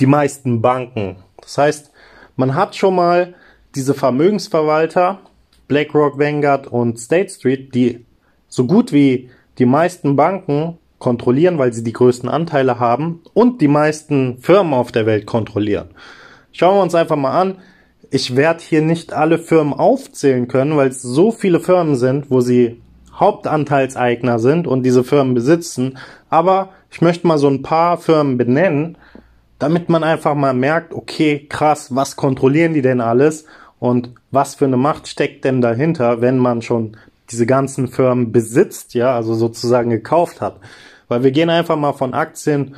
die 0.00 0.06
meisten 0.06 0.62
Banken. 0.62 1.16
Das 1.40 1.58
heißt, 1.58 1.90
man 2.36 2.54
hat 2.54 2.74
schon 2.74 2.94
mal 2.94 3.34
diese 3.74 3.94
Vermögensverwalter, 3.94 5.20
BlackRock, 5.68 6.18
Vanguard 6.18 6.66
und 6.66 6.98
State 6.98 7.30
Street, 7.30 7.74
die 7.74 8.04
so 8.48 8.66
gut 8.66 8.92
wie 8.92 9.30
die 9.58 9.66
meisten 9.66 10.16
Banken 10.16 10.78
kontrollieren, 11.00 11.58
weil 11.58 11.72
sie 11.72 11.82
die 11.82 11.92
größten 11.92 12.28
Anteile 12.28 12.78
haben 12.78 13.22
und 13.34 13.60
die 13.60 13.68
meisten 13.68 14.38
Firmen 14.38 14.74
auf 14.74 14.92
der 14.92 15.06
Welt 15.06 15.26
kontrollieren. 15.26 15.88
Schauen 16.52 16.76
wir 16.76 16.82
uns 16.82 16.94
einfach 16.94 17.16
mal 17.16 17.32
an. 17.32 17.56
Ich 18.10 18.36
werde 18.36 18.62
hier 18.62 18.82
nicht 18.82 19.12
alle 19.12 19.38
Firmen 19.38 19.72
aufzählen 19.72 20.46
können, 20.46 20.76
weil 20.76 20.88
es 20.88 21.02
so 21.02 21.32
viele 21.32 21.58
Firmen 21.58 21.96
sind, 21.96 22.30
wo 22.30 22.40
sie 22.40 22.80
Hauptanteilseigner 23.14 24.38
sind 24.38 24.66
und 24.66 24.82
diese 24.82 25.02
Firmen 25.02 25.34
besitzen. 25.34 25.98
Aber 26.28 26.70
ich 26.90 27.00
möchte 27.00 27.26
mal 27.26 27.38
so 27.38 27.48
ein 27.48 27.62
paar 27.62 27.98
Firmen 27.98 28.36
benennen, 28.36 28.98
damit 29.58 29.88
man 29.88 30.04
einfach 30.04 30.34
mal 30.34 30.54
merkt, 30.54 30.92
okay, 30.92 31.46
krass, 31.48 31.94
was 31.94 32.16
kontrollieren 32.16 32.74
die 32.74 32.82
denn 32.82 33.00
alles 33.00 33.44
und 33.78 34.12
was 34.30 34.54
für 34.54 34.66
eine 34.66 34.76
Macht 34.76 35.08
steckt 35.08 35.44
denn 35.44 35.60
dahinter, 35.60 36.20
wenn 36.20 36.38
man 36.38 36.62
schon 36.62 36.96
diese 37.30 37.46
ganzen 37.46 37.88
Firmen 37.88 38.32
besitzt, 38.32 38.94
ja, 38.94 39.14
also 39.14 39.34
sozusagen 39.34 39.90
gekauft 39.90 40.40
hat. 40.40 40.56
Weil 41.10 41.24
wir 41.24 41.32
gehen 41.32 41.50
einfach 41.50 41.76
mal 41.76 41.92
von 41.92 42.14
Aktien, 42.14 42.76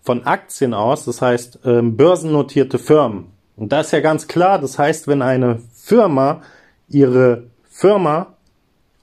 von 0.00 0.24
Aktien 0.24 0.74
aus, 0.74 1.04
das 1.06 1.20
heißt 1.20 1.58
ähm, 1.64 1.96
börsennotierte 1.96 2.78
Firmen. 2.78 3.32
Und 3.56 3.72
da 3.72 3.80
ist 3.80 3.90
ja 3.90 3.98
ganz 3.98 4.28
klar, 4.28 4.60
das 4.60 4.78
heißt, 4.78 5.08
wenn 5.08 5.22
eine 5.22 5.58
Firma 5.74 6.42
ihre 6.88 7.48
Firma 7.68 8.34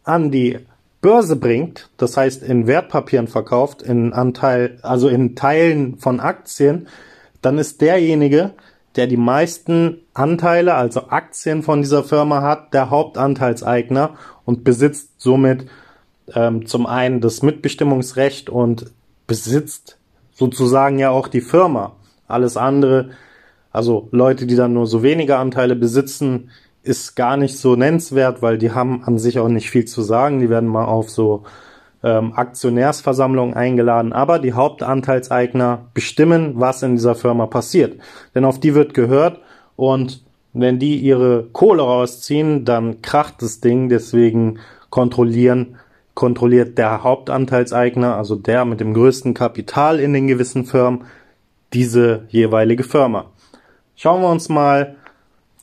an 0.06 0.32
die 0.32 0.60
Börse 1.02 1.36
bringt, 1.36 1.90
das 1.98 2.16
heißt 2.16 2.44
in 2.44 2.66
Wertpapieren 2.66 3.28
verkauft, 3.28 3.82
in 3.82 4.14
Anteil, 4.14 4.80
also 4.84 5.10
in 5.10 5.36
Teilen 5.36 5.98
von 5.98 6.22
Aktien, 6.22 6.88
dann 7.42 7.58
ist 7.58 7.82
derjenige, 7.82 8.52
der 8.96 9.08
die 9.08 9.18
meisten 9.18 9.98
Anteile, 10.14 10.76
also 10.76 11.10
Aktien 11.10 11.62
von 11.62 11.82
dieser 11.82 12.06
Firma 12.06 12.42
hat, 12.42 12.74
der 12.74 12.90
Hauptanteilseigner 12.90 14.16
und 14.46 14.64
besitzt 14.64 15.10
somit 15.18 15.66
ähm, 16.34 16.66
zum 16.66 16.86
einen 16.86 17.22
das 17.22 17.42
Mitbestimmungsrecht 17.42 18.50
und 18.50 18.92
besitzt 19.28 19.98
sozusagen 20.34 21.00
ja 21.00 21.10
auch 21.10 21.28
die 21.28 21.42
Firma. 21.42 21.94
Alles 22.28 22.58
andere, 22.58 23.12
also 23.72 24.08
Leute, 24.12 24.48
die 24.48 24.56
dann 24.56 24.74
nur 24.74 24.88
so 24.88 25.04
wenige 25.04 25.38
Anteile 25.38 25.76
besitzen, 25.76 26.50
ist 26.84 27.16
gar 27.16 27.36
nicht 27.38 27.58
so 27.58 27.76
nennenswert, 27.76 28.42
weil 28.42 28.58
die 28.58 28.72
haben 28.72 29.04
an 29.04 29.18
sich 29.18 29.40
auch 29.40 29.48
nicht 29.48 29.70
viel 29.70 29.86
zu 29.86 30.02
sagen. 30.02 30.40
Die 30.40 30.50
werden 30.50 30.70
mal 30.70 30.86
auf 30.86 31.10
so 31.10 31.44
ähm, 32.04 32.34
Aktionärsversammlungen 32.34 33.56
eingeladen, 33.56 34.14
aber 34.14 34.40
die 34.40 34.54
Hauptanteilseigner 34.54 35.86
bestimmen, 35.94 36.54
was 36.56 36.84
in 36.84 36.96
dieser 36.96 37.16
Firma 37.16 37.48
passiert. 37.48 38.00
Denn 38.36 38.46
auf 38.46 38.60
die 38.60 38.76
wird 38.76 38.94
gehört 38.94 39.40
und 39.76 40.24
wenn 40.54 40.80
die 40.80 40.98
ihre 40.98 41.48
Kohle 41.52 41.82
rausziehen, 41.82 42.64
dann 42.64 43.02
kracht 43.02 43.42
das 43.42 43.60
Ding, 43.60 43.90
deswegen 43.90 44.60
kontrollieren 44.90 45.76
kontrolliert 46.16 46.78
der 46.78 47.04
Hauptanteilseigner, 47.04 48.16
also 48.16 48.36
der 48.36 48.66
mit 48.66 48.80
dem 48.80 48.94
größten 48.94 49.34
Kapital 49.34 50.00
in 50.00 50.14
den 50.14 50.28
gewissen 50.28 50.66
Firmen, 50.66 51.04
diese 51.74 52.24
jeweilige 52.30 52.84
Firma. 52.84 53.26
Schauen 53.96 54.22
wir 54.22 54.30
uns 54.30 54.50
mal 54.50 54.96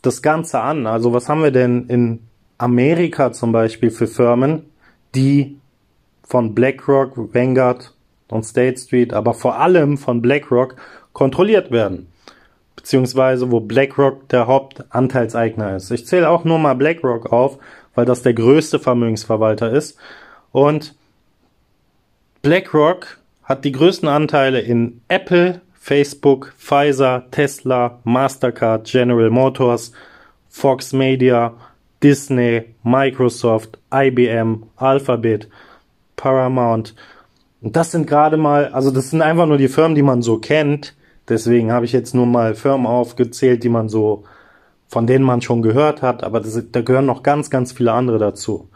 das 0.02 0.22
Ganze 0.22 0.60
an. 0.60 0.86
Also 0.86 1.12
was 1.12 1.28
haben 1.28 1.42
wir 1.42 1.50
denn 1.50 1.86
in 1.88 2.20
Amerika 2.58 3.32
zum 3.32 3.50
Beispiel 3.52 3.90
für 3.90 4.06
Firmen, 4.06 4.66
die 5.14 5.58
von 6.22 6.54
BlackRock, 6.54 7.34
Vanguard 7.34 7.94
und 8.28 8.44
State 8.44 8.78
Street, 8.78 9.12
aber 9.14 9.34
vor 9.34 9.58
allem 9.58 9.98
von 9.98 10.22
BlackRock 10.22 10.76
kontrolliert 11.12 11.70
werden. 11.70 12.08
Beziehungsweise 12.76 13.50
wo 13.50 13.60
BlackRock 13.60 14.28
der 14.28 14.46
Hauptanteilseigner 14.46 15.76
ist. 15.76 15.90
Ich 15.90 16.06
zähle 16.06 16.28
auch 16.28 16.44
nur 16.44 16.58
mal 16.58 16.74
BlackRock 16.74 17.32
auf, 17.32 17.58
weil 17.94 18.06
das 18.06 18.22
der 18.22 18.34
größte 18.34 18.78
Vermögensverwalter 18.78 19.70
ist. 19.70 19.98
Und 20.52 20.94
BlackRock 22.42 23.18
hat 23.42 23.64
die 23.64 23.72
größten 23.72 24.08
Anteile 24.08 24.60
in 24.60 25.00
Apple, 25.08 25.60
Facebook, 25.72 26.54
Pfizer, 26.58 27.24
Tesla, 27.30 27.98
Mastercard, 28.04 28.84
General 28.84 29.30
Motors, 29.30 29.92
Fox 30.48 30.92
Media, 30.92 31.54
Disney, 32.02 32.64
Microsoft, 32.82 33.78
IBM, 33.92 34.64
Alphabet, 34.76 35.48
Paramount. 36.16 36.94
Und 37.60 37.76
das 37.76 37.90
sind 37.90 38.06
gerade 38.06 38.36
mal, 38.36 38.68
also 38.68 38.90
das 38.90 39.10
sind 39.10 39.22
einfach 39.22 39.46
nur 39.46 39.58
die 39.58 39.68
Firmen, 39.68 39.94
die 39.94 40.02
man 40.02 40.22
so 40.22 40.38
kennt. 40.38 40.94
Deswegen 41.28 41.72
habe 41.72 41.84
ich 41.84 41.92
jetzt 41.92 42.14
nur 42.14 42.26
mal 42.26 42.54
Firmen 42.54 42.86
aufgezählt, 42.86 43.62
die 43.62 43.68
man 43.68 43.88
so, 43.88 44.24
von 44.88 45.06
denen 45.06 45.24
man 45.24 45.40
schon 45.42 45.62
gehört 45.62 46.02
hat, 46.02 46.24
aber 46.24 46.40
das, 46.40 46.60
da 46.70 46.82
gehören 46.82 47.06
noch 47.06 47.22
ganz, 47.22 47.50
ganz 47.50 47.72
viele 47.72 47.92
andere 47.92 48.18
dazu. 48.18 48.68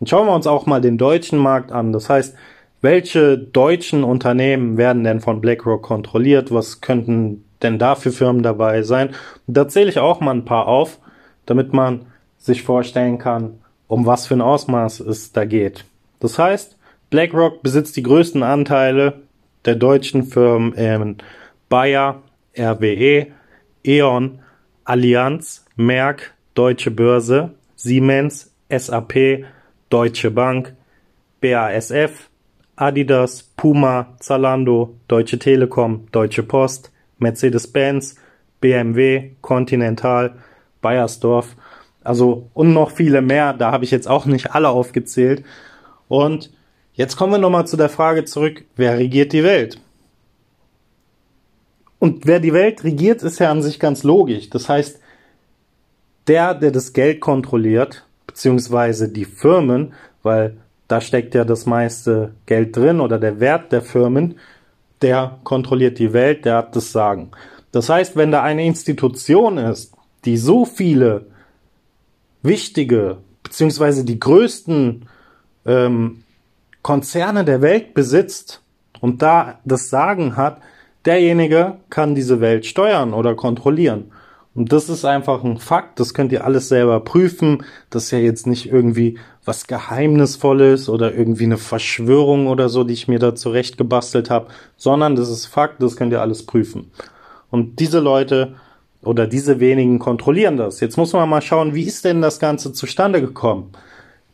Und 0.00 0.08
schauen 0.08 0.26
wir 0.26 0.34
uns 0.34 0.46
auch 0.46 0.66
mal 0.66 0.80
den 0.80 0.98
deutschen 0.98 1.38
Markt 1.38 1.72
an. 1.72 1.92
Das 1.92 2.10
heißt, 2.10 2.34
welche 2.82 3.38
deutschen 3.38 4.04
Unternehmen 4.04 4.76
werden 4.76 5.04
denn 5.04 5.20
von 5.20 5.40
BlackRock 5.40 5.82
kontrolliert? 5.82 6.52
Was 6.52 6.80
könnten 6.80 7.44
denn 7.62 7.78
da 7.78 7.94
für 7.94 8.12
Firmen 8.12 8.42
dabei 8.42 8.82
sein? 8.82 9.08
Und 9.46 9.56
da 9.56 9.66
zähle 9.68 9.88
ich 9.88 9.98
auch 9.98 10.20
mal 10.20 10.34
ein 10.34 10.44
paar 10.44 10.68
auf, 10.68 10.98
damit 11.46 11.72
man 11.72 12.06
sich 12.38 12.62
vorstellen 12.62 13.18
kann, 13.18 13.58
um 13.88 14.06
was 14.06 14.26
für 14.26 14.34
ein 14.34 14.42
Ausmaß 14.42 15.00
es 15.00 15.32
da 15.32 15.44
geht. 15.44 15.84
Das 16.20 16.38
heißt, 16.38 16.76
BlackRock 17.10 17.62
besitzt 17.62 17.96
die 17.96 18.02
größten 18.02 18.42
Anteile 18.42 19.22
der 19.64 19.74
deutschen 19.74 20.24
Firmen 20.24 20.74
in 20.74 21.16
Bayer, 21.68 22.22
RWE, 22.56 23.28
E.ON, 23.84 24.38
Allianz, 24.84 25.64
Merck, 25.76 26.34
Deutsche 26.54 26.90
Börse, 26.90 27.50
Siemens, 27.74 28.52
SAP, 28.70 29.44
Deutsche 29.96 30.30
Bank, 30.30 30.74
BASF, 31.40 32.28
Adidas, 32.76 33.42
Puma, 33.56 34.14
Zalando, 34.20 34.94
Deutsche 35.08 35.38
Telekom, 35.38 36.06
Deutsche 36.12 36.42
Post, 36.42 36.92
Mercedes-Benz, 37.16 38.16
BMW, 38.60 39.30
Continental, 39.40 40.34
Bayersdorf, 40.82 41.56
also 42.04 42.50
und 42.52 42.74
noch 42.74 42.90
viele 42.90 43.22
mehr, 43.22 43.54
da 43.54 43.72
habe 43.72 43.84
ich 43.84 43.90
jetzt 43.90 44.06
auch 44.06 44.26
nicht 44.26 44.50
alle 44.54 44.68
aufgezählt. 44.68 45.44
Und 46.08 46.52
jetzt 46.92 47.16
kommen 47.16 47.32
wir 47.32 47.38
nochmal 47.38 47.66
zu 47.66 47.78
der 47.78 47.88
Frage 47.88 48.26
zurück, 48.26 48.66
wer 48.76 48.98
regiert 48.98 49.32
die 49.32 49.44
Welt? 49.44 49.80
Und 51.98 52.26
wer 52.26 52.38
die 52.38 52.52
Welt 52.52 52.84
regiert, 52.84 53.22
ist 53.22 53.38
ja 53.38 53.50
an 53.50 53.62
sich 53.62 53.80
ganz 53.80 54.02
logisch. 54.02 54.50
Das 54.50 54.68
heißt, 54.68 55.00
der, 56.26 56.52
der 56.52 56.70
das 56.70 56.92
Geld 56.92 57.22
kontrolliert, 57.22 58.05
beziehungsweise 58.26 59.08
die 59.08 59.24
Firmen, 59.24 59.94
weil 60.22 60.56
da 60.88 61.00
steckt 61.00 61.34
ja 61.34 61.44
das 61.44 61.66
meiste 61.66 62.32
Geld 62.46 62.76
drin 62.76 63.00
oder 63.00 63.18
der 63.18 63.40
Wert 63.40 63.72
der 63.72 63.82
Firmen, 63.82 64.38
der 65.02 65.38
kontrolliert 65.44 65.98
die 65.98 66.12
Welt, 66.12 66.44
der 66.44 66.56
hat 66.56 66.76
das 66.76 66.92
Sagen. 66.92 67.30
Das 67.72 67.88
heißt, 67.88 68.16
wenn 68.16 68.32
da 68.32 68.42
eine 68.42 68.64
Institution 68.64 69.58
ist, 69.58 69.92
die 70.24 70.36
so 70.36 70.64
viele 70.64 71.26
wichtige, 72.42 73.18
beziehungsweise 73.42 74.04
die 74.04 74.18
größten 74.18 75.08
ähm, 75.66 76.22
Konzerne 76.82 77.44
der 77.44 77.60
Welt 77.62 77.94
besitzt 77.94 78.62
und 79.00 79.22
da 79.22 79.58
das 79.64 79.90
Sagen 79.90 80.36
hat, 80.36 80.60
derjenige 81.04 81.76
kann 81.90 82.14
diese 82.14 82.40
Welt 82.40 82.66
steuern 82.66 83.12
oder 83.12 83.34
kontrollieren. 83.34 84.12
Und 84.56 84.72
das 84.72 84.88
ist 84.88 85.04
einfach 85.04 85.44
ein 85.44 85.58
Fakt, 85.58 86.00
das 86.00 86.14
könnt 86.14 86.32
ihr 86.32 86.44
alles 86.44 86.68
selber 86.68 86.98
prüfen. 87.00 87.62
Das 87.90 88.04
ist 88.04 88.10
ja 88.10 88.18
jetzt 88.18 88.46
nicht 88.46 88.72
irgendwie 88.72 89.18
was 89.44 89.66
Geheimnisvolles 89.66 90.88
oder 90.88 91.14
irgendwie 91.14 91.44
eine 91.44 91.58
Verschwörung 91.58 92.46
oder 92.46 92.70
so, 92.70 92.82
die 92.82 92.94
ich 92.94 93.06
mir 93.06 93.18
da 93.18 93.34
zurecht 93.34 93.76
gebastelt 93.76 94.30
habe, 94.30 94.46
sondern 94.78 95.14
das 95.14 95.28
ist 95.28 95.44
Fakt, 95.44 95.82
das 95.82 95.96
könnt 95.96 96.12
ihr 96.12 96.22
alles 96.22 96.46
prüfen. 96.46 96.90
Und 97.50 97.80
diese 97.80 98.00
Leute 98.00 98.54
oder 99.02 99.26
diese 99.26 99.60
wenigen 99.60 99.98
kontrollieren 99.98 100.56
das. 100.56 100.80
Jetzt 100.80 100.96
muss 100.96 101.12
man 101.12 101.28
mal 101.28 101.42
schauen, 101.42 101.74
wie 101.74 101.84
ist 101.84 102.06
denn 102.06 102.22
das 102.22 102.40
Ganze 102.40 102.72
zustande 102.72 103.20
gekommen? 103.20 103.72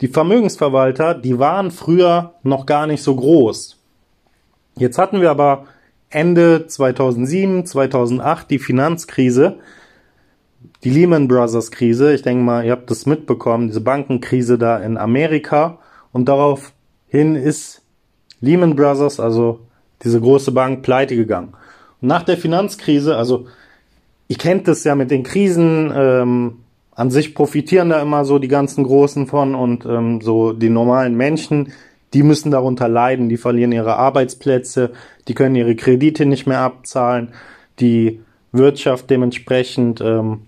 Die 0.01 0.09
Vermögensverwalter, 0.09 1.15
die 1.15 1.41
waren 1.41 1.73
früher 1.73 2.35
noch 2.45 2.65
gar 2.65 2.87
nicht 2.87 3.03
so 3.03 3.17
groß. 3.17 3.77
Jetzt 4.77 4.99
hatten 4.99 5.21
wir 5.21 5.33
aber 5.33 5.67
Ende 6.11 6.67
2007, 6.69 7.67
2008 7.67 8.51
die 8.51 8.59
Finanzkrise 8.61 9.59
die 10.85 10.91
Lehman 10.91 11.29
Brothers 11.29 11.71
Krise. 11.71 12.13
Ich 12.15 12.23
denke 12.23 12.43
mal, 12.43 12.65
ihr 12.65 12.73
habt 12.73 12.91
das 12.91 13.07
mitbekommen, 13.07 13.69
diese 13.69 13.81
Bankenkrise 13.81 14.59
da 14.59 14.79
in 14.79 14.97
Amerika. 14.97 15.79
Und 16.13 16.29
daraufhin 16.29 17.37
ist 17.37 17.83
Lehman 18.41 18.77
Brothers, 18.77 19.21
also 19.21 19.61
diese 20.03 20.21
große 20.21 20.53
Bank, 20.53 20.83
pleite 20.83 21.17
gegangen. 21.17 21.55
Und 22.01 22.09
nach 22.09 22.25
der 22.25 22.37
Finanzkrise, 22.37 23.17
also 23.17 23.47
ihr 24.29 24.37
kennt 24.37 24.67
das 24.69 24.85
ja 24.85 24.95
mit 24.95 25.11
den 25.11 25.23
Krisen, 25.23 25.93
ähm, 25.95 26.59
an 26.95 27.11
sich 27.11 27.35
profitieren 27.35 27.89
da 27.89 28.03
immer 28.03 28.25
so 28.25 28.39
die 28.39 28.49
ganzen 28.49 28.85
Großen 28.85 29.27
von 29.27 29.55
und 29.55 29.87
ähm, 29.87 30.21
so 30.21 30.53
die 30.53 30.69
normalen 30.69 31.17
Menschen, 31.17 31.73
die 32.13 32.23
müssen 32.23 32.51
darunter 32.51 32.89
leiden, 32.89 33.29
die 33.29 33.39
verlieren 33.39 33.73
ihre 33.73 33.97
Arbeitsplätze, 33.97 34.91
die 35.29 35.35
können 35.35 35.55
ihre 35.55 35.75
Kredite 35.75 36.27
nicht 36.27 36.47
mehr 36.47 36.61
abzahlen, 36.61 37.33
die 37.81 38.21
Wirtschaft 38.53 39.09
dementsprechend 39.09 40.03
ähm, 40.03 40.43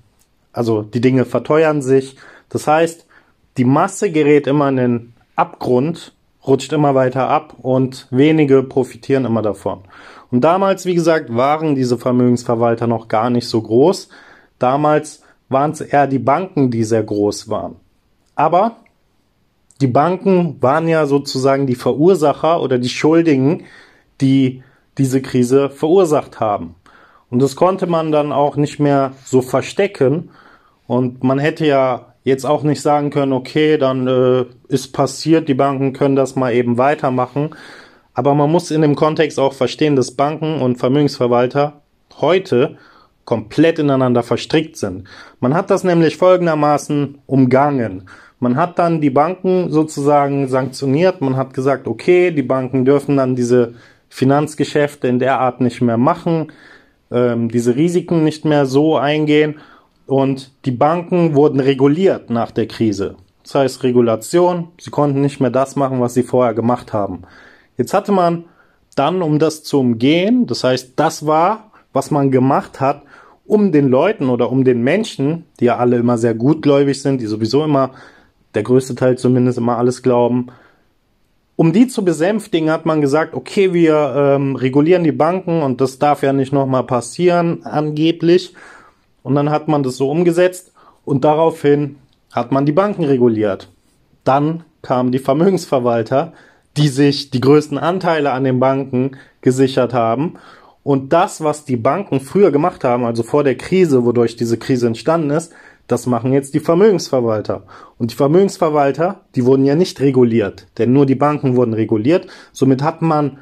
also 0.55 0.83
die 0.83 1.01
Dinge 1.01 1.27
verteuern 1.27 1.83
sich. 1.83 2.17
Das 2.49 2.67
heißt, 2.67 3.07
die 3.59 3.65
Masse 3.65 4.11
gerät 4.11 4.47
immer 4.47 4.69
in 4.71 4.77
den 4.77 5.13
Abgrund, 5.37 6.15
rutscht 6.47 6.73
immer 6.73 6.95
weiter 6.95 7.29
ab 7.29 7.55
und 7.61 8.07
wenige 8.11 8.63
profitieren 8.63 9.25
immer 9.25 9.43
davon. 9.43 9.81
Und 10.31 10.43
damals, 10.43 10.87
wie 10.87 10.95
gesagt, 10.95 11.35
waren 11.35 11.75
diese 11.75 11.99
Vermögensverwalter 11.99 12.87
noch 12.87 13.09
gar 13.09 13.31
nicht 13.31 13.49
so 13.49 13.61
groß. 13.61 14.09
Damals 14.59 15.23
waren 15.49 15.73
es 15.73 15.81
eher 15.81 16.07
die 16.07 16.19
Banken, 16.19 16.71
die 16.71 16.85
sehr 16.85 17.03
groß 17.03 17.49
waren. 17.49 17.77
Aber 18.35 18.77
die 19.81 19.87
Banken 19.87 20.57
waren 20.61 20.89
ja 20.89 21.07
sozusagen 21.07 21.67
die 21.67 21.75
Verursacher 21.75 22.63
oder 22.63 22.79
die 22.79 22.89
Schuldigen, 22.89 23.65
die 24.21 24.63
diese 24.99 25.21
Krise 25.21 25.71
verursacht 25.71 26.41
haben. 26.41 26.77
Und 27.35 27.43
das 27.43 27.57
konnte 27.57 27.89
man 27.89 28.13
dann 28.13 28.31
auch 28.31 28.55
nicht 28.55 28.79
mehr 28.79 29.11
so 29.25 29.43
verstecken, 29.43 30.31
und 30.87 31.25
man 31.25 31.41
hätte 31.41 31.67
ja 31.67 32.13
jetzt 32.23 32.45
auch 32.45 32.63
nicht 32.63 32.81
sagen 32.81 33.11
können, 33.11 33.33
okay, 33.33 33.77
dann 33.77 34.07
äh, 34.07 34.45
ist 34.69 34.93
passiert, 34.93 35.49
die 35.49 35.55
Banken 35.55 35.95
können 35.95 36.15
das 36.15 36.37
mal 36.37 36.55
eben 36.55 36.79
weitermachen. 36.79 37.57
Aber 38.13 38.37
man 38.37 38.53
muss 38.53 38.71
in 38.71 38.83
dem 38.83 38.95
Kontext 38.95 39.41
auch 39.41 39.53
verstehen, 39.53 39.97
dass 39.97 40.13
Banken 40.13 40.61
und 40.61 40.77
Vermögensverwalter 40.77 41.81
heute 42.21 42.77
komplett 43.25 43.81
ineinander 43.81 44.23
verstrickt 44.23 44.77
sind. 44.77 45.09
Man 45.41 45.55
hat 45.55 45.71
das 45.71 45.83
nämlich 45.83 46.17
folgendermaßen 46.17 47.19
umgangen. 47.27 48.09
Man 48.39 48.55
hat 48.57 48.79
dann 48.79 49.01
die 49.01 49.11
Banken 49.11 49.73
sozusagen 49.73 50.47
sanktioniert. 50.47 51.21
Man 51.21 51.37
hat 51.37 51.53
gesagt, 51.53 51.89
okay, 51.89 52.31
die 52.31 52.43
Banken 52.43 52.85
dürfen 52.85 53.17
dann 53.17 53.35
diese 53.35 53.75
Finanzgeschäfte 54.09 55.09
in 55.09 55.19
der 55.19 55.41
Art 55.41 55.61
nicht 55.61 55.81
mehr 55.81 55.99
machen, 55.99 56.53
ähm, 57.15 57.49
diese 57.49 57.77
Risiken 57.77 58.25
nicht 58.25 58.45
mehr 58.45 58.67
so 58.67 58.97
eingehen 58.97 59.61
und 60.07 60.53
die 60.67 60.73
Banken 60.73 61.35
wurden 61.35 61.61
reguliert 61.61 62.29
nach 62.29 62.51
der 62.51 62.67
Krise. 62.67 63.17
Das 63.43 63.55
heißt 63.55 63.83
Regulation, 63.85 64.69
sie 64.79 64.91
konnten 64.91 65.21
nicht 65.21 65.41
mehr 65.41 65.51
das 65.51 65.77
machen, 65.77 66.01
was 66.01 66.15
sie 66.15 66.25
vorher 66.25 66.55
gemacht 66.55 66.93
haben. 66.93 67.23
Jetzt 67.79 67.95
hatte 67.95 68.13
man 68.13 68.45
dann, 68.97 69.23
um 69.23 69.39
das 69.39 69.63
zu 69.63 69.81
umgehen, 69.81 70.47
das 70.47 70.65
heißt, 70.65 70.95
das 70.97 71.27
war, 71.27 71.71
was 71.93 72.11
man 72.11 72.31
gemacht 72.31 72.81
hat, 72.81 73.03
um 73.47 73.73
den 73.73 73.89
Leuten 73.89 74.29
oder 74.29 74.51
um 74.51 74.65
den 74.65 74.83
Menschen, 74.83 75.45
die 75.61 75.67
ja 75.67 75.77
alle 75.77 75.97
immer 75.97 76.19
sehr 76.19 76.35
gutgläubig 76.35 77.01
sind, 77.01 77.21
die 77.21 77.27
sowieso 77.27 77.65
immer, 77.65 77.91
der 78.55 78.63
größte 78.63 78.95
Teil 78.95 79.19
zumindest 79.19 79.59
immer 79.59 79.79
alles 79.79 80.03
glauben, 80.03 80.49
um 81.57 81.73
die 81.73 81.87
zu 81.87 82.05
besänftigen, 82.05 82.71
hat 82.71 82.85
man 82.85 83.01
gesagt, 83.01 83.35
okay, 83.35 83.73
wir 83.73 84.15
ähm, 84.17 84.57
regulieren 84.57 85.05
die 85.05 85.13
Banken 85.13 85.63
und 85.63 85.81
das 85.81 85.99
darf 85.99 86.23
ja 86.23 86.33
nicht 86.33 86.53
nochmal 86.53 86.85
passieren, 86.85 87.65
angeblich. 87.65 88.55
Und 89.23 89.37
dann 89.37 89.51
hat 89.51 89.69
man 89.69 89.83
das 89.83 89.97
so 89.97 90.11
umgesetzt 90.11 90.73
und 91.05 91.25
daraufhin 91.25 91.97
hat 92.33 92.51
man 92.51 92.67
die 92.67 92.73
Banken 92.73 93.05
reguliert. 93.05 93.71
Dann 94.25 94.65
kamen 94.83 95.13
die 95.13 95.19
Vermögensverwalter, 95.19 96.33
die 96.77 96.89
sich 96.89 97.31
die 97.31 97.41
größten 97.41 97.79
Anteile 97.79 98.33
an 98.33 98.45
den 98.45 98.59
Banken 98.59 99.13
gesichert 99.41 99.95
haben. 99.95 100.35
Und 100.83 101.13
das, 101.13 101.43
was 101.43 101.65
die 101.65 101.77
Banken 101.77 102.21
früher 102.21 102.51
gemacht 102.51 102.85
haben, 102.85 103.05
also 103.05 103.23
vor 103.23 103.45
der 103.45 103.57
Krise, 103.57 104.05
wodurch 104.05 104.37
diese 104.37 104.59
Krise 104.59 104.89
entstanden 104.89 105.31
ist, 105.31 105.53
das 105.87 106.07
machen 106.07 106.33
jetzt 106.33 106.55
die 106.55 106.61
Vermögensverwalter. 106.61 107.63
Und 107.99 108.11
die 108.11 108.17
Vermögensverwalter, 108.17 109.21
die 109.35 109.45
wurden 109.45 109.65
ja 109.65 109.75
nicht 109.75 110.01
reguliert, 110.01 110.67
denn 110.79 110.93
nur 110.93 111.07
die 111.07 111.15
Banken 111.15 111.57
wurden 111.57 111.75
reguliert. 111.75 112.27
Somit 112.53 112.83
hat 112.83 113.03
man 113.03 113.39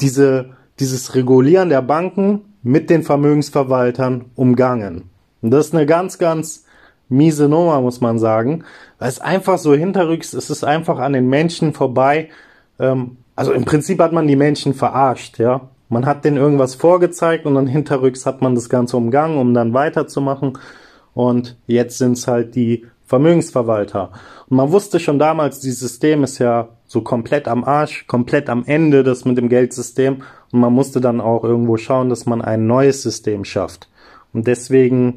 diese, 0.00 0.50
dieses 0.80 1.14
Regulieren 1.14 1.68
der 1.68 1.82
Banken 1.82 2.42
mit 2.62 2.90
den 2.90 3.02
Vermögensverwaltern 3.02 4.26
umgangen. 4.34 5.04
Und 5.42 5.50
das 5.50 5.66
ist 5.66 5.74
eine 5.74 5.86
ganz, 5.86 6.18
ganz 6.18 6.64
miese 7.08 7.48
Nummer, 7.48 7.80
muss 7.80 8.00
man 8.00 8.18
sagen, 8.18 8.64
weil 8.98 9.08
es 9.08 9.20
einfach 9.20 9.58
so 9.58 9.74
hinterrücks, 9.74 10.32
es 10.32 10.50
ist 10.50 10.64
einfach 10.64 10.98
an 10.98 11.12
den 11.12 11.28
Menschen 11.28 11.72
vorbei. 11.72 12.28
Ähm, 12.78 13.16
also 13.36 13.52
im 13.52 13.64
Prinzip 13.64 14.00
hat 14.00 14.12
man 14.12 14.26
die 14.26 14.36
Menschen 14.36 14.74
verarscht, 14.74 15.38
ja. 15.38 15.68
Man 15.90 16.04
hat 16.04 16.24
denen 16.26 16.36
irgendwas 16.36 16.74
vorgezeigt 16.74 17.46
und 17.46 17.54
dann 17.54 17.66
hinterrücks 17.66 18.26
hat 18.26 18.42
man 18.42 18.54
das 18.54 18.68
Ganze 18.68 18.98
umgangen, 18.98 19.38
um 19.38 19.54
dann 19.54 19.72
weiterzumachen. 19.72 20.58
Und 21.18 21.56
jetzt 21.66 21.98
sind 21.98 22.12
es 22.12 22.28
halt 22.28 22.54
die 22.54 22.86
Vermögensverwalter. 23.04 24.12
Und 24.48 24.56
man 24.56 24.70
wusste 24.70 25.00
schon 25.00 25.18
damals, 25.18 25.58
dieses 25.58 25.80
System 25.80 26.22
ist 26.22 26.38
ja 26.38 26.68
so 26.86 27.00
komplett 27.00 27.48
am 27.48 27.64
Arsch, 27.64 28.06
komplett 28.06 28.48
am 28.48 28.62
Ende, 28.64 29.02
das 29.02 29.24
mit 29.24 29.36
dem 29.36 29.48
Geldsystem. 29.48 30.22
Und 30.52 30.60
man 30.60 30.72
musste 30.72 31.00
dann 31.00 31.20
auch 31.20 31.42
irgendwo 31.42 31.76
schauen, 31.76 32.08
dass 32.08 32.24
man 32.24 32.40
ein 32.40 32.68
neues 32.68 33.02
System 33.02 33.44
schafft. 33.44 33.88
Und 34.32 34.46
deswegen 34.46 35.16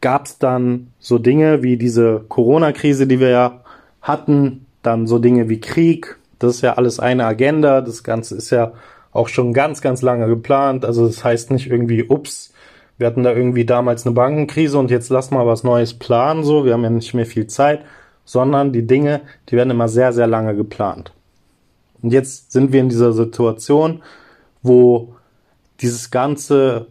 gab 0.00 0.26
es 0.26 0.38
dann 0.38 0.88
so 0.98 1.20
Dinge 1.20 1.62
wie 1.62 1.76
diese 1.76 2.24
Corona-Krise, 2.26 3.06
die 3.06 3.20
wir 3.20 3.30
ja 3.30 3.60
hatten, 4.00 4.66
dann 4.82 5.06
so 5.06 5.20
Dinge 5.20 5.48
wie 5.48 5.60
Krieg. 5.60 6.18
Das 6.40 6.56
ist 6.56 6.62
ja 6.62 6.72
alles 6.72 6.98
eine 6.98 7.26
Agenda. 7.26 7.80
Das 7.80 8.02
Ganze 8.02 8.34
ist 8.34 8.50
ja 8.50 8.72
auch 9.12 9.28
schon 9.28 9.52
ganz, 9.52 9.82
ganz 9.82 10.02
lange 10.02 10.26
geplant. 10.26 10.84
Also 10.84 11.06
das 11.06 11.22
heißt 11.22 11.52
nicht 11.52 11.70
irgendwie, 11.70 12.02
ups, 12.02 12.51
wir 13.02 13.08
hatten 13.08 13.24
da 13.24 13.34
irgendwie 13.34 13.64
damals 13.64 14.06
eine 14.06 14.14
Bankenkrise 14.14 14.78
und 14.78 14.88
jetzt 14.92 15.10
lass 15.10 15.32
mal 15.32 15.44
was 15.44 15.64
Neues 15.64 15.92
planen, 15.92 16.44
so. 16.44 16.64
Wir 16.64 16.74
haben 16.74 16.84
ja 16.84 16.90
nicht 16.90 17.14
mehr 17.14 17.26
viel 17.26 17.48
Zeit, 17.48 17.84
sondern 18.24 18.72
die 18.72 18.86
Dinge, 18.86 19.22
die 19.48 19.56
werden 19.56 19.70
immer 19.70 19.88
sehr, 19.88 20.12
sehr 20.12 20.28
lange 20.28 20.54
geplant. 20.54 21.12
Und 22.00 22.12
jetzt 22.12 22.52
sind 22.52 22.72
wir 22.72 22.78
in 22.78 22.88
dieser 22.88 23.12
Situation, 23.12 24.04
wo 24.62 25.16
dieses 25.80 26.12
Ganze 26.12 26.86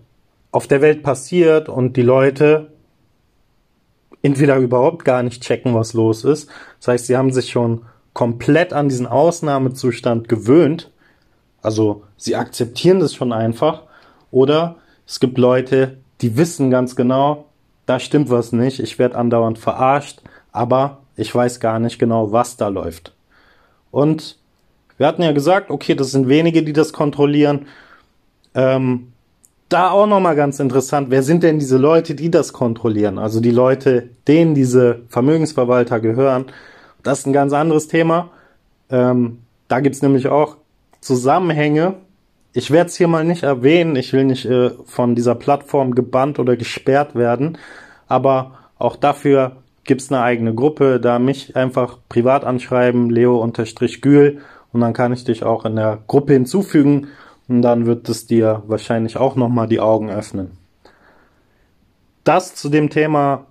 auf 0.52 0.68
der 0.68 0.82
Welt 0.82 1.02
passiert 1.02 1.70
und 1.70 1.96
die 1.96 2.02
Leute 2.02 2.74
entweder 4.22 4.58
überhaupt 4.58 5.06
gar 5.06 5.24
nicht 5.24 5.44
checken, 5.44 5.74
was 5.74 5.94
los 5.94 6.26
ist. 6.26 6.50
Das 6.80 6.90
heißt, 6.90 7.08
sie 7.08 7.16
haben 7.16 7.32
sich 7.32 7.52
schon 7.52 7.84
komplett 8.12 8.74
an 8.74 8.90
diesen 8.90 9.08
Ausnahmezustand 9.08 10.28
gewöhnt. 10.28 10.92
Also 11.62 12.04
sie 12.18 12.36
akzeptieren 12.36 13.00
das 13.00 13.16
schon 13.16 13.32
einfach. 13.32 13.84
Oder 14.30 14.76
Es 15.06 15.22
gibt 15.22 15.38
Leute, 15.38 16.01
die 16.22 16.38
wissen 16.38 16.70
ganz 16.70 16.96
genau, 16.96 17.46
da 17.86 18.00
stimmt 18.00 18.30
was 18.30 18.52
nicht, 18.52 18.80
ich 18.80 19.00
werde 19.00 19.18
andauernd 19.18 19.60
verarscht, 19.60 20.22
aber 20.52 21.00
ich 21.16 21.34
weiß 21.34 21.60
gar 21.60 21.80
nicht 21.80 22.00
genau, 22.00 22.32
was 22.32 22.58
da 22.58 22.68
läuft. 22.68 23.14
Und 23.92 24.38
wir 24.98 25.08
hatten 25.08 25.24
ja 25.24 25.32
gesagt, 25.32 25.72
okay, 25.72 25.96
das 25.96 26.12
sind 26.12 26.28
wenige, 26.28 26.64
die 26.64 26.74
das 26.74 26.94
kontrollieren. 26.94 27.68
Ähm, 28.54 29.14
da 29.68 29.92
auch 29.92 30.06
nochmal 30.06 30.36
ganz 30.36 30.60
interessant, 30.60 31.10
wer 31.10 31.24
sind 31.24 31.44
denn 31.44 31.58
diese 31.58 31.78
Leute, 31.78 32.14
die 32.14 32.30
das 32.30 32.54
kontrollieren? 32.54 33.18
Also 33.18 33.40
die 33.40 33.52
Leute, 33.52 34.10
denen 34.28 34.54
diese 34.54 35.02
Vermögensverwalter 35.08 36.00
gehören. 36.00 36.46
Das 37.04 37.20
ist 37.20 37.26
ein 37.26 37.34
ganz 37.34 37.54
anderes 37.54 37.88
Thema. 37.88 38.30
Ähm, 38.90 39.40
da 39.70 39.80
gibt's 39.80 40.02
nämlich 40.02 40.28
auch 40.28 40.58
Zusammenhänge. 41.00 41.96
Ich 42.54 42.72
werde 42.72 42.90
es 42.90 42.98
hier 42.98 43.08
mal 43.08 43.24
nicht 43.24 43.44
erwähnen. 43.44 43.96
Ich 43.96 44.14
will 44.14 44.26
nicht 44.26 44.46
äh, 44.46 44.72
von 44.86 45.16
dieser 45.16 45.36
Plattform 45.36 45.96
gebannt 45.96 46.40
oder 46.40 46.58
gesperrt 46.58 47.16
werden. 47.16 47.58
Aber 48.08 48.58
auch 48.78 48.96
dafür 48.96 49.58
gibt's 49.84 50.12
eine 50.12 50.22
eigene 50.22 50.54
Gruppe. 50.54 51.00
Da 51.00 51.20
mich 51.20 51.56
einfach 51.56 51.98
privat 52.10 52.44
anschreiben, 52.44 53.10
leo-gül. 53.10 54.40
Und 54.74 54.82
dann 54.82 54.94
kann 54.94 55.14
ich 55.14 55.24
dich 55.24 55.44
auch 55.44 55.66
in 55.66 55.76
der 55.76 56.00
Gruppe 56.08 56.34
hinzufügen 56.34 57.08
und 57.48 57.62
dann 57.62 57.86
wird 57.86 58.08
es 58.08 58.28
dir 58.28 58.64
wahrscheinlich 58.68 59.18
auch 59.18 59.36
nochmal 59.36 59.68
die 59.68 59.82
Augen 59.82 60.10
öffnen. 60.10 60.52
Das 62.24 62.56
zu 62.56 62.70
dem 62.70 62.90
Thema, 62.90 63.46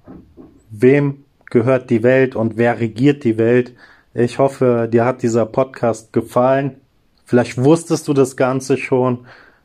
wem 0.70 1.24
gehört 1.50 1.90
die 1.90 2.02
Welt 2.02 2.36
und 2.36 2.56
wer 2.56 2.80
regiert 2.80 3.24
die 3.24 3.36
Welt. 3.36 3.74
Ich 4.14 4.38
hoffe, 4.38 4.88
dir 4.90 5.04
hat 5.04 5.22
dieser 5.22 5.44
Podcast 5.44 6.12
gefallen. 6.12 6.79
Vielleicht 7.30 7.62
wusstest 7.62 8.08
du 8.08 8.12
das 8.12 8.36
Ganze 8.36 8.76
schon, 8.76 9.20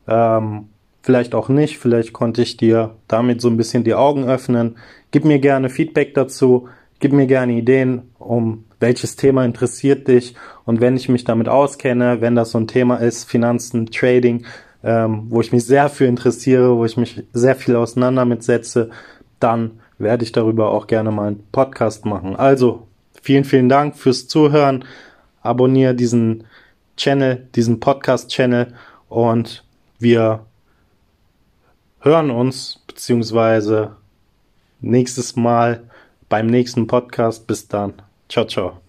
ähm, 0.06 0.68
vielleicht 1.02 1.34
auch 1.34 1.48
nicht. 1.48 1.78
Vielleicht 1.78 2.12
konnte 2.12 2.40
ich 2.40 2.56
dir 2.56 2.94
damit 3.08 3.40
so 3.40 3.48
ein 3.48 3.56
bisschen 3.56 3.82
die 3.82 3.94
Augen 3.94 4.22
öffnen. 4.24 4.76
Gib 5.10 5.24
mir 5.24 5.40
gerne 5.40 5.68
Feedback 5.68 6.14
dazu. 6.14 6.68
Gib 7.00 7.12
mir 7.12 7.26
gerne 7.26 7.54
Ideen, 7.54 8.02
um 8.20 8.66
welches 8.78 9.16
Thema 9.16 9.44
interessiert 9.44 10.06
dich 10.06 10.36
und 10.64 10.80
wenn 10.80 10.96
ich 10.96 11.08
mich 11.08 11.24
damit 11.24 11.48
auskenne, 11.48 12.20
wenn 12.20 12.36
das 12.36 12.52
so 12.52 12.58
ein 12.58 12.68
Thema 12.68 12.98
ist, 12.98 13.24
Finanzen, 13.24 13.86
Trading, 13.86 14.46
ähm, 14.84 15.24
wo 15.28 15.40
ich 15.40 15.50
mich 15.50 15.64
sehr 15.64 15.88
für 15.88 16.06
interessiere, 16.06 16.76
wo 16.76 16.84
ich 16.84 16.96
mich 16.96 17.24
sehr 17.32 17.56
viel 17.56 17.74
auseinander 17.74 18.24
mitsetze, 18.26 18.90
dann 19.40 19.80
werde 19.98 20.22
ich 20.22 20.30
darüber 20.30 20.70
auch 20.70 20.86
gerne 20.86 21.10
mal 21.10 21.26
einen 21.26 21.42
Podcast 21.50 22.06
machen. 22.06 22.36
Also, 22.36 22.86
vielen, 23.22 23.42
vielen 23.42 23.68
Dank 23.68 23.96
fürs 23.96 24.28
Zuhören. 24.28 24.84
Abonniere 25.42 25.96
diesen 25.96 26.44
Channel, 26.96 27.48
diesen 27.54 27.80
Podcast-Channel 27.80 28.74
und 29.08 29.64
wir 29.98 30.46
hören 32.00 32.30
uns 32.30 32.80
beziehungsweise 32.86 33.96
nächstes 34.80 35.36
Mal 35.36 35.88
beim 36.28 36.46
nächsten 36.46 36.86
Podcast. 36.86 37.46
Bis 37.46 37.68
dann. 37.68 37.94
Ciao, 38.28 38.46
ciao. 38.46 38.85